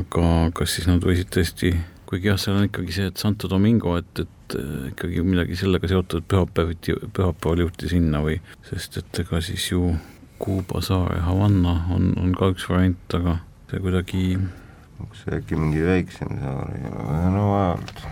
aga 0.00 0.26
kas 0.56 0.76
siis 0.76 0.88
nad 0.90 1.04
võisid 1.04 1.32
tõesti, 1.34 1.72
kuigi 2.10 2.30
jah, 2.30 2.38
seal 2.40 2.60
on 2.60 2.68
ikkagi 2.68 2.96
see, 2.96 3.08
et 3.10 3.20
Santo 3.20 3.48
Domingo, 3.50 3.96
et, 4.00 4.24
et 4.24 4.56
äh, 4.58 4.90
ikkagi 4.92 5.24
midagi 5.26 5.58
sellega 5.58 5.90
seotud, 5.90 6.26
pühapäeviti, 6.30 6.98
pühapäeval 7.16 7.64
jõuti 7.64 7.90
sinna 7.92 8.22
või, 8.24 8.38
sest 8.68 9.00
et 9.00 9.24
ega 9.24 9.40
siis 9.44 9.70
ju 9.72 9.88
Kuuba 10.40 10.80
saar 10.80 11.16
ja 11.18 11.22
Havanna 11.28 11.74
on, 11.92 12.14
on 12.16 12.32
ka 12.36 12.48
üks 12.54 12.64
variant, 12.70 13.14
aga 13.18 13.38
see 13.70 13.80
kuidagi 13.84 14.24
kas 15.08 15.24
see 15.24 15.36
äkki 15.38 15.58
mingi 15.58 15.82
väiksem 15.84 16.32
saar 16.40 16.72
ei 16.76 16.88
ole, 16.90 17.18
no 17.34 17.44
vaevalt. 17.50 18.02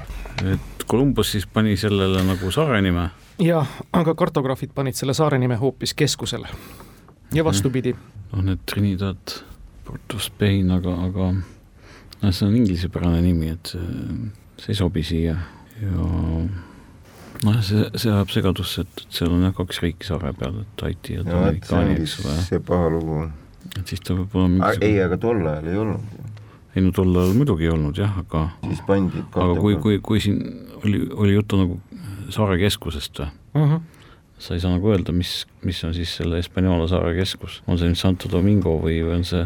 et 0.55 0.85
Columbus 0.89 1.33
siis 1.33 1.47
pani 1.47 1.77
sellele 1.77 2.23
nagu 2.25 2.51
saare 2.55 2.81
nime? 2.85 3.09
jah, 3.43 3.69
aga 3.93 4.15
kartograafid 4.19 4.73
panid 4.75 4.99
selle 4.99 5.15
saare 5.15 5.39
nime 5.39 5.59
hoopis 5.61 5.95
keskusele. 5.95 6.49
ja 7.35 7.45
vastupidi. 7.45 7.95
noh, 8.33 8.43
need 8.45 8.65
Trinidad, 8.71 9.39
Port 9.85 10.15
of 10.15 10.25
Spain, 10.25 10.71
aga, 10.71 10.95
aga 11.09 11.33
noh, 11.35 12.33
see 12.33 12.49
on 12.49 12.57
inglisepärane 12.57 13.21
nimi, 13.25 13.53
et 13.57 13.75
see, 13.75 14.31
see 14.59 14.75
ei 14.75 14.81
sobi 14.81 15.05
siia 15.07 15.37
ja 15.83 16.09
noh, 17.47 17.59
see, 17.65 17.85
see 17.95 18.13
ajab 18.13 18.33
segadusse, 18.33 18.85
et 18.87 19.05
seal 19.15 19.35
on 19.35 19.45
jah 19.47 19.55
kaks 19.57 19.83
riiki 19.85 20.09
saare 20.09 20.33
peal, 20.39 20.63
et 20.65 20.85
Haiti 20.87 21.19
ja 21.19 21.27
Dominikaani, 21.27 21.99
eks 22.03 22.17
ole. 22.25 22.39
see 22.47 22.63
paha 22.71 22.89
lugu. 22.95 23.27
et 23.75 23.85
siis 23.91 24.03
ta 24.05 24.17
võib 24.17 24.35
olla 24.39 24.53
mingisugune 24.55 24.89
ei, 24.89 25.03
aga 25.05 25.19
tol 25.23 25.45
ajal 25.53 25.69
ei 25.71 25.83
olnud. 25.83 26.33
ei 26.75 26.85
no 26.87 26.95
tol 26.97 27.21
ajal 27.23 27.37
muidugi 27.39 27.69
ei 27.69 27.75
olnud 27.75 28.01
jah, 28.01 28.17
aga 28.25 28.49
siis 28.65 28.83
pandi 28.87 29.23
aga 29.29 29.53
kui, 29.61 29.79
kui, 29.83 30.01
kui 30.05 30.23
siin 30.25 30.43
oli, 30.83 31.05
oli 31.15 31.37
juttu 31.37 31.61
nagu 31.61 31.79
saare 32.35 32.59
keskusest 32.61 33.23
või 33.23 33.31
uh? 33.63 33.75
-huh. 33.75 33.83
sa 34.39 34.55
ei 34.55 34.63
saa 34.63 34.75
nagu 34.75 34.91
öelda, 34.93 35.13
mis, 35.13 35.43
mis 35.67 35.83
on 35.85 35.95
siis 35.95 36.17
selle 36.21 36.43
Hispaniola 36.43 36.89
saare 36.91 37.15
keskus, 37.19 37.63
on 37.67 37.79
see 37.79 37.91
nüüd 37.91 38.01
Santo 38.01 38.31
Domingo 38.33 38.79
või, 38.83 39.01
või 39.07 39.21
on 39.21 39.29
see, 39.29 39.45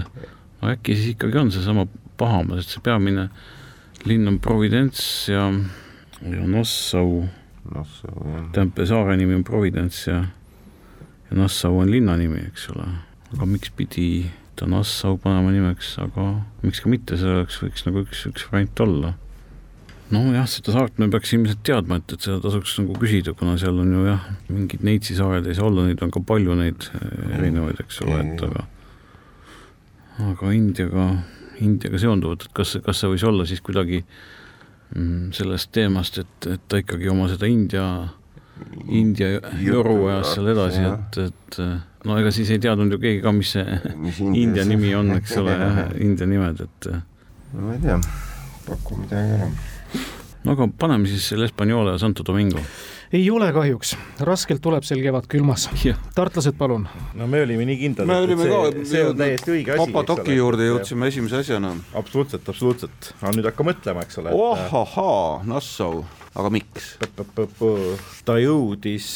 no 0.62 0.72
äkki 0.72 0.96
siis 0.96 1.14
ikkagi 1.16 1.38
on 1.44 1.52
seesama 1.52 1.86
Bahamas, 2.18 2.64
et 2.64 2.72
see 2.72 2.82
peamine 2.84 3.28
linn 4.04 4.28
on 4.28 4.40
Providence 4.42 5.32
ja, 5.32 5.46
ja 6.22 6.46
Nassau, 6.46 7.24
Nassau 7.70 8.26
jah. 8.26 8.46
tähendab 8.54 8.86
saare 8.88 9.16
nimi 9.16 9.36
on 9.38 9.44
Providence 9.46 10.10
ja, 10.10 10.24
ja 11.30 11.38
Nassau 11.38 11.78
on 11.78 11.90
linna 11.90 12.16
nimi, 12.18 12.42
eks 12.50 12.68
ole, 12.74 12.88
aga 13.32 13.48
miks 13.48 13.70
pidi 13.76 14.30
ta 14.58 14.66
Nassau 14.68 15.16
panema 15.22 15.52
nimeks, 15.54 15.94
aga 16.02 16.28
miks 16.64 16.82
ka 16.82 16.90
mitte, 16.92 17.18
see 17.20 17.30
oleks, 17.30 17.60
võiks 17.62 17.86
nagu 17.86 18.02
üks, 18.04 18.26
üks 18.30 18.48
variant 18.50 18.84
olla 18.84 19.14
nojah, 20.12 20.44
seda 20.50 20.74
saart 20.74 20.98
me 21.00 21.08
peaks 21.12 21.32
ilmselt 21.32 21.62
teadma, 21.64 22.00
et, 22.02 22.12
et 22.12 22.26
seda 22.26 22.42
tasuks 22.44 22.74
nagu 22.82 22.98
küsida, 23.00 23.32
kuna 23.38 23.54
seal 23.60 23.78
on 23.80 23.94
ju 23.94 24.04
jah, 24.10 24.26
mingid 24.50 24.84
Neitsi 24.84 25.16
saared 25.16 25.46
ei 25.48 25.56
saa 25.56 25.70
olla, 25.70 25.86
neid 25.86 26.02
on 26.04 26.12
ka 26.12 26.20
palju 26.28 26.56
neid 26.58 26.88
eh, 26.98 27.38
erinevaid, 27.38 27.80
eks 27.86 28.02
ole, 28.04 28.18
et 28.20 28.44
aga 28.48 28.66
aga 30.32 30.52
Indiaga, 30.52 31.08
Indiaga 31.64 32.00
seonduvalt, 32.02 32.44
et 32.44 32.56
kas, 32.58 32.76
kas 32.84 33.00
see 33.00 33.14
võis 33.14 33.24
olla 33.24 33.46
siis 33.48 33.62
kuidagi 33.64 34.02
mm, 34.02 34.41
sellest 35.32 35.70
teemast, 35.72 36.18
et, 36.22 36.48
et 36.50 36.66
ta 36.68 36.80
ikkagi 36.82 37.08
oma 37.12 37.28
seda 37.30 37.48
India, 37.48 37.86
India 38.88 39.38
joru 39.62 40.06
ajas 40.10 40.34
seal 40.36 40.50
edasi, 40.52 40.82
et, 40.84 41.18
et 41.26 41.60
no 42.08 42.18
ega 42.20 42.32
siis 42.34 42.50
ei 42.52 42.60
teadnud 42.62 42.92
ju 42.92 43.00
keegi 43.02 43.22
ka, 43.24 43.32
mis 43.36 43.54
see 43.56 43.78
mis 44.02 44.20
India 44.44 44.66
nimi 44.68 44.94
on, 44.98 45.14
eks 45.20 45.36
ole, 45.40 45.56
jah, 45.56 45.82
India 46.02 46.28
nimed, 46.28 46.64
et 46.66 46.90
no 46.92 47.68
ma 47.68 47.76
ei 47.76 47.84
tea, 47.84 47.98
paku 48.68 49.00
midagi 49.00 49.36
ära. 49.38 49.50
no 50.44 50.56
aga 50.56 50.68
paneme 50.84 51.10
siis 51.10 51.30
selle 51.32 51.48
Hispaniola 51.48 51.96
ja 51.96 52.02
Santo 52.02 52.26
Domingo. 52.26 52.62
Ei 53.12 53.30
ole 53.30 53.48
kahjuks, 53.52 53.92
raskelt 54.24 54.62
tuleb 54.64 54.86
sel 54.88 55.02
kevad 55.04 55.26
külmas. 55.30 55.68
tartlased, 56.16 56.56
palun. 56.58 56.86
no 57.18 57.26
me 57.28 57.42
olime 57.44 57.66
nii 57.68 57.78
kindlad, 57.80 58.08
me 58.08 58.16
et 58.16 58.24
olime 58.28 58.48
ka 58.48 58.60
see, 58.70 58.84
see 58.92 59.02
on 59.08 59.18
täiesti 59.20 59.54
õige 59.56 59.74
asi. 59.74 59.92
Papadoki 59.92 60.36
juurde 60.36 60.68
jõudsime 60.70 61.10
esimese 61.12 61.42
asjana. 61.42 61.74
absoluutselt, 61.98 62.48
absoluutselt, 62.48 63.12
aga 63.20 63.34
nüüd 63.36 63.50
hakka 63.50 63.68
mõtlema, 63.68 64.06
eks 64.06 64.22
ole. 64.22 64.32
ohahaa, 64.46 65.42
Nassau, 65.48 66.06
aga 66.32 66.54
miks? 66.54 66.94
ta 68.24 68.38
jõudis 68.40 69.10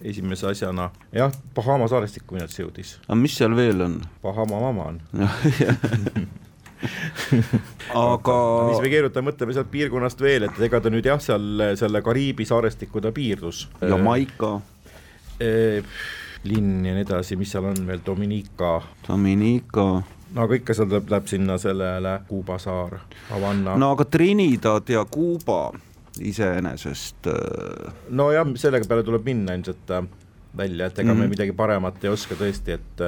esimese 0.00 0.48
asjana, 0.52 0.90
jah, 1.12 1.36
Bahama 1.56 1.90
saarestikku 1.92 2.36
minu 2.36 2.48
arust 2.48 2.64
jõudis, 2.64 2.96
aga 3.04 3.20
mis 3.20 3.36
seal 3.36 3.56
veel 3.58 3.84
on? 3.84 4.00
Bahama 4.24 4.64
mama 4.68 4.90
on. 4.94 5.00
aga 8.06 8.38
mis 8.70 8.82
me 8.84 8.92
keerutame, 8.92 9.30
mõtleme 9.30 9.56
sealt 9.56 9.70
piirkonnast 9.72 10.20
veel, 10.24 10.48
et 10.48 10.60
ega 10.68 10.80
ta 10.82 10.92
nüüd 10.92 11.06
jah, 11.06 11.22
seal 11.22 11.64
selle 11.78 12.02
Kariibi 12.04 12.46
saarestikku 12.48 13.02
ta 13.04 13.12
piirdus. 13.16 13.66
Jamaica, 13.82 14.56
linn 16.46 16.84
ja 16.86 16.94
nii 16.94 17.06
edasi, 17.06 17.38
mis 17.40 17.52
seal 17.54 17.66
on 17.70 17.80
veel, 17.88 18.02
Dominica, 18.06 18.76
Dominica, 19.08 19.86
no 20.34 20.44
aga 20.44 20.58
ikka 20.58 20.76
seal 20.76 20.90
läheb, 20.92 21.10
läheb 21.12 21.28
sinna 21.30 21.58
sellele 21.60 22.20
Kuuba 22.28 22.58
saar, 22.62 23.00
Havana 23.30 23.74
no.. 23.74 23.80
no 23.82 23.90
aga 23.96 24.06
Trinidad 24.10 24.88
ja 24.92 25.04
Kuuba 25.10 25.70
iseenesest 26.20 27.28
äh, 27.30 27.92
nojah, 28.16 28.48
sellega 28.56 28.88
peale 28.88 29.04
tuleb 29.06 29.26
minna 29.26 29.56
ilmselt 29.56 29.92
äh, 29.94 30.06
välja, 30.56 30.86
et 30.86 30.98
ega 30.98 31.02
mm 31.12 31.16
Mhm. 31.16 31.18
-hmm. 31.18 31.28
me 31.28 31.28
midagi 31.28 31.52
paremat 31.52 32.04
ei 32.04 32.10
oska 32.10 32.34
tõesti, 32.34 32.68
et 32.74 33.00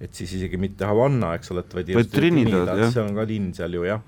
et 0.00 0.14
siis 0.14 0.32
isegi 0.32 0.56
mitte 0.56 0.84
Havana, 0.84 1.34
eks 1.34 1.50
ole, 1.50 1.60
et 1.60 1.74
vaid 1.74 1.94
Vaid 1.94 2.06
Trinidad, 2.10 2.68
jah. 2.78 2.92
see 2.92 3.02
on 3.02 3.14
ka 3.14 3.26
linn 3.28 3.54
seal 3.54 3.72
ju 3.74 3.84
jah, 3.84 4.00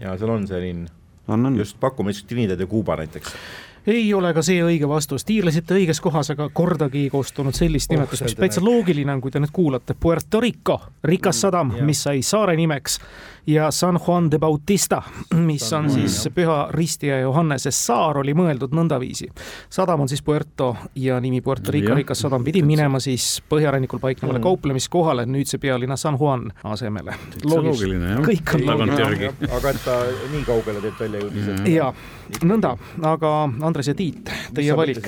ja 0.00 0.16
seal 0.18 0.30
on 0.30 0.46
see 0.48 0.60
linn, 0.60 0.88
on, 1.28 1.46
on 1.46 1.56
just 1.58 1.76
pakume 1.80 2.12
siis 2.12 2.24
Trinidad 2.24 2.60
ja 2.60 2.66
Kuuba 2.66 2.96
näiteks. 2.96 3.34
ei 3.86 4.14
ole 4.14 4.34
ka 4.34 4.42
see 4.42 4.62
õige 4.64 4.88
vastus, 4.88 5.24
tiirlesite 5.24 5.74
õiges 5.74 6.00
kohas, 6.00 6.30
aga 6.30 6.48
kordagi 6.52 6.98
ei 6.98 7.10
koostunud 7.10 7.54
sellist 7.54 7.90
Oh, 7.90 7.96
nimetust, 7.96 8.22
mis 8.22 8.34
täitsa 8.34 8.60
loogiline 8.64 9.12
on, 9.12 9.20
kui 9.20 9.30
te 9.30 9.38
nüüd 9.40 9.52
kuulate. 9.52 9.94
Puerto 9.94 10.40
Rico, 10.40 10.80
rikas 11.04 11.40
sadam, 11.40 11.72
jah. 11.76 11.84
mis 11.86 12.02
sai 12.02 12.22
saare 12.22 12.56
nimeks 12.56 12.98
ja 13.48 13.70
San 13.72 13.98
Juan 14.06 14.30
de 14.30 14.38
Bautista, 14.38 15.02
mis 15.48 15.72
on 15.72 15.90
siis. 15.90 16.28
Püha 16.34 16.68
Risti 16.70 17.06
ja 17.08 17.20
Johannese 17.22 17.70
saar 17.72 18.18
oli 18.20 18.34
mõeldud 18.36 18.74
nõndaviisi. 18.76 19.28
sadam 19.70 20.00
on 20.04 20.08
siis 20.08 20.22
Puerto 20.22 20.76
ja 20.94 21.16
nimi 21.20 21.40
Puerto 21.40 21.72
Rico 21.72 21.94
rikas 21.96 22.20
sadam 22.20 22.44
pidi 22.44 22.62
minema 22.62 23.00
siis 23.00 23.40
põhjarannikul 23.48 23.98
paiknevale 23.98 24.38
Mm. 24.38 24.42
kauplemiskohale, 24.42 25.24
nüüdse 25.26 25.58
pealinna 25.58 25.96
San 25.96 26.18
Juan 26.20 26.52
asemele. 26.64 27.14
loogiline 27.44 28.10
jah, 28.10 28.20
kõik 28.20 28.54
on 28.54 28.66
tagantjärgi. 28.66 29.30
aga 29.56 29.70
et 29.70 29.80
ta 29.84 29.96
nii 30.32 30.44
kaugele 30.44 30.80
teelt 30.80 31.00
välja 31.00 31.20
jõudis, 31.20 31.48
et 31.48 31.68
ja 31.72 31.92
nõnda, 32.42 32.76
aga 33.02 33.32
Andres 33.62 33.88
ja 33.88 33.94
Tiit, 33.94 34.30
teie 34.54 34.76
valik. 34.76 34.98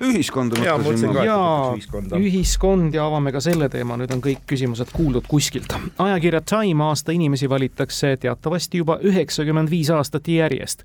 ühiskonda 0.00 0.56
mõtlesime 0.60 1.24
jaa 1.24 1.74
ühiskond 2.18 2.94
ja 2.94 3.06
avame 3.06 3.32
ka 3.32 3.40
selle 3.40 3.68
teema, 3.72 3.96
nüüd 3.96 4.12
on 4.14 4.20
kõik 4.24 4.44
küsimused 4.46 4.92
kuuldud 4.92 5.26
kuskilt. 5.28 5.72
ajakirja 5.98 6.40
Time 6.40 6.84
aasta 6.84 7.12
inimesi 7.12 7.37
valitakse 7.48 8.16
teatavasti 8.16 8.82
juba 8.82 8.98
üheksakümmend 9.02 9.70
viis 9.70 9.90
aastat 9.90 10.28
järjest. 10.28 10.82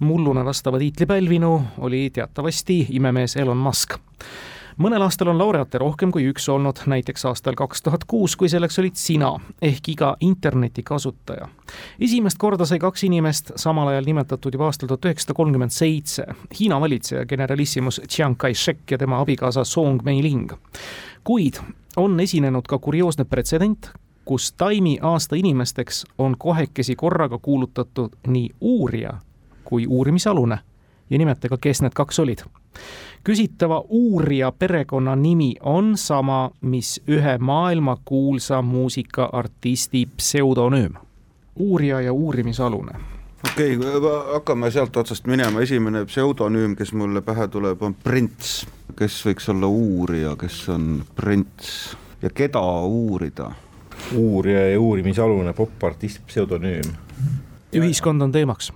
mulluna 0.00 0.44
vastava 0.44 0.78
tiitli 0.78 1.06
pälvinu 1.06 1.62
oli 1.78 2.10
teatavasti 2.10 2.86
imemees 2.90 3.36
Elon 3.36 3.56
Musk 3.56 3.96
mõnel 4.82 5.02
aastal 5.04 5.30
on 5.32 5.38
laureaate 5.40 5.80
rohkem 5.80 6.12
kui 6.12 6.26
üks 6.30 6.48
olnud, 6.52 6.82
näiteks 6.88 7.24
aastal 7.30 7.56
kaks 7.58 7.82
tuhat 7.82 8.04
kuus, 8.08 8.36
kui 8.36 8.48
selleks 8.52 8.78
olid 8.82 8.98
sina 9.00 9.32
ehk 9.62 9.88
iga 9.94 10.14
internetikasutaja. 10.20 11.48
esimest 12.00 12.38
korda 12.38 12.66
sai 12.66 12.78
kaks 12.78 13.04
inimest 13.08 13.52
samal 13.56 13.88
ajal 13.88 14.04
nimetatud 14.06 14.54
juba 14.54 14.68
aastal 14.70 14.88
tuhat 14.88 15.08
üheksasada 15.08 15.34
kolmkümmend 15.34 15.72
seitse. 15.72 16.26
Hiina 16.60 16.80
valitseja 16.80 17.26
generalissimus 17.26 18.00
Chiang 18.08 18.36
Kai-shek 18.36 18.90
ja 18.90 18.98
tema 18.98 19.20
abikaasa 19.20 19.64
Song 19.64 20.02
Meiling. 20.02 20.52
kuid 21.24 21.60
on 21.96 22.20
esinenud 22.20 22.66
ka 22.68 22.78
kurioosne 22.78 23.24
pretsedent, 23.24 23.90
kus 24.26 24.52
Taimi 24.52 24.98
aasta 25.02 25.36
inimesteks 25.36 26.04
on 26.18 26.34
kohekesi 26.38 26.96
korraga 26.96 27.38
kuulutatud 27.38 28.18
nii 28.26 28.50
uurija 28.60 29.12
kui 29.64 29.86
uurimisalune 29.86 30.58
ja 31.10 31.18
nimetage, 31.18 31.56
kes 31.60 31.82
need 31.82 31.94
kaks 31.94 32.18
olid 32.18 32.42
küsitava 33.26 33.84
uurija 33.88 34.52
perekonnanimi 34.52 35.54
on 35.60 35.96
sama, 35.98 36.50
mis 36.60 37.00
ühe 37.08 37.38
maailmakuulsa 37.38 38.62
muusikaartisti 38.62 40.08
pseudonüüm. 40.16 40.94
uurija 41.56 42.00
ja 42.00 42.12
uurimisalune. 42.12 42.92
okei 43.52 43.76
okay,, 43.76 43.90
hakkame 44.32 44.70
sealt 44.70 44.96
otsast 44.96 45.26
minema, 45.26 45.60
esimene 45.60 46.04
pseudonüüm, 46.04 46.76
kes 46.76 46.92
mulle 46.92 47.20
pähe 47.20 47.48
tuleb, 47.48 47.82
on 47.82 47.94
Prints. 47.94 48.66
kes 48.96 49.26
võiks 49.26 49.50
olla 49.50 49.66
uurija, 49.66 50.36
kes 50.36 50.68
on 50.68 51.04
Prints 51.14 51.96
ja 52.22 52.30
keda 52.30 52.62
uurida? 52.82 53.50
Uurija 54.16 54.70
ja 54.70 54.80
uurimisalune 54.80 55.52
popartist 55.56 56.24
pseudonüüm. 56.26 56.90
ühiskond 57.76 58.22
on 58.22 58.32
teemaks. 58.32 58.72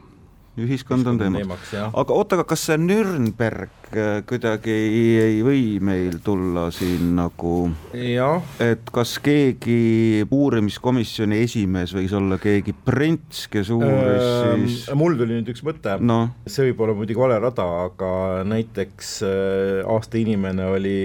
ühiskond 0.59 1.07
on 1.07 1.19
teema. 1.19 1.39
teemaks 1.39 1.73
jah. 1.73 1.93
aga 1.95 2.15
oota, 2.15 2.37
aga 2.37 2.45
kas 2.51 2.67
see 2.67 2.77
Nürnberg 2.81 3.93
äh, 3.95 4.21
kuidagi 4.29 4.75
ei, 4.75 5.05
ei 5.23 5.39
või 5.47 5.63
meil 5.81 6.19
tulla 6.25 6.67
siin 6.75 7.15
nagu, 7.17 7.71
et 7.95 8.93
kas 8.93 9.17
keegi 9.23 10.27
uurimiskomisjoni 10.27 11.41
esimees 11.47 11.95
võis 11.97 12.15
olla 12.17 12.41
keegi 12.43 12.75
Prints, 12.85 13.47
kes 13.53 13.71
uuris 13.71 14.29
siis, 14.67 14.87
mul 14.99 15.17
tuli 15.21 15.39
nüüd 15.39 15.53
üks 15.55 15.65
mõte 15.67 15.97
noh, 16.03 16.33
see 16.47 16.71
võib 16.71 16.87
olla 16.87 16.99
muidugi 16.99 17.23
vale 17.23 17.41
rada, 17.43 17.69
aga 17.87 18.13
näiteks 18.51 19.19
äh, 19.27 19.85
aasta 19.87 20.19
inimene 20.21 20.73
oli, 20.75 20.99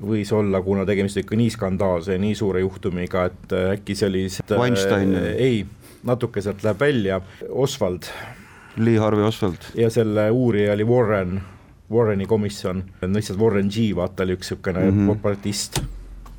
võis 0.00 0.32
olla, 0.32 0.62
kuna 0.64 0.86
tegemist 0.88 1.20
ikka 1.20 1.36
nii 1.36 1.50
skandaalse 1.50 2.16
ja 2.16 2.22
nii 2.22 2.34
suure 2.34 2.60
juhtumiga, 2.64 3.26
et 3.30 3.52
äh, 3.52 3.70
äkki 3.76 3.94
see 3.94 4.08
oli 4.08 4.26
Weinstein. 4.56 5.14
ei, 5.36 5.64
natuke 6.04 6.42
sealt 6.42 6.64
läheb 6.64 6.80
välja, 6.80 7.20
Oswald 7.50 8.08
Lee 8.76 8.98
Harvey 8.98 9.24
Oswald. 9.24 9.70
ja 9.74 9.90
selle 9.90 10.30
uurija 10.30 10.72
oli 10.72 10.84
Warren, 10.84 11.40
Warreni 11.90 12.26
komisjon, 12.26 12.84
lihtsalt 13.02 13.40
Warren 13.40 13.68
G, 13.68 13.90
vaata 13.96 14.22
oli 14.22 14.38
üks 14.38 14.50
niisugune 14.50 14.84
mm. 14.84 14.90
-hmm. 14.90 15.10
propagatist 15.10 15.82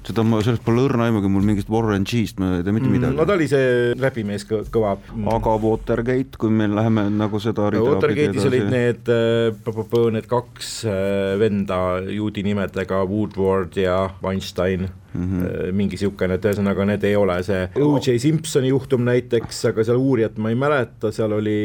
seda 0.07 0.23
ma, 0.25 0.39
sellest 0.41 0.63
pole 0.65 0.85
õrna 0.87 1.07
aimugi 1.09 1.29
mul 1.31 1.45
mingist 1.45 1.69
Warren 1.71 2.05
G-st, 2.07 2.39
ma 2.41 2.55
ei 2.57 2.65
tea 2.65 2.73
mitte 2.75 2.89
midagi. 2.89 3.17
no 3.17 3.25
ta 3.27 3.35
oli 3.37 3.47
see 3.51 3.91
räpimees 3.99 4.47
kõ- 4.49 4.63
kõva. 4.73 4.95
aga 5.35 5.55
Watergate, 5.61 6.39
kui 6.41 6.53
me 6.53 6.69
läheme 6.71 7.05
nagu 7.13 7.41
seda 7.43 7.69
rida 7.73 7.85
Watergate'is 7.85 8.47
olid 8.49 8.69
need 8.71 9.11
äh, 9.13 10.09
need 10.15 10.27
kaks 10.31 10.73
äh, 10.89 11.37
venda 11.41 12.01
juudi 12.09 12.43
nimedega 12.47 13.03
Woodward 13.05 13.77
ja 13.77 14.09
Weinstein 14.23 14.89
mm. 15.13 15.23
-hmm. 15.23 15.71
mingi 15.77 15.97
niisugune, 15.97 16.37
et 16.37 16.45
ühesõnaga 16.45 16.85
need 16.87 17.03
ei 17.07 17.15
ole 17.19 17.37
see 17.43 17.67
O.J. 17.81 18.17
Simpsoni 18.21 18.71
juhtum 18.71 19.03
näiteks, 19.07 19.63
aga 19.71 19.85
seal 19.87 19.99
uurijat 19.99 20.37
ma 20.41 20.51
ei 20.53 20.59
mäleta, 20.59 21.11
seal 21.15 21.35
oli 21.37 21.57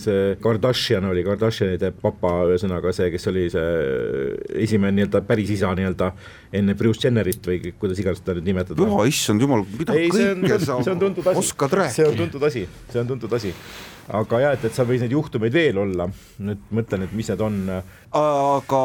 see 0.00 0.36
Kardashian 0.42 1.08
oli, 1.10 1.24
Kardashianide 1.26 1.92
papa, 2.02 2.32
ühesõnaga 2.52 2.92
see, 2.96 3.10
kes 3.14 3.30
oli 3.32 3.48
see 3.52 3.68
esimene 4.66 4.96
nii-öelda 4.98 5.22
päris 5.28 5.52
isa 5.58 5.74
nii-öelda 5.74 6.12
enne 6.58 6.74
Bruce 6.78 7.06
Jennerit 7.06 7.44
või 7.46 7.74
kuidas 7.78 8.00
iganes 8.00 8.22
seda 8.22 8.38
nüüd 8.38 8.50
nimetada. 8.52 8.88
oh 8.88 9.04
issand 9.08 9.44
jumal, 9.44 9.66
mida 9.78 9.96
ei, 9.98 10.08
kõike 10.08 10.60
sa 10.64 10.80
oskad 11.42 11.78
rääkida. 11.82 11.94
see 12.00 12.08
on 12.08 12.18
tuntud 12.24 12.50
asi, 12.50 12.66
see 12.92 13.00
on 13.02 13.14
tuntud 13.14 13.32
asi 13.38 13.54
aga 14.08 14.40
jah, 14.40 14.54
et, 14.56 14.64
et 14.64 14.74
seal 14.74 14.88
võis 14.88 15.02
neid 15.04 15.12
juhtumeid 15.12 15.54
veel 15.54 15.78
olla, 15.82 16.08
nüüd 16.44 16.68
mõtlen, 16.74 17.04
et 17.04 17.14
mis 17.16 17.28
need 17.28 17.42
on. 17.44 17.58
aga 18.18 18.82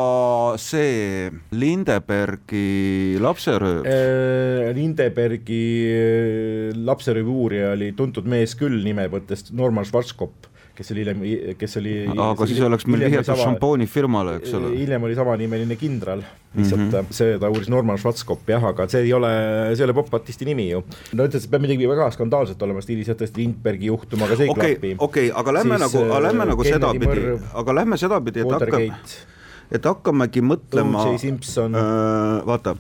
see 0.60 1.30
Lindebergi 1.56 3.20
lapserööv 3.24 3.88
äh,? 3.88 4.72
Lindebergi 4.76 5.66
äh, 5.90 6.74
lapseröövi 6.76 7.32
uurija 7.32 7.72
oli 7.78 7.94
tuntud 7.96 8.28
mees 8.28 8.58
küll 8.60 8.84
nime 8.84 9.08
mõttes, 9.12 9.48
Norman 9.56 9.88
Schwarzkopf 9.88 10.52
kes 10.74 10.92
oli 10.92 11.04
hiljem, 11.04 11.20
kes 11.58 11.78
oli 11.78 11.92
aga 12.10 12.48
siis 12.50 12.62
oleks 12.66 12.86
meil 12.90 13.06
vihjatud 13.06 13.42
šampoonifirmale, 13.44 14.38
eks 14.40 14.56
ole. 14.58 14.72
hiljem 14.80 15.06
oli 15.06 15.18
samanimeline 15.18 15.78
kindral, 15.78 16.24
lihtsalt 16.58 16.82
mm 16.82 16.90
-hmm. 16.90 17.12
see, 17.14 17.36
ta 17.40 17.50
uuris 17.54 17.70
Norman 17.70 17.98
Schwarzkopf 18.02 18.50
jah, 18.50 18.66
aga 18.72 18.88
see 18.90 19.04
ei 19.06 19.14
ole, 19.14 19.30
see 19.74 19.84
ei 19.84 19.90
ole 19.90 19.94
popartisti 19.94 20.46
nimi 20.50 20.70
ju. 20.72 20.84
no 21.14 21.28
ütles, 21.28 21.46
et 21.46 21.52
peab 21.52 21.62
midagi 21.62 21.90
väga 21.90 22.10
skandaalset 22.12 22.62
olema 22.62 22.82
stiilis, 22.82 23.10
et 23.10 23.22
tõesti 23.22 23.44
Lindbergi 23.44 23.92
juhtum, 23.92 24.26
aga 24.26 24.40
see 24.40 24.50
ei 24.50 24.56
okay, 24.56 24.74
klapi. 24.74 24.96
okei 24.98 25.30
okay,, 25.30 25.40
aga 25.42 25.54
lähme 25.60 25.80
siis, 25.80 25.94
nagu, 25.94 26.22
lähme 26.28 26.50
nagu 26.52 26.64
sedapidi, 26.64 27.38
aga 27.54 27.76
lähme 27.82 27.98
sedapidi, 27.98 28.40
et 28.40 28.52
hakkame 28.52 28.92
et 29.74 29.86
hakkamegi 29.86 30.42
mõtlema, 30.42 31.08
äh, 31.16 32.46
vaata, 32.46 32.76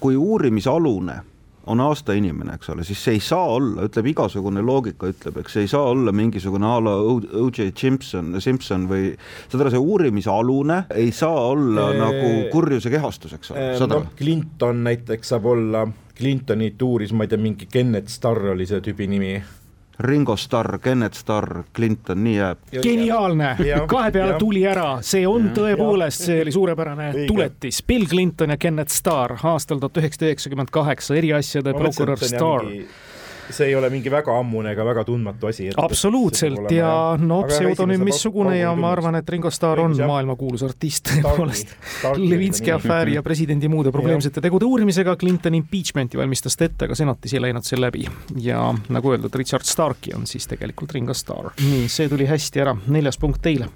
kui 0.00 0.16
uurimisalune 0.16 1.22
on 1.66 1.80
aastainimene, 1.80 2.54
eks 2.58 2.70
ole, 2.74 2.84
siis 2.84 3.00
see 3.04 3.16
ei 3.16 3.22
saa 3.24 3.44
olla, 3.56 3.86
ütleb 3.88 4.10
igasugune 4.12 4.62
loogika 4.64 5.08
ütleb, 5.10 5.38
eks 5.40 5.56
see 5.56 5.64
ei 5.64 5.70
saa 5.72 5.88
olla 5.94 6.12
mingisugune 6.12 6.68
a 6.68 6.76
la 6.84 6.94
O.J. 7.00 7.70
Simpson, 7.78 8.34
Simpson 8.44 8.86
või 8.90 9.12
saad 9.48 9.64
aru, 9.64 9.72
see 9.74 9.82
uurimisalune 9.82 10.78
ei 10.94 11.10
saa 11.16 11.48
olla 11.54 11.88
eee, 11.90 12.00
nagu 12.02 12.32
kurjuse 12.52 12.92
kehastus, 12.92 13.36
eks 13.38 13.54
ole, 13.54 13.68
saad 13.80 13.96
aru 13.96 14.06
no,? 14.06 14.16
Clinton 14.18 14.84
näiteks 14.84 15.34
saab 15.34 15.48
olla, 15.54 15.86
Clintonit 16.14 16.82
uuris, 16.84 17.12
ma 17.16 17.24
ei 17.26 17.32
tea, 17.32 17.40
mingi 17.42 17.68
Kenneth 17.70 18.12
Starr 18.12 18.52
oli 18.52 18.68
see 18.70 18.82
tüübi 18.84 19.08
nimi 19.10 19.34
Ringo 20.00 20.36
Starr, 20.36 20.78
Kenneth 20.82 21.18
Starr, 21.18 21.62
Clinton, 21.76 22.24
nii 22.24 22.36
jääb. 22.36 22.58
geniaalne, 22.82 23.54
kahe 23.88 24.10
peale 24.10 24.34
tuli 24.38 24.64
ära, 24.66 24.98
see 25.06 25.22
on 25.28 25.52
tõepoolest, 25.54 26.26
see 26.26 26.40
oli 26.42 26.54
suurepärane 26.54 27.12
tuletis. 27.28 27.82
Bill 27.86 28.06
Clinton 28.10 28.50
ja 28.50 28.58
Kenneth 28.58 28.94
Starr 28.94 29.38
aastal 29.42 29.78
tuhat 29.78 30.02
üheksasada 30.02 30.32
üheksakümmend 30.32 30.74
kaheksa, 30.74 31.14
eriasjade 31.18 31.74
prokurör 31.78 32.18
Starr. 32.18 32.70
mingi 32.70 32.86
see 33.50 33.68
ei 33.68 33.76
ole 33.76 33.90
mingi 33.92 34.10
väga 34.10 34.38
ammune 34.38 34.72
ega 34.72 34.84
väga 34.86 35.04
tundmatu 35.04 35.48
asi. 35.50 35.68
absoluutselt 35.76 36.70
ja 36.72 37.16
no 37.20 37.42
pseudonüüm 37.48 38.04
missugune 38.08 38.56
ja 38.58 38.74
ma 38.76 38.92
arvan, 38.92 39.18
et 39.20 39.28
Ringo 39.28 39.50
Starr 39.50 39.80
on 39.84 39.96
maailmakuulus 40.06 40.64
artist 40.66 41.10
tõepoolest. 41.10 41.74
Levinski 42.18 42.72
afääri 42.74 43.18
ja 43.18 43.22
presidendi 43.22 43.68
muude 43.68 43.92
probleemsete 43.94 44.42
tegude 44.44 44.68
uurimisega 44.68 45.16
Clintoni 45.20 45.62
impeachment'i 45.62 46.20
valmistas 46.20 46.56
ta 46.56 46.68
ette, 46.68 46.88
aga 46.88 46.98
senatis 46.98 47.34
ei 47.34 47.42
läinud 47.44 47.66
see 47.66 47.80
läbi. 47.80 48.06
ja 48.40 48.66
nagu 48.88 49.14
öeldud, 49.14 49.34
Richard 49.34 49.64
Starki 49.68 50.14
on 50.16 50.26
siis 50.26 50.46
tegelikult 50.50 50.92
Ringo 50.94 51.14
Starr. 51.14 51.52
nii, 51.60 51.88
see 51.88 52.08
tuli 52.08 52.28
hästi 52.28 52.64
ära, 52.64 52.76
neljas 52.86 53.18
punkt 53.18 53.42
teile 53.42 53.68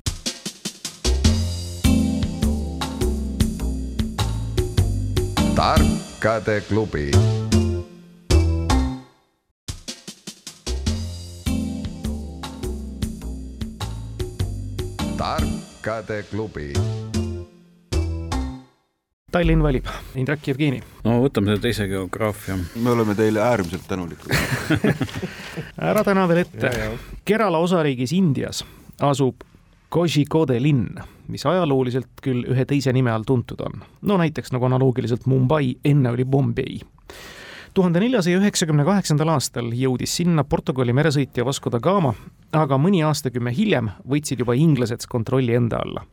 tarkade 5.59 6.61
klubi 6.69 7.11
tarkade 15.19 16.23
klubi. 16.31 16.73
Tallinn 19.33 19.63
valib, 19.63 19.87
Indrek 20.17 20.47
Jevgeni. 20.47 20.79
no 21.05 21.19
võtame 21.25 21.51
selle 21.51 21.63
teise 21.65 21.89
geograafia. 21.91 22.55
me 22.77 22.91
oleme 22.91 23.17
teile 23.19 23.43
äärmiselt 23.45 23.85
tänulikud 23.89 24.31
ära 25.91 26.05
täna 26.07 26.29
veel 26.31 26.45
ette. 26.45 26.71
Kerala 27.25 27.59
osariigis 27.59 28.15
Indias 28.17 28.63
asub 29.03 29.43
Kozhikode 29.89 30.61
linn, 30.63 31.01
mis 31.33 31.45
ajalooliselt 31.49 32.23
küll 32.23 32.45
ühe 32.53 32.65
teise 32.69 32.93
nime 32.93 33.11
all 33.11 33.27
tuntud 33.27 33.61
on. 33.67 33.83
no 34.01 34.17
näiteks 34.23 34.55
nagu 34.55 34.71
analoogiliselt 34.71 35.27
Mumbai, 35.27 35.75
enne 35.85 36.15
oli 36.15 36.25
Bombay 36.25 36.79
tuhande 37.75 38.01
neljasaja 38.01 38.39
üheksakümne 38.41 38.85
kaheksandal 38.85 39.33
aastal 39.35 39.71
jõudis 39.77 40.17
sinna 40.21 40.45
Portugali 40.45 40.93
meresõitja 40.97 41.45
Vasco 41.47 41.71
da 41.71 41.81
Gama, 41.81 42.15
aga 42.53 42.79
mõni 42.79 43.03
aastakümme 43.07 43.53
hiljem 43.55 43.91
võtsid 44.09 44.45
juba 44.45 44.57
inglased 44.59 45.07
kontrolli 45.09 45.55
enda 45.55 45.83
alla. 45.85 46.05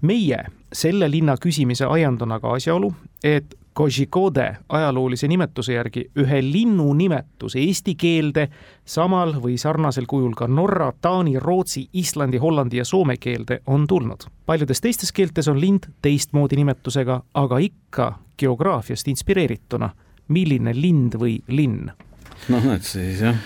meie 0.00 0.44
selle 0.72 1.08
linna 1.10 1.34
küsimise 1.36 1.84
ajend 1.84 2.22
on 2.22 2.32
aga 2.32 2.52
asjaolu, 2.54 2.92
et 3.24 3.56
Kozhikode 3.78 4.56
ajaloolise 4.68 5.28
nimetuse 5.28 5.72
järgi 5.72 6.00
ühe 6.18 6.40
linnu 6.42 6.88
nimetus 6.98 7.54
eesti 7.56 7.92
keelde 7.94 8.48
samal 8.84 9.36
või 9.38 9.54
sarnasel 9.58 10.06
kujul 10.10 10.32
ka 10.34 10.48
norra, 10.50 10.88
taani, 11.00 11.36
rootsi, 11.38 11.84
islandi, 11.92 12.40
hollandi 12.42 12.80
ja 12.80 12.84
soome 12.84 13.16
keelde 13.16 13.60
on 13.66 13.86
tulnud. 13.86 14.26
paljudes 14.46 14.80
teistes 14.80 15.12
keeltes 15.12 15.48
on 15.48 15.60
lind 15.60 15.86
teistmoodi 16.02 16.56
nimetusega, 16.56 17.22
aga 17.34 17.58
ikka 17.58 18.18
geograafiast 18.38 19.08
inspireerituna 19.08 19.90
milline 20.28 20.74
lind 20.76 21.16
või 21.20 21.40
linn? 21.48 21.90
noh, 22.48 22.64
näed 22.64 22.84
siis 22.86 23.22
jah, 23.24 23.36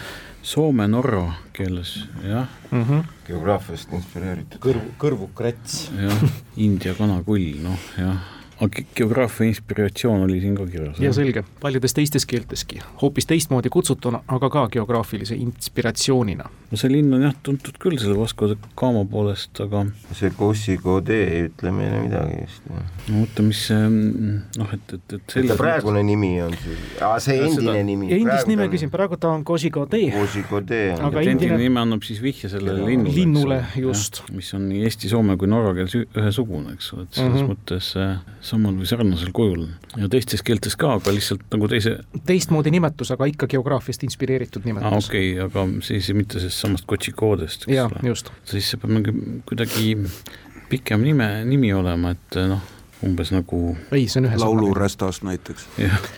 soome-norra 0.43 1.25
keeles, 1.55 1.97
jah 2.27 2.49
mm 2.71 2.85
-hmm.. 2.85 3.17
geograafiast 3.27 3.93
inspireeritud. 3.93 4.61
kõrv, 4.61 4.93
kõrvukrets. 4.99 5.91
jah, 5.97 6.29
India 6.57 6.95
kanakull, 6.99 7.59
noh 7.63 7.91
jah 7.99 8.42
aga 8.63 8.83
geograafia 8.95 9.49
inspiratsioon 9.51 10.23
oli 10.27 10.41
siin 10.41 10.55
ka 10.57 10.67
kirjas? 10.71 10.99
ja 11.03 11.13
selge, 11.13 11.43
paljudes 11.61 11.95
teistes 11.97 12.27
keelteski, 12.29 12.79
hoopis 13.03 13.27
teistmoodi 13.27 13.71
kutsutuna, 13.73 14.23
aga 14.37 14.51
ka 14.53 14.67
geograafilise 14.77 15.35
inspiratsioonina. 15.35 16.47
no 16.71 16.79
see 16.81 16.93
linn 16.93 17.15
on 17.17 17.25
jah 17.27 17.35
tuntud 17.43 17.79
küll 17.83 17.99
selle 18.01 18.15
Vasco 18.19 18.49
da 18.53 18.57
Gama 18.79 19.03
poolest, 19.09 19.59
aga 19.65 19.85
see 20.15 20.31
Kossikodee 20.37 21.25
ei 21.25 21.47
ütle 21.49 21.73
meile 21.75 22.05
midagi 22.05 22.39
vist. 22.45 22.69
no 23.09 23.25
oota, 23.25 23.47
mis 23.47 23.65
see 23.67 23.89
noh, 23.91 24.77
et, 24.79 24.95
et, 24.99 25.17
et 25.19 25.37
selle 25.37 25.59
praegune 25.59 26.05
nimi 26.07 26.33
on 26.45 26.55
siis, 26.63 26.87
see 27.27 27.39
endine 27.41 27.59
seda... 27.59 27.77
nimi. 27.91 28.13
endist 28.21 28.51
nime 28.51 28.69
küsin, 28.73 28.93
praegu 28.95 29.19
ta 29.19 29.33
on 29.35 29.43
Kossikodee. 29.49 30.13
Kossikodee 30.15 30.93
on. 30.95 31.09
aga 31.11 31.27
endine 31.35 31.59
nimi 31.65 31.83
annab 31.83 32.07
siis 32.07 32.23
vihje 32.23 32.53
sellele 32.53 32.87
linnule. 32.93 33.17
linnule, 33.19 33.61
just. 33.83 34.23
mis 34.31 34.55
on 34.55 34.71
nii 34.71 34.87
eesti, 34.87 35.11
soome 35.11 35.37
kui 35.41 35.51
norra 35.51 35.75
keeles 35.81 35.99
ühesugune, 36.05 36.77
eks 36.79 36.93
ole, 36.95 37.09
et 37.09 37.19
selles 37.19 37.33
mm 37.33 37.43
-hmm. 37.43 37.53
mõttes 37.57 37.93
samal 38.53 38.77
või 38.77 38.89
sarnasel 38.89 39.33
kujul 39.35 39.65
ja 39.97 40.09
teistes 40.13 40.45
keeltes 40.47 40.77
ka, 40.81 40.97
aga 40.99 41.15
lihtsalt 41.15 41.45
nagu 41.55 41.69
teise 41.71 41.97
teistmoodi 42.29 42.73
nimetus, 42.75 43.13
aga 43.15 43.29
ikka 43.31 43.49
geograafiast 43.55 44.05
inspireeritud 44.09 44.67
nimetus. 44.69 44.89
aa, 44.89 45.01
okei 45.01 45.33
okay,, 45.35 45.47
aga 45.47 45.85
siis 45.87 46.11
mitte 46.17 46.43
sellest 46.43 46.65
samast 46.65 46.89
Kotšikoodest, 46.91 47.67
eks 47.69 47.85
ole. 47.87 48.05
just. 48.13 48.33
siis 48.49 48.73
see 48.73 48.83
peab 48.83 48.95
mingi 48.97 49.15
kuidagi 49.49 49.95
pikem 50.73 51.05
nime, 51.05 51.29
nimi 51.49 51.73
olema, 51.77 52.15
et 52.17 52.41
noh, 52.49 52.65
umbes 53.07 53.33
nagu 53.35 53.63
ei, 53.91 54.07
see 54.07 54.23
on 54.23 54.31
ühe 54.31 54.41
laulurästast 54.41 55.25
näiteks. 55.27 55.69
jah, 55.83 56.11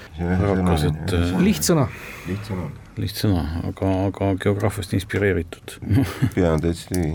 rakas, 0.43 0.89
et 0.91 1.15
lihtsõna. 1.45 1.87
lihtsõna. 2.31 2.71
lihtsõna, 3.01 3.47
aga, 3.71 3.95
aga 4.11 4.35
geograafiast 4.47 4.97
inspireeritud 4.99 5.79
pea 6.35 6.55
on 6.57 6.67
täitsa 6.67 6.93
tühi 6.95 7.15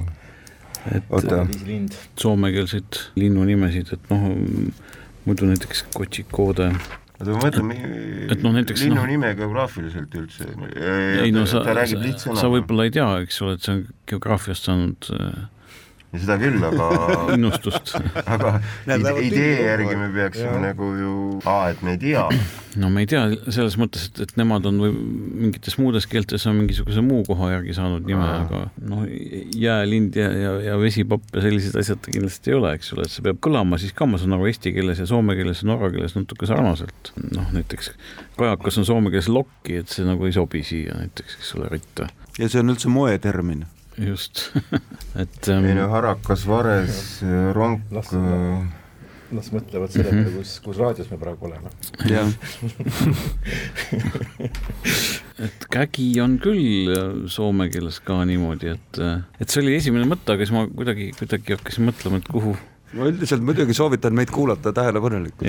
et 0.88 1.04
soomekeelseid 2.20 3.00
linnunimesid, 3.20 3.92
et 3.94 4.12
noh, 4.14 4.30
muidu 5.30 5.50
näiteks 5.50 5.86
Kotsikoode 5.96 6.72
oota, 7.20 7.34
ma 7.36 7.42
mõtlen, 7.44 7.72
et 8.32 8.44
noh, 8.46 8.54
näiteks 8.56 8.84
linnu 8.86 9.00
noh, 9.02 9.08
nime 9.10 9.32
geograafiliselt 9.38 10.16
üldse. 10.16 10.48
ei 11.24 11.34
no 11.36 11.46
sa, 11.50 11.64
sa, 11.68 12.36
sa 12.40 12.52
võib-olla 12.52 12.88
ei 12.88 12.94
tea, 12.96 13.08
eks 13.26 13.42
ole, 13.44 13.58
et 13.58 13.66
see 13.66 13.76
on 13.76 13.82
geograafiast 14.10 14.70
saanud 14.70 15.10
äh, 15.16 15.42
seda 16.18 16.40
küll, 16.42 16.58
aga 16.66 16.86
innustust 17.36 17.92
aga 18.26 18.56
idee 19.22 19.66
järgi 19.68 19.98
me 20.00 20.08
peaksime 20.14 20.56
ja. 20.56 20.62
nagu 20.64 20.90
ju, 20.98 21.12
aa, 21.46 21.70
et 21.70 21.84
me 21.86 21.94
ei 21.94 22.02
tea. 22.02 22.24
no 22.82 22.90
me 22.94 23.04
ei 23.04 23.10
tea 23.10 23.28
selles 23.54 23.78
mõttes, 23.82 24.08
et, 24.10 24.22
et 24.26 24.34
nemad 24.40 24.66
on 24.70 24.82
või 24.82 24.96
mingites 24.96 25.78
muudes 25.82 26.10
keeltes 26.10 26.48
on 26.50 26.58
mingisuguse 26.58 27.04
muu 27.06 27.22
koha 27.28 27.52
järgi 27.54 27.78
saanud 27.78 28.10
nime, 28.10 28.26
aga 28.26 28.64
noh, 28.90 29.06
jäälind 29.54 30.18
ja, 30.18 30.32
ja, 30.34 30.56
ja 30.72 30.82
vesipapp 30.82 31.30
ja 31.38 31.46
sellised 31.46 31.78
asjad 31.78 32.02
kindlasti 32.10 32.54
ei 32.54 32.58
ole, 32.58 32.74
eks 32.80 32.94
ole, 32.98 33.06
et 33.06 33.14
see 33.14 33.26
peab 33.30 33.42
kõlama 33.46 33.78
siis 33.82 33.94
ka, 33.94 34.10
ma 34.10 34.22
saan 34.22 34.38
aru, 34.38 34.50
eesti 34.50 34.74
keeles 34.74 35.04
ja 35.04 35.10
soome 35.10 35.38
keeles 35.38 35.62
ja 35.62 35.72
norra 35.72 35.94
keeles 35.94 36.18
natuke 36.18 36.50
sarnaselt. 36.50 37.14
noh, 37.36 37.54
näiteks 37.54 37.94
kajakas 38.40 38.82
on 38.82 38.90
soome 38.90 39.14
keeles 39.14 39.30
lokki, 39.30 39.84
et 39.84 39.94
see 39.94 40.10
nagu 40.10 40.26
ei 40.26 40.34
sobi 40.34 40.66
siia 40.66 40.98
näiteks, 40.98 41.38
eks 41.42 41.58
ole, 41.60 41.70
ritta. 41.70 42.10
ja 42.40 42.50
see 42.50 42.64
on 42.64 42.74
üldse 42.74 42.90
moetermin 42.90 43.68
just. 44.08 44.52
Et 45.22 45.50
ähm.... 45.50 45.66
ei 45.66 45.76
no 45.78 45.90
harakas, 45.92 46.46
vares, 46.48 47.00
ronk, 47.56 47.82
noh, 47.92 48.06
siis 49.44 49.52
mõtlevad 49.54 49.94
selle 49.94 50.10
peale, 50.10 50.32
kus, 50.40 50.56
kus 50.66 50.80
raadios 50.82 51.10
me 51.12 51.20
praegu 51.22 51.50
oleme. 51.50 51.70
jah. 52.10 52.30
Et 55.46 55.70
kägi 55.72 56.10
on 56.24 56.36
küll 56.44 56.92
soome 57.32 57.70
keeles 57.72 58.02
ka 58.04 58.24
niimoodi, 58.28 58.74
et, 58.76 59.00
et 59.40 59.48
see 59.48 59.62
oli 59.64 59.78
esimene 59.78 60.10
mõte, 60.10 60.34
aga 60.34 60.44
siis 60.44 60.52
ma 60.52 60.66
kuidagi, 60.68 61.14
kuidagi 61.16 61.56
hakkasin 61.56 61.88
mõtlema, 61.88 62.20
et 62.20 62.28
kuhu 62.28 62.58
ma 62.98 63.06
üldiselt 63.10 63.44
muidugi 63.46 63.76
soovitan 63.78 64.16
meid 64.18 64.32
kuulata 64.34 64.74
tähelepanelikult. 64.74 65.44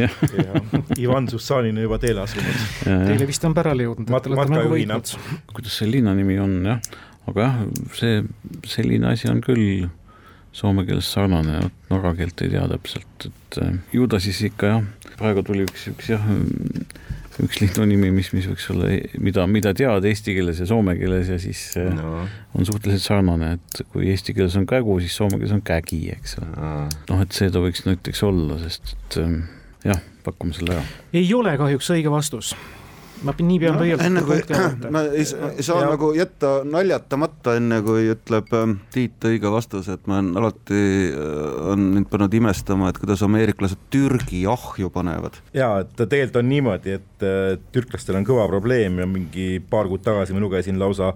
Ivan 1.01 1.29
Sussanin 1.33 1.79
on 1.79 1.87
juba 1.87 1.99
teele 2.03 2.25
asunud. 2.25 2.65
Teile 2.85 3.29
vist 3.29 3.45
on 3.49 3.55
pärale 3.57 3.87
jõudnud, 3.87 4.13
olete 4.13 4.53
nagu 4.53 4.75
võitnud. 4.75 5.15
kuidas 5.55 5.79
see 5.81 5.89
linna 5.91 6.15
nimi 6.17 6.37
on 6.43 6.59
jah, 6.69 6.81
aga 7.29 7.47
jah, 7.47 7.59
see, 7.97 8.23
selline 8.69 9.13
asi 9.13 9.29
on 9.31 9.43
küll 9.45 9.89
soome 10.57 10.85
keeles 10.87 11.07
sarnane, 11.13 11.61
norra 11.91 12.13
keelt 12.19 12.41
ei 12.43 12.51
tea 12.53 12.65
täpselt, 12.73 13.29
et 13.29 13.61
ju 13.95 14.09
ta 14.11 14.19
siis 14.23 14.41
ikka 14.49 14.73
jah, 14.73 14.89
praegu 15.21 15.45
tuli 15.47 15.67
üks, 15.67 15.87
üks 15.93 16.11
jah, 16.11 16.25
üks 17.41 17.61
linnu 17.63 17.87
nimi, 17.89 18.11
mis, 18.15 18.33
mis 18.35 18.49
võiks 18.51 18.67
olla, 18.75 18.91
mida, 19.23 19.47
mida 19.51 19.73
tead 19.77 20.09
eesti 20.11 20.35
keeles 20.37 20.59
ja 20.61 20.67
soome 20.69 20.97
keeles 20.99 21.31
ja 21.31 21.39
siis 21.41 21.63
no. 21.95 22.25
on 22.59 22.67
suhteliselt 22.67 23.07
sarnane, 23.07 23.55
et 23.61 23.85
kui 23.95 24.11
eesti 24.11 24.35
keeles 24.37 24.59
on 24.59 24.67
kägu, 24.71 24.99
siis 25.05 25.15
soome 25.21 25.39
keeles 25.39 25.55
on 25.55 25.63
kägi, 25.63 26.03
eks 26.17 26.37
ole 26.41 26.51
no.. 26.57 26.75
noh, 27.13 27.23
et 27.23 27.39
see 27.39 27.53
ta 27.55 27.63
võiks 27.63 27.87
näiteks 27.87 28.27
olla, 28.27 28.59
sest 28.65 28.97
et 28.97 29.21
jah, 29.87 30.03
pakume 30.27 30.57
selle 30.57 30.81
ära. 30.81 30.85
ei 31.15 31.31
ole 31.37 31.55
kahjuks 31.61 31.95
õige 31.95 32.13
vastus 32.13 32.57
ma 33.27 33.35
nii 33.37 33.59
pean 33.61 33.77
no, 33.77 33.83
pöialt 33.83 34.05
enne 34.05 34.23
kui, 34.27 34.39
ma 34.93 35.03
ei, 35.11 35.25
ei 35.25 35.65
saa 35.67 35.83
ja. 35.83 35.91
nagu 35.93 36.11
jätta 36.17 36.53
naljatamata, 36.69 37.55
enne 37.61 37.81
kui 37.85 38.07
ütleb 38.15 38.55
ähm, 38.57 38.77
Tiit 38.95 39.27
õige 39.29 39.53
vastuse, 39.53 39.99
et 39.99 40.09
ma 40.11 40.21
olen 40.21 40.33
alati, 40.41 40.81
äh, 41.11 41.59
on 41.75 41.91
mind 41.97 42.11
pannud 42.13 42.35
imestama, 42.41 42.91
et 42.91 43.01
kuidas 43.03 43.25
ameeriklased 43.27 43.83
Türgi 43.93 44.45
ahju 44.51 44.93
panevad. 44.95 45.41
jaa, 45.57 45.83
et 45.85 45.95
tegelikult 46.01 46.41
on 46.43 46.51
niimoodi, 46.51 46.97
et 47.01 47.27
äh, 47.27 47.55
türklastel 47.75 48.21
on 48.21 48.29
kõva 48.29 48.49
probleem 48.51 49.03
ja 49.03 49.09
mingi 49.11 49.53
paar 49.71 49.91
kuud 49.91 50.05
tagasi 50.07 50.37
ma 50.37 50.45
lugesin 50.45 50.81
lausa 50.81 51.15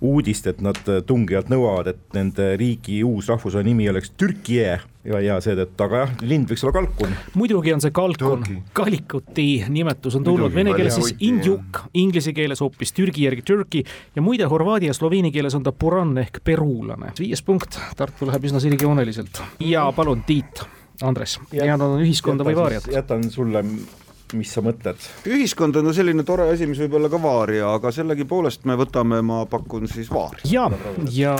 uudist, 0.00 0.46
et 0.50 0.60
nad 0.64 0.78
tungivalt 1.06 1.48
nõuavad, 1.52 1.94
et 1.94 2.16
nende 2.16 2.52
riigi 2.60 3.02
uus 3.06 3.30
rahvuse 3.32 3.62
nimi 3.66 3.88
oleks 3.90 4.12
Türkie 4.18 4.76
ja, 5.06 5.20
ja 5.22 5.38
seetõttu, 5.42 5.86
aga 5.86 6.02
jah, 6.02 6.14
lind 6.26 6.50
võiks 6.50 6.64
olla 6.66 6.76
kalkun. 6.80 7.16
muidugi 7.38 7.74
on 7.74 7.82
see 7.84 7.94
kalkun, 7.96 8.44
kalikuti 8.76 9.48
nimetus 9.72 10.18
on 10.18 10.26
tulnud 10.26 10.54
vene 10.54 10.74
keeles 10.76 10.98
siis 10.98 11.14
indjuk, 11.26 11.82
inglise 11.94 12.34
keeles 12.36 12.62
hoopis 12.64 12.94
Türgi 12.96 13.26
järgi 13.26 13.44
Türki. 13.46 13.84
Ja 14.16 14.24
muide, 14.24 14.48
horvaadi 14.50 14.90
ja 14.90 14.96
sloveeni 14.96 15.32
keeles 15.34 15.54
on 15.58 15.66
ta 15.66 15.72
puran 15.72 16.16
ehk 16.22 16.40
peruulane. 16.44 17.12
viies 17.18 17.42
punkt, 17.46 17.78
Tartu 17.96 18.28
läheb 18.28 18.48
üsna 18.48 18.60
sirgjooneliselt. 18.62 19.42
Ja 19.60 19.86
palun, 19.96 20.24
Tiit 20.26 20.64
Andres, 21.04 21.38
head 21.52 21.80
on 21.80 22.00
ühiskonda 22.00 22.44
või 22.46 22.56
vaariat? 22.56 22.86
jätan 22.92 23.26
sulle 23.30 23.62
mis 24.38 24.52
sa 24.54 24.64
mõtled? 24.64 25.10
ühiskond 25.26 25.76
on 25.80 25.92
selline 25.96 26.26
tore 26.26 26.48
asi, 26.52 26.68
mis 26.70 26.80
võib 26.84 26.98
olla 27.00 27.12
ka 27.12 27.20
vaaria, 27.22 27.70
aga 27.76 27.92
sellegipoolest 27.94 28.66
me 28.68 28.78
võtame, 28.78 29.22
ma 29.24 29.44
pakun 29.50 29.88
siis 29.90 30.10
vaari. 30.12 30.44
ja, 30.50 30.68
ja 31.12 31.36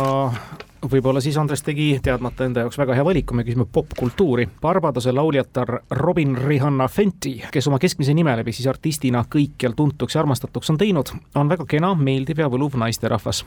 võib-olla 0.90 1.20
siis 1.20 1.36
Andres 1.40 1.62
tegi 1.66 1.88
teadmata 2.02 2.46
enda 2.46 2.64
jaoks 2.64 2.78
väga 2.78 2.96
hea 2.96 3.04
valiku, 3.04 3.34
me 3.34 3.44
küsime 3.46 3.66
popkultuuri. 3.72 4.46
Barbadose 4.62 5.12
lauljatar 5.14 5.72
Robin 5.90 6.36
Rihanna 6.38 6.88
Fenty, 6.88 7.36
kes 7.52 7.68
oma 7.70 7.80
keskmise 7.82 8.14
nime 8.14 8.36
läbi 8.38 8.54
siis 8.54 8.68
artistina 8.70 9.24
kõikjal 9.32 9.76
tuntuks 9.76 10.16
ja 10.16 10.22
armastatuks 10.22 10.72
on 10.74 10.80
teinud, 10.80 11.12
on 11.34 11.52
väga 11.52 11.66
kena, 11.68 11.94
meeldiv 11.94 12.42
ja 12.42 12.50
võluv 12.52 12.76
naisterahvas. 12.78 13.44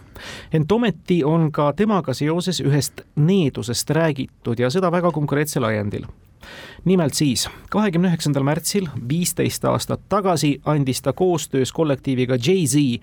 ent 0.53 0.71
ometi 0.71 1.23
on 1.23 1.51
ka 1.51 1.71
temaga 1.73 2.13
seoses 2.13 2.61
ühest 2.61 3.05
needusest 3.15 3.89
räägitud 3.89 4.59
ja 4.59 4.69
seda 4.69 4.91
väga 4.91 5.11
konkreetsel 5.11 5.63
ajendil 5.63 6.07
nimelt 6.85 7.13
siis 7.13 7.47
kahekümne 7.69 8.11
üheksandal 8.11 8.43
märtsil, 8.43 8.87
viisteist 9.09 9.65
aastat 9.65 10.01
tagasi, 10.09 10.59
andis 10.65 11.01
ta 11.01 11.13
koostöös 11.13 11.71
kollektiiviga 11.71 12.35
Jay-Z 12.35 13.01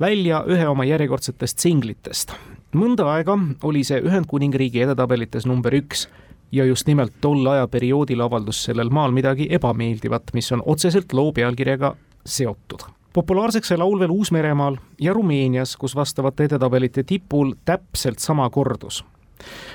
välja 0.00 0.44
ühe 0.46 0.68
oma 0.68 0.84
järjekordsetest 0.84 1.58
singlitest. 1.58 2.32
mõnda 2.74 3.06
aega 3.06 3.38
oli 3.62 3.84
see 3.84 4.00
Ühendkuningriigi 4.02 4.82
edetabelites 4.82 5.46
number 5.46 5.74
üks 5.74 6.08
ja 6.52 6.64
just 6.64 6.86
nimelt 6.86 7.12
tol 7.20 7.46
ajaperioodil 7.46 8.20
avaldus 8.20 8.64
sellel 8.64 8.90
maal 8.90 9.12
midagi 9.12 9.46
ebameeldivat, 9.50 10.34
mis 10.34 10.52
on 10.52 10.62
otseselt 10.66 11.12
loo 11.12 11.32
pealkirjaga 11.32 11.96
seotud 12.26 12.94
populaarseks 13.14 13.68
sai 13.70 13.78
laul 13.78 13.98
veel 13.98 14.10
Uus-Meremaal 14.10 14.76
ja 15.00 15.12
Rumeenias, 15.14 15.76
kus 15.78 15.94
vastavate 15.96 16.48
edetabelite 16.48 17.04
tipul 17.06 17.54
täpselt 17.64 18.18
sama 18.18 18.50
kordus. 18.50 19.04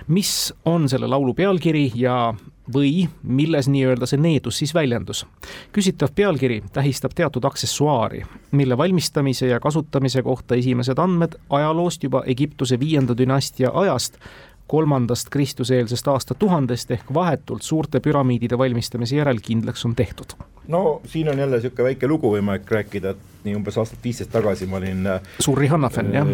Mis 0.08 0.54
on 0.66 0.90
selle 0.90 1.08
laulu 1.08 1.34
pealkiri 1.34 1.92
ja 1.96 2.34
või 2.74 3.08
milles 3.24 3.68
nii-öelda 3.68 4.06
see 4.06 4.20
needus 4.22 4.58
siis 4.62 4.74
väljendus. 4.74 5.26
küsitav 5.72 6.14
pealkiri 6.16 6.64
tähistab 6.74 7.12
teatud 7.16 7.44
aksessuaari, 7.44 8.24
mille 8.52 8.78
valmistamise 8.78 9.48
ja 9.48 9.60
kasutamise 9.60 10.22
kohta 10.22 10.56
esimesed 10.56 10.98
andmed 10.98 11.36
ajaloost 11.50 12.04
juba 12.04 12.24
Egiptuse 12.26 12.80
viienda 12.80 13.18
dünastia 13.18 13.72
ajast 13.74 14.20
kolmandast 14.68 15.30
kristuseelsest 15.30 16.08
aastatuhandest 16.08 16.92
ehk 16.92 17.14
vahetult 17.14 17.62
suurte 17.62 18.00
püramiidide 18.00 18.58
valmistamise 18.58 19.16
järel 19.16 19.42
kindlaks 19.42 19.86
on 19.86 19.96
tehtud. 19.96 20.38
No 20.70 21.02
siin 21.10 21.30
on 21.30 21.40
jälle 21.40 21.58
niisugune 21.58 21.90
väike 21.90 22.08
lugu 22.08 22.30
võimalik 22.36 22.70
rääkida, 22.72 23.14
et 23.16 23.46
nii 23.46 23.56
umbes 23.58 23.78
aastat 23.80 24.04
viisteist 24.04 24.32
tagasi 24.34 24.68
ma 24.70 24.78
olin 24.78 25.08
äh, 25.08 25.30
suur 25.42 25.58
Rihanna 25.58 25.90
fänn, 25.94 26.12
jah? 26.14 26.28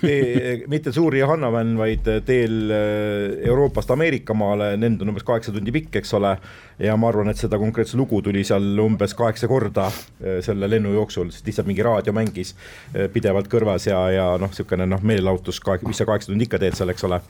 Tee, 0.00 0.54
mitte 0.70 0.92
suur 0.92 1.14
Rihanna 1.14 1.48
fänn, 1.54 1.76
vaid 1.78 2.08
teel 2.26 2.74
äh, 2.74 3.46
Euroopast 3.46 3.92
Ameerikamaale, 3.94 4.72
lend 4.80 5.00
on 5.02 5.12
umbes 5.12 5.24
kaheksa 5.26 5.54
tundi 5.54 5.72
pikk, 5.74 6.00
eks 6.02 6.12
ole, 6.18 6.34
ja 6.82 6.96
ma 7.00 7.08
arvan, 7.08 7.30
et 7.32 7.40
seda 7.40 7.58
konkreetset 7.62 7.98
lugu 8.00 8.20
tuli 8.26 8.42
seal 8.46 8.82
umbes 8.84 9.14
kaheksa 9.18 9.48
korda 9.50 9.86
äh, 9.88 10.40
selle 10.44 10.68
lennu 10.70 10.92
jooksul, 10.98 11.30
sest 11.32 11.48
lihtsalt 11.48 11.70
mingi 11.70 11.86
raadio 11.86 12.14
mängis 12.16 12.52
pidevalt 13.14 13.48
kõrvas 13.52 13.86
ja, 13.88 14.02
ja 14.12 14.26
noh, 14.40 14.52
niisugune 14.52 14.88
noh, 14.90 15.00
meelelahutus, 15.06 15.62
mis 15.86 16.02
sa 16.02 16.08
kaheksa 16.08 16.32
tundi 16.32 16.50
ikka 16.50 16.60
teed 16.60 16.76
seal, 16.76 16.92
eks 16.92 17.08
ole 17.08 17.22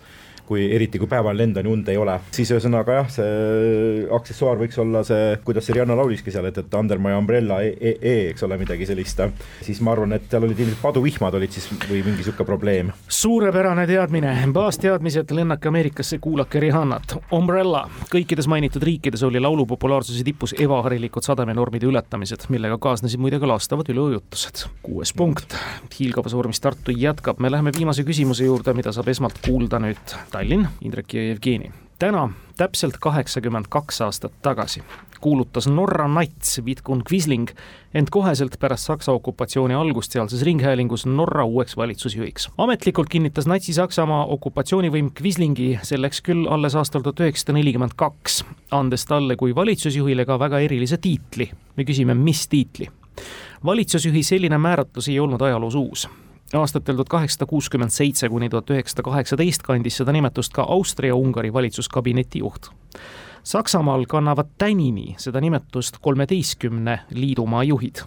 kui 0.50 0.64
eriti, 0.74 0.98
kui 0.98 1.06
päeval 1.06 1.36
lenda 1.38 1.62
nii 1.62 1.70
und 1.70 1.88
ei 1.92 1.98
ole, 2.00 2.16
siis 2.34 2.50
ühesõnaga 2.50 2.96
jah, 2.96 3.10
see 3.14 4.06
aksessuaar 4.16 4.58
võiks 4.58 4.78
olla 4.82 5.04
see, 5.06 5.36
kuidas 5.46 5.68
see 5.68 5.76
Rihanna 5.76 5.94
lauliski 5.94 6.32
seal, 6.34 6.48
et, 6.48 6.56
et 6.58 6.74
Under 6.74 6.98
my 6.98 7.12
umbrella 7.14 7.60
e, 7.62 7.70
e, 7.78 7.92
e, 8.00 8.14
eks 8.32 8.42
ole, 8.46 8.58
midagi 8.58 8.88
sellist. 8.88 9.22
siis 9.62 9.78
ma 9.86 9.92
arvan, 9.94 10.16
et 10.16 10.26
seal 10.30 10.46
olid 10.48 10.58
ilmselt 10.58 10.82
paduvihmad 10.82 11.36
olid 11.38 11.54
siis 11.54 11.68
või 11.86 12.00
mingi 12.02 12.26
sihuke 12.26 12.46
probleem. 12.48 12.90
suurepärane 13.06 13.84
teadmine, 13.86 14.32
baasteadmised, 14.56 15.30
lennake 15.36 15.70
Ameerikasse, 15.70 16.18
kuulake 16.18 16.60
Rihannat. 16.64 17.14
Umbrella, 17.36 17.84
kõikides 18.10 18.50
mainitud 18.50 18.82
riikides 18.82 19.22
oli 19.28 19.42
laulu 19.42 19.68
populaarsuse 19.70 20.26
tipus 20.26 20.56
ebaharilikud 20.58 21.26
sademenormide 21.26 21.86
ületamised, 21.86 22.48
millega 22.50 22.80
kaasnesid 22.82 23.22
muide 23.22 23.38
ka 23.38 23.52
laastavad 23.52 23.92
üleujutused. 23.94 24.66
kuues 24.82 25.14
punkt, 25.14 25.54
hiilgavas 25.94 26.34
vormis 26.34 26.60
Tartu 26.60 26.90
jätkab, 26.96 27.38
me 27.38 27.50
läheme 27.50 27.70
viimase 27.76 28.02
küsimuse 28.08 28.50
juurde, 28.50 28.74
mida 28.74 28.90
saab 28.92 29.14
esmalt 29.14 29.38
kuulda 29.44 29.78
nüüd 29.78 30.18
Tallinn, 30.40 30.68
Indrek 30.80 31.14
ja 31.14 31.22
Jevgeni. 31.22 31.70
täna, 31.98 32.30
täpselt 32.56 32.96
kaheksakümmend 33.00 33.66
kaks 33.68 34.00
aastat 34.00 34.32
tagasi 34.42 34.80
kuulutas 35.20 35.68
Norra 35.68 36.06
nats 36.08 36.60
Vidkun 36.64 37.02
Quisling 37.12 37.50
end 37.94 38.08
koheselt 38.10 38.56
pärast 38.60 38.88
Saksa 38.88 39.12
okupatsiooni 39.12 39.74
algust 39.74 40.16
sealses 40.16 40.42
ringhäälingus 40.42 41.04
Norra 41.06 41.44
uueks 41.44 41.76
valitsusjuhiks. 41.76 42.48
ametlikult 42.58 43.08
kinnitas 43.08 43.46
Natsi-Saksamaa 43.46 44.24
okupatsioonivõim 44.26 45.10
Quislingi 45.20 45.78
selleks 45.82 46.22
küll 46.22 46.48
alles 46.48 46.74
aastal 46.74 47.04
tuhat 47.04 47.20
üheksasada 47.20 47.58
nelikümmend 47.58 47.92
kaks, 47.96 48.44
andes 48.70 49.04
talle 49.04 49.36
kui 49.36 49.54
valitsusjuhile 49.54 50.24
ka 50.24 50.38
väga 50.38 50.58
erilise 50.58 50.96
tiitli. 50.96 51.50
me 51.76 51.84
küsime, 51.84 52.14
mis 52.14 52.48
tiitli? 52.48 52.88
valitsusjuhi 53.64 54.22
selline 54.22 54.58
määratlus 54.58 55.08
ei 55.08 55.20
olnud 55.20 55.40
ajaloos 55.40 55.74
uus 55.74 56.08
aastatel 56.58 56.94
tuhat 56.94 57.08
kaheksasada 57.08 57.46
kuuskümmend 57.46 57.90
seitse 57.90 58.28
kuni 58.28 58.48
tuhat 58.48 58.70
üheksasada 58.70 59.02
kaheksateist 59.02 59.62
kandis 59.62 60.00
seda 60.00 60.12
nimetust 60.12 60.52
ka 60.52 60.62
Austria-Ungari 60.62 61.52
valitsuskabineti 61.52 62.38
juht. 62.38 62.70
Saksamaal 63.42 64.04
kannavad 64.08 64.46
tänini 64.58 65.14
seda 65.18 65.40
nimetust 65.40 65.98
kolmeteistkümne 66.00 67.00
liidumaa 67.14 67.64
juhid. 67.64 68.02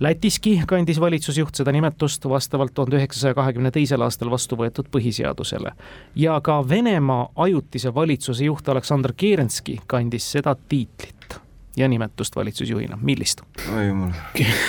Lätiski 0.00 0.62
kandis 0.66 1.00
valitsusjuht 1.00 1.54
seda 1.54 1.72
nimetust 1.72 2.24
vastavalt 2.28 2.74
tuhande 2.74 2.96
üheksasaja 2.96 3.34
kahekümne 3.34 3.70
teisel 3.70 4.02
aastal 4.02 4.30
vastu 4.30 4.56
võetud 4.56 4.88
põhiseadusele. 4.90 5.72
ja 6.14 6.40
ka 6.40 6.68
Venemaa 6.68 7.28
ajutise 7.36 7.94
valitsuse 7.94 8.44
juht 8.44 8.68
Aleksandr 8.68 9.12
Kerenski 9.16 9.78
kandis 9.86 10.32
seda 10.32 10.56
tiitlit 10.68 11.38
ja 11.76 11.88
nimetust 11.88 12.36
valitsusjuhina, 12.36 12.98
millist? 13.02 13.40
oi 13.76 13.86
jumal, 13.86 14.10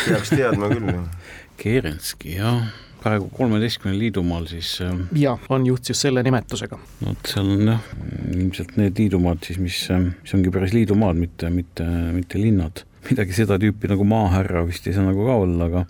peaks 0.08 0.30
teadma 0.30 0.70
küll 0.70 0.92
Kerenski, 1.58 2.36
jah, 2.38 2.64
praegu 3.04 3.28
kolmeteistkümnel 3.36 4.00
liidumaal 4.06 4.48
siis. 4.52 4.76
Ähm, 4.84 5.06
jah, 5.20 5.42
on 5.54 5.68
juht 5.68 5.90
siis 5.90 6.04
selle 6.06 6.24
nimetusega. 6.26 6.80
no 7.02 7.12
vot, 7.12 7.30
seal 7.30 7.52
on 7.56 7.74
jah, 7.74 7.92
ilmselt 8.36 8.78
need 8.80 9.04
liidumaad 9.04 9.44
siis, 9.48 9.60
mis, 9.64 9.82
ähm, 9.94 10.14
mis 10.22 10.36
ongi 10.38 10.54
päris 10.54 10.76
liidumaad, 10.76 11.20
mitte, 11.20 11.52
mitte, 11.54 11.88
mitte 12.16 12.42
linnad. 12.42 12.86
midagi 13.10 13.36
seda 13.36 13.58
tüüpi 13.60 13.90
nagu 13.92 14.06
maahärra 14.08 14.64
vist 14.68 14.88
ei 14.88 14.96
saa 14.96 15.04
nagu 15.04 15.26
ka 15.28 15.36
olla, 15.44 15.68
aga, 15.68 15.86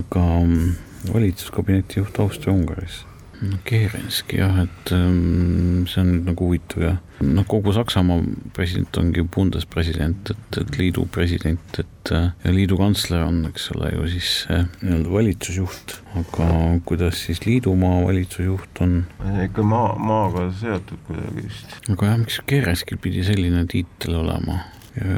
aga 0.00 0.26
ähm, 0.40 0.74
valitsuskabineti 1.12 2.02
juht 2.02 2.18
Austria-Ungaris 2.24 3.04
no 3.42 3.58
Kerenski 3.66 4.38
jah, 4.38 4.62
et 4.64 4.92
ähm, 4.94 5.84
see 5.90 6.02
on 6.02 6.10
nüüd 6.12 6.28
nagu 6.30 6.48
huvitav 6.48 6.84
ja 6.84 6.92
noh, 7.22 7.46
kogu 7.48 7.72
Saksamaa 7.74 8.22
president 8.56 8.98
ongi 9.00 9.24
bundespresident, 9.34 10.32
et, 10.34 10.58
et 10.62 10.78
liidu 10.78 11.04
president, 11.12 11.78
et 11.80 12.12
äh, 12.14 12.28
ja 12.44 12.54
liidu 12.54 12.78
kantsler 12.80 13.24
on, 13.26 13.40
eks 13.50 13.70
ole 13.74 13.92
ju 13.94 14.10
siis 14.14 14.30
äh, 14.52 14.66
nii-öelda 14.82 15.14
valitsusjuht, 15.14 15.96
aga 16.20 16.50
kuidas 16.88 17.24
siis 17.26 17.42
liidumaa 17.46 18.02
valitsusjuht 18.06 18.82
on? 18.84 19.00
ikka 19.46 19.66
maa, 19.66 19.94
maaga 19.98 20.48
seotud 20.60 21.02
kuidagi 21.08 21.48
vist. 21.48 21.74
aga 21.88 22.12
jah, 22.12 22.20
miks 22.22 22.38
Kerenskil 22.46 23.02
pidi 23.02 23.26
selline 23.26 23.66
tiitel 23.70 24.20
olema? 24.22 24.62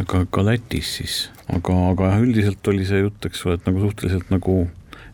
ka, 0.07 0.21
ka 0.31 0.45
Lätis 0.47 0.97
siis, 1.01 1.19
aga, 1.51 1.75
aga 1.91 2.13
jah, 2.13 2.25
üldiselt 2.25 2.73
oli 2.73 2.87
see 2.87 3.03
jutt, 3.03 3.27
eks 3.27 3.45
ole, 3.45 3.59
et 3.59 3.69
nagu 3.69 3.83
suhteliselt 3.83 4.29
nagu 4.31 4.63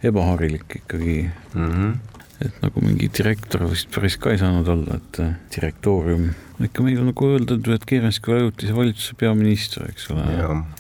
ebaharilik 0.05 0.81
ikkagi 0.83 1.19
mm. 1.27 1.69
-hmm 1.69 2.19
et 2.41 2.61
nagu 2.63 2.83
mingi 2.85 3.09
direktor 3.13 3.67
vist 3.69 3.91
päris 3.93 4.17
ka 4.21 4.33
ei 4.33 4.41
saanud 4.41 4.69
olla, 4.73 4.99
et 5.01 5.19
äh, 5.23 5.33
direktoorium, 5.55 6.31
ikka 6.65 6.85
meil 6.85 7.01
on 7.03 7.11
nagu 7.11 7.33
öeldud, 7.35 7.67
et 7.75 7.89
Kerenski 7.89 8.33
ajutise 8.37 8.77
valitsuse 8.77 9.17
peaminister, 9.21 9.89
eks 9.91 10.09
ole. 10.15 10.29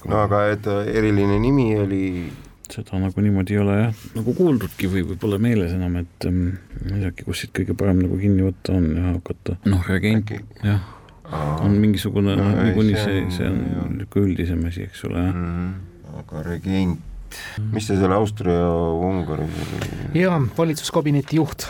no 0.09 0.23
aga 0.23 0.47
et 0.55 0.71
äh, 0.71 0.95
eriline 1.01 1.41
nimi 1.43 1.73
oli? 1.81 2.07
Seda 2.71 3.01
nagu 3.03 3.19
niimoodi 3.19 3.57
ei 3.57 3.59
ole 3.59 3.77
jah, 3.81 4.03
nagu 4.15 4.33
kuuldudki 4.39 4.87
või, 4.93 5.03
või 5.09 5.19
pole 5.19 5.41
meeles 5.43 5.73
enam, 5.75 5.97
et 6.05 6.27
ähm, 6.29 6.53
ma 6.85 6.95
ei 6.95 7.03
teagi, 7.03 7.27
kus 7.27 7.43
siit 7.43 7.53
kõige 7.57 7.75
parem 7.75 7.99
nagu 7.99 8.19
kinni 8.21 8.47
võtta 8.47 8.77
on 8.79 8.87
ja 8.95 9.07
hakata, 9.09 9.57
noh, 9.67 9.83
regent, 9.91 10.31
jah, 10.63 10.85
on 11.67 11.75
mingisugune 11.83 12.39
no,, 12.39 12.47
noh, 12.47 12.63
niikuinii 12.69 12.95
see, 12.97 13.25
see 13.35 13.51
on 13.51 13.61
niisugune 13.99 14.31
üldisem 14.31 14.63
asi, 14.71 14.87
eks 14.87 15.03
ole, 15.11 15.27
jah. 15.27 15.35
Mm. 15.35 15.51
-hmm. 15.51 16.19
aga 16.23 16.47
regent 16.47 17.10
mis 17.73 17.89
see 17.89 17.99
seal 18.01 18.15
Austria-Ungaris 18.17 19.59
oli? 19.65 19.91
jaa, 20.23 20.39
valitsuskabineti 20.59 21.41
juht. 21.41 21.67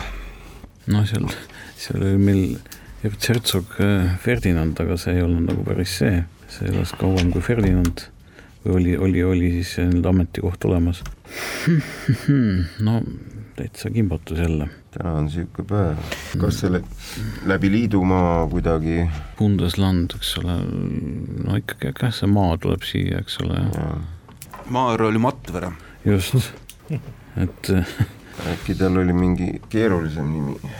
no 0.91 1.03
seal, 1.09 1.27
seal 1.79 2.05
oli 2.05 2.21
meil 2.21 2.45
Herzog 3.01 3.77
äh, 3.81 4.15
Ferdinand, 4.21 4.79
aga 4.81 4.97
see 5.01 5.17
ei 5.17 5.25
olnud 5.25 5.49
nagu 5.49 5.65
päris 5.65 5.97
see, 6.01 6.23
see 6.51 6.69
elas 6.69 6.93
kauem 6.99 7.31
kui 7.33 7.41
Ferdinand 7.45 8.07
või 8.61 8.75
oli, 8.77 8.97
oli, 8.97 9.23
oli 9.25 9.51
siis 9.57 9.77
nii-öelda 9.79 10.11
ametikoht 10.13 10.65
olemas. 10.69 11.01
no 12.85 12.99
täitsa 13.55 13.89
kimbatus 13.89 14.39
jälle. 14.39 14.69
täna 14.91 15.11
on 15.13 15.25
niisugune 15.25 15.67
päev, 15.67 15.97
kas 16.41 16.59
selle 16.59 16.81
läbi 17.47 17.71
liidumaa 17.71 18.47
kuidagi? 18.51 19.05
Bundesland, 19.37 20.15
eks 20.17 20.33
ole, 20.41 20.57
no 21.45 21.57
ikkagi, 21.59 21.93
jah, 21.93 22.13
see 22.15 22.29
maa 22.31 22.57
tuleb 22.61 22.83
siia, 22.87 23.21
eks 23.23 23.37
ole 23.43 23.61
Maarja 24.71 25.11
oli 25.11 25.21
Matvere. 25.21 25.71
just, 26.05 26.35
et 27.43 27.71
äkki 28.53 28.75
tal 28.79 28.97
oli 29.03 29.13
mingi 29.13 29.53
keerulisem 29.69 30.31
nimi, 30.33 30.73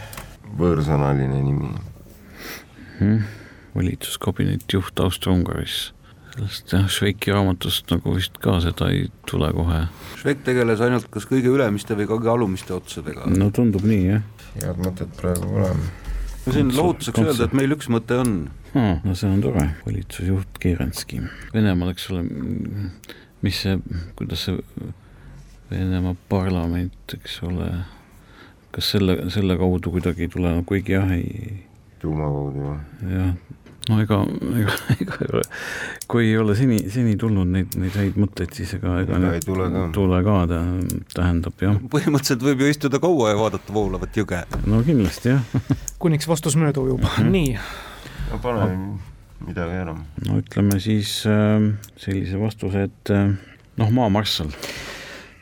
võõrsõnaline 0.57 1.41
nimi 1.43 1.71
hmm,? 2.99 3.23
valitsuskabineti 3.75 4.79
juht 4.79 4.99
Austria-Ungaris 4.99 5.91
sellest 6.31 6.71
jah, 6.73 6.85
Šveiki 6.91 7.33
raamatust 7.33 7.91
nagu 7.91 8.15
vist 8.15 8.37
ka 8.43 8.57
seda 8.63 8.89
ei 8.93 9.05
tule 9.29 9.51
kohe. 9.55 9.81
Švek 10.21 10.45
tegeles 10.47 10.83
ainult 10.83 11.09
kas 11.13 11.27
kõige 11.29 11.51
ülemiste 11.51 11.97
või 11.99 12.07
kõige 12.09 12.31
alumiste 12.31 12.75
otsadega. 12.75 13.27
no 13.31 13.49
tundub 13.55 13.85
nii, 13.87 14.05
jah. 14.07 14.23
head 14.55 14.81
mõtet 14.81 15.11
praegu 15.19 15.49
pole. 15.49 15.71
no 16.45 16.55
siin 16.55 16.71
lohutuseks 16.75 17.23
öelda, 17.23 17.49
et 17.49 17.57
meil 17.57 17.75
üks 17.75 17.91
mõte 17.91 18.21
on. 18.23 18.37
no 18.75 19.15
see 19.17 19.31
on 19.31 19.41
tore, 19.43 19.67
valitsusjuht 19.85 20.61
Kerenski. 20.63 21.21
Venemaal, 21.53 21.93
eks 21.95 22.07
ole, 22.13 22.23
mis 23.41 23.61
see, 23.65 23.77
kuidas 24.19 24.47
see 24.47 24.57
Venemaa 25.71 26.17
parlament, 26.29 27.13
eks 27.15 27.37
ole, 27.47 27.69
kas 28.75 28.89
selle, 28.91 29.15
selle 29.31 29.55
kaudu 29.55 29.93
kuidagi 29.93 30.27
ei 30.27 30.31
tule, 30.31 30.51
no 30.51 30.65
kuigi 30.67 30.97
jah, 30.97 31.13
ei 31.15 31.61
tuuma 32.01 32.27
kaudu, 32.27 32.65
jah? 32.65 32.81
jah, 33.13 33.29
no 33.87 33.99
ega, 34.03 34.17
ega, 34.59 34.75
ega 34.97 35.43
kui 36.11 36.25
ei 36.27 36.35
ole 36.41 36.57
seni, 36.59 36.81
seni 36.91 37.15
tulnud 37.19 37.53
neid, 37.53 37.77
neid 37.79 37.95
häid 38.01 38.19
mõtteid, 38.19 38.51
siis 38.57 38.73
ega, 38.77 38.97
ega 39.05 39.21
ei 39.31 39.45
tule 39.45 39.69
ka, 39.71 39.85
tule 39.95 40.19
ka, 40.27 40.35
ta 40.51 40.59
tähendab 41.15 41.63
jah. 41.63 41.79
põhimõtteliselt 41.93 42.43
võib 42.49 42.65
ju 42.65 42.73
istuda 42.73 42.99
kaua 43.03 43.31
ja 43.31 43.39
vaadata 43.39 43.75
voolavat 43.75 44.19
jõge. 44.19 44.43
no 44.67 44.81
kindlasti 44.87 45.37
jah 45.37 45.55
kuniks 46.03 46.27
vastus 46.27 46.59
mööda 46.59 46.83
ujub 46.83 47.07
-hmm. 47.07 47.31
nii. 47.31 47.55
no 48.33 48.43
pane 48.43 48.67
midagi 49.47 49.81
ära. 49.83 49.95
no 50.27 50.39
ütleme 50.41 50.79
siis 50.83 51.21
äh, 51.29 51.67
sellise 51.99 52.39
vastuse, 52.41 52.87
et 52.89 53.13
äh, 53.13 53.31
noh, 53.81 53.93
maamarssal. 53.93 54.51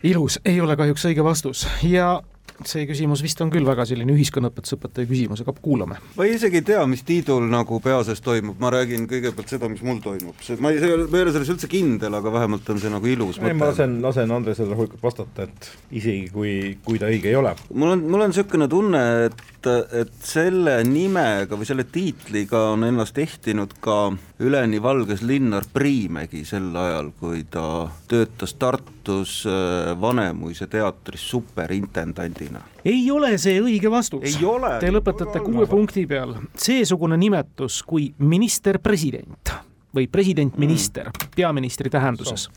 ilus, 0.03 0.39
ei 0.45 0.61
ole 0.61 0.77
kahjuks 0.79 1.07
õige 1.11 1.25
vastus 1.25 1.65
ja 1.83 2.19
see 2.67 2.85
küsimus 2.89 3.23
vist 3.23 3.39
on 3.43 3.51
küll 3.53 3.67
väga 3.67 3.85
selline 3.87 4.13
ühiskonnaõpetusõpetaja 4.15 5.09
küsimus, 5.09 5.43
aga 5.43 5.53
kuulame. 5.61 5.99
ma 6.17 6.27
isegi 6.27 6.61
ei 6.61 6.67
tea, 6.71 6.85
mis 6.89 7.03
Tiidul 7.07 7.47
nagu 7.51 7.79
pea 7.83 8.01
sees 8.07 8.23
toimub, 8.25 8.59
ma 8.61 8.71
räägin 8.73 9.07
kõigepealt 9.09 9.53
seda, 9.53 9.69
mis 9.71 9.83
mul 9.85 10.01
toimub, 10.03 10.35
see, 10.45 10.59
ma 10.61 10.73
ei, 10.73 10.81
ma 10.81 11.19
ei 11.21 11.27
ole 11.27 11.35
selles 11.35 11.53
üldse 11.55 11.69
kindel, 11.71 12.17
aga 12.19 12.33
vähemalt 12.33 12.69
on 12.73 12.81
see 12.81 12.91
nagu 12.93 13.11
ilus 13.11 13.39
mõte. 13.39 13.55
ma 13.57 13.71
lasen, 13.71 13.99
lasen 14.03 14.35
Andresele 14.35 14.89
vastata, 15.01 15.47
et 15.47 15.71
isegi 16.01 16.29
kui, 16.33 16.53
kui 16.85 16.99
ta 17.01 17.11
õige 17.11 17.31
ei 17.31 17.39
ole. 17.39 17.55
mul 17.73 17.95
on, 17.95 18.05
mul 18.09 18.27
on 18.27 18.33
niisugune 18.33 18.69
tunne, 18.71 19.05
et 19.29 19.47
et 19.67 20.11
selle 20.23 20.77
nimega 20.87 21.57
või 21.59 21.67
selle 21.67 21.83
tiitliga 21.83 22.61
on 22.71 22.85
ennast 22.87 23.17
ehtinud 23.19 23.73
ka 23.83 24.11
üleni 24.39 24.79
valges 24.81 25.21
Linnar 25.21 25.65
Priimägi 25.73 26.45
sel 26.47 26.69
ajal, 26.75 27.11
kui 27.19 27.43
ta 27.51 27.89
töötas 28.07 28.55
Tartus 28.55 29.43
äh, 29.49 30.01
Vanemuise 30.01 30.67
teatris 30.67 31.29
superintendandina. 31.29 32.48
Ei 32.85 33.11
ole 33.11 33.37
see 33.37 33.59
õige 33.61 33.91
vastus. 33.91 34.37
Te 34.79 34.91
lõpetate 34.91 35.41
kuue 35.45 35.67
punkti 35.69 36.05
peal. 36.09 36.35
seesugune 36.57 37.17
nimetus 37.17 37.81
kui 37.87 38.11
minister-president 38.19 39.55
või 39.95 40.05
president-minister 40.11 41.09
mm. 41.09 41.31
peaministri 41.35 41.89
tähenduses. 41.89 42.47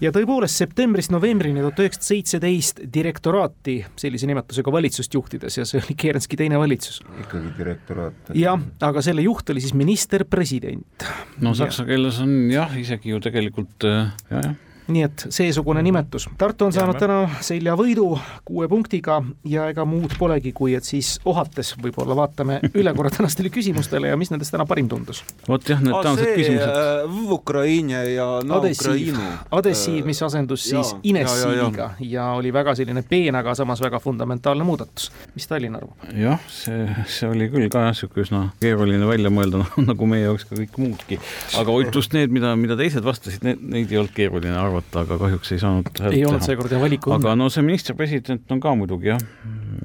ja 0.00 0.12
tõepoolest 0.14 0.62
septembrist 0.62 1.12
novembrini 1.12 1.60
tuhat 1.60 1.82
üheksasada 1.84 2.08
seitseteist 2.08 2.80
direktoraati 2.94 3.76
sellise 4.00 4.26
nimetusega 4.30 4.72
valitsust 4.72 5.14
juhtides 5.14 5.58
ja 5.58 5.66
see 5.68 5.82
oli 5.82 5.96
Kerenski 5.98 6.38
teine 6.40 6.58
valitsus. 6.58 7.02
ikkagi 7.26 7.52
direktoraat. 7.58 8.32
jah, 8.34 8.60
aga 8.80 9.04
selle 9.04 9.24
juht 9.26 9.52
oli 9.52 9.60
siis 9.60 9.76
minister-president. 9.76 11.08
no 11.44 11.54
saksa 11.54 11.84
keeles 11.88 12.20
on 12.24 12.36
jah, 12.52 12.72
isegi 12.80 13.12
ju 13.12 13.20
tegelikult 13.20 13.88
jah, 13.88 14.14
jah 14.32 14.54
nii 14.90 15.04
et 15.06 15.26
seesugune 15.30 15.82
nimetus. 15.82 16.28
Tartu 16.38 16.66
on 16.66 16.74
saanud 16.74 16.98
täna 16.98 17.18
selja 17.44 17.74
võidu 17.78 18.06
kuue 18.46 18.68
punktiga 18.70 19.20
ja 19.48 19.68
ega 19.70 19.84
muud 19.88 20.16
polegi, 20.18 20.52
kui 20.56 20.74
et 20.78 20.86
siis 20.86 21.14
ohates 21.28 21.74
võib-olla 21.82 22.16
vaatame 22.18 22.58
üle 22.80 22.94
korra 22.96 23.12
tänastele 23.14 23.52
küsimustele 23.54 24.10
ja 24.10 24.18
mis 24.18 24.32
nendest 24.32 24.54
täna 24.54 24.66
parim 24.68 24.88
tundus. 24.90 25.22
vot 25.48 25.68
jah, 25.68 25.82
need 25.82 25.96
tänased 26.02 26.32
küsimused. 26.38 26.72
Äh, 26.72 27.32
Ukraina 27.32 28.02
ja 28.08 28.26
no 28.44 28.58
Adessiiv, 28.60 29.18
Adessiiv, 29.54 30.06
mis 30.08 30.22
asendus 30.22 30.66
siis 30.68 30.94
Inessiiviga 31.02 31.92
ja, 32.00 32.30
oli 32.38 32.52
väga 32.54 32.74
selline 32.78 33.04
peen, 33.06 33.36
aga 33.38 33.54
samas 33.58 33.82
väga 33.82 34.00
fundamentaalne 34.02 34.66
muudatus. 34.66 35.10
mis 35.36 35.46
Tallinn 35.50 35.78
arvab? 35.78 36.10
jah, 36.16 36.42
see, 36.50 36.86
see 37.06 37.30
oli 37.30 37.48
küll 37.52 37.70
ka 37.72 37.86
jah, 37.86 37.94
niisugune 37.94 38.26
üsna 38.26 38.42
keeruline 38.62 39.06
välja 39.08 39.30
mõelda, 39.32 39.62
nagu 39.90 40.10
meie 40.10 40.26
jaoks 40.26 40.48
ka 40.48 40.58
kõik 40.58 40.78
muudki. 40.82 41.20
aga 41.60 41.78
just 41.92 42.16
need, 42.16 42.34
mida, 42.34 42.54
mida 42.58 42.76
teised 42.78 43.04
vastasid, 43.06 43.44
need, 43.46 43.62
neid 43.62 43.92
ei 43.92 44.02
olnud 44.02 44.14
keeruline 44.16 44.58
arvata 44.58 44.71
arvata, 44.72 45.04
aga 45.06 45.20
kahjuks 45.26 45.54
ei 45.54 45.62
saanud 45.62 45.94
häält 46.00 46.16
ei 46.16 46.26
olnud 46.26 46.44
seekord 46.48 46.72
jah 46.72 46.82
valiku 46.82 47.16
aga 47.18 47.36
no 47.38 47.48
see 47.52 47.64
minister-president 47.66 48.52
on 48.54 48.60
ka 48.62 48.74
muidugi 48.78 49.12
jah, 49.12 49.24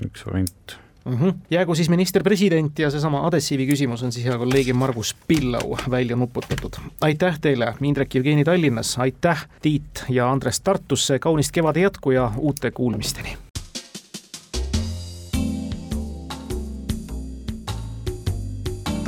üks 0.06 0.26
variant 0.28 0.78
mm. 1.06 1.18
-hmm. 1.18 1.34
jäägu 1.52 1.76
siis 1.76 1.90
minister-president 1.90 2.80
ja 2.80 2.92
seesama 2.92 3.26
adessiivi 3.28 3.68
küsimus 3.68 4.04
on 4.04 4.12
siis 4.12 4.26
hea 4.26 4.38
kolleegi 4.38 4.74
Margus 4.74 5.16
Pillau 5.28 5.78
välja 5.90 6.16
nuputatud. 6.16 6.80
aitäh 7.02 7.40
teile, 7.40 7.74
Indrek 7.82 8.16
Jevgeni 8.16 8.44
Tallinnas, 8.44 8.98
aitäh 9.00 9.48
Tiit 9.62 10.06
ja 10.10 10.32
Andres 10.32 10.62
Tartusse, 10.62 11.20
kaunist 11.20 11.52
kevade 11.52 11.80
jätku 11.80 12.12
ja 12.12 12.32
uute 12.38 12.72
kuulmisteni! 12.72 13.38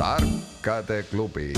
tarkade 0.00 1.02
klubi 1.10 1.52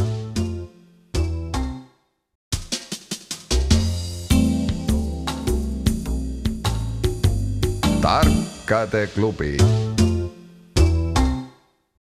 tarkade 8.03 9.07
klubi 9.15 9.57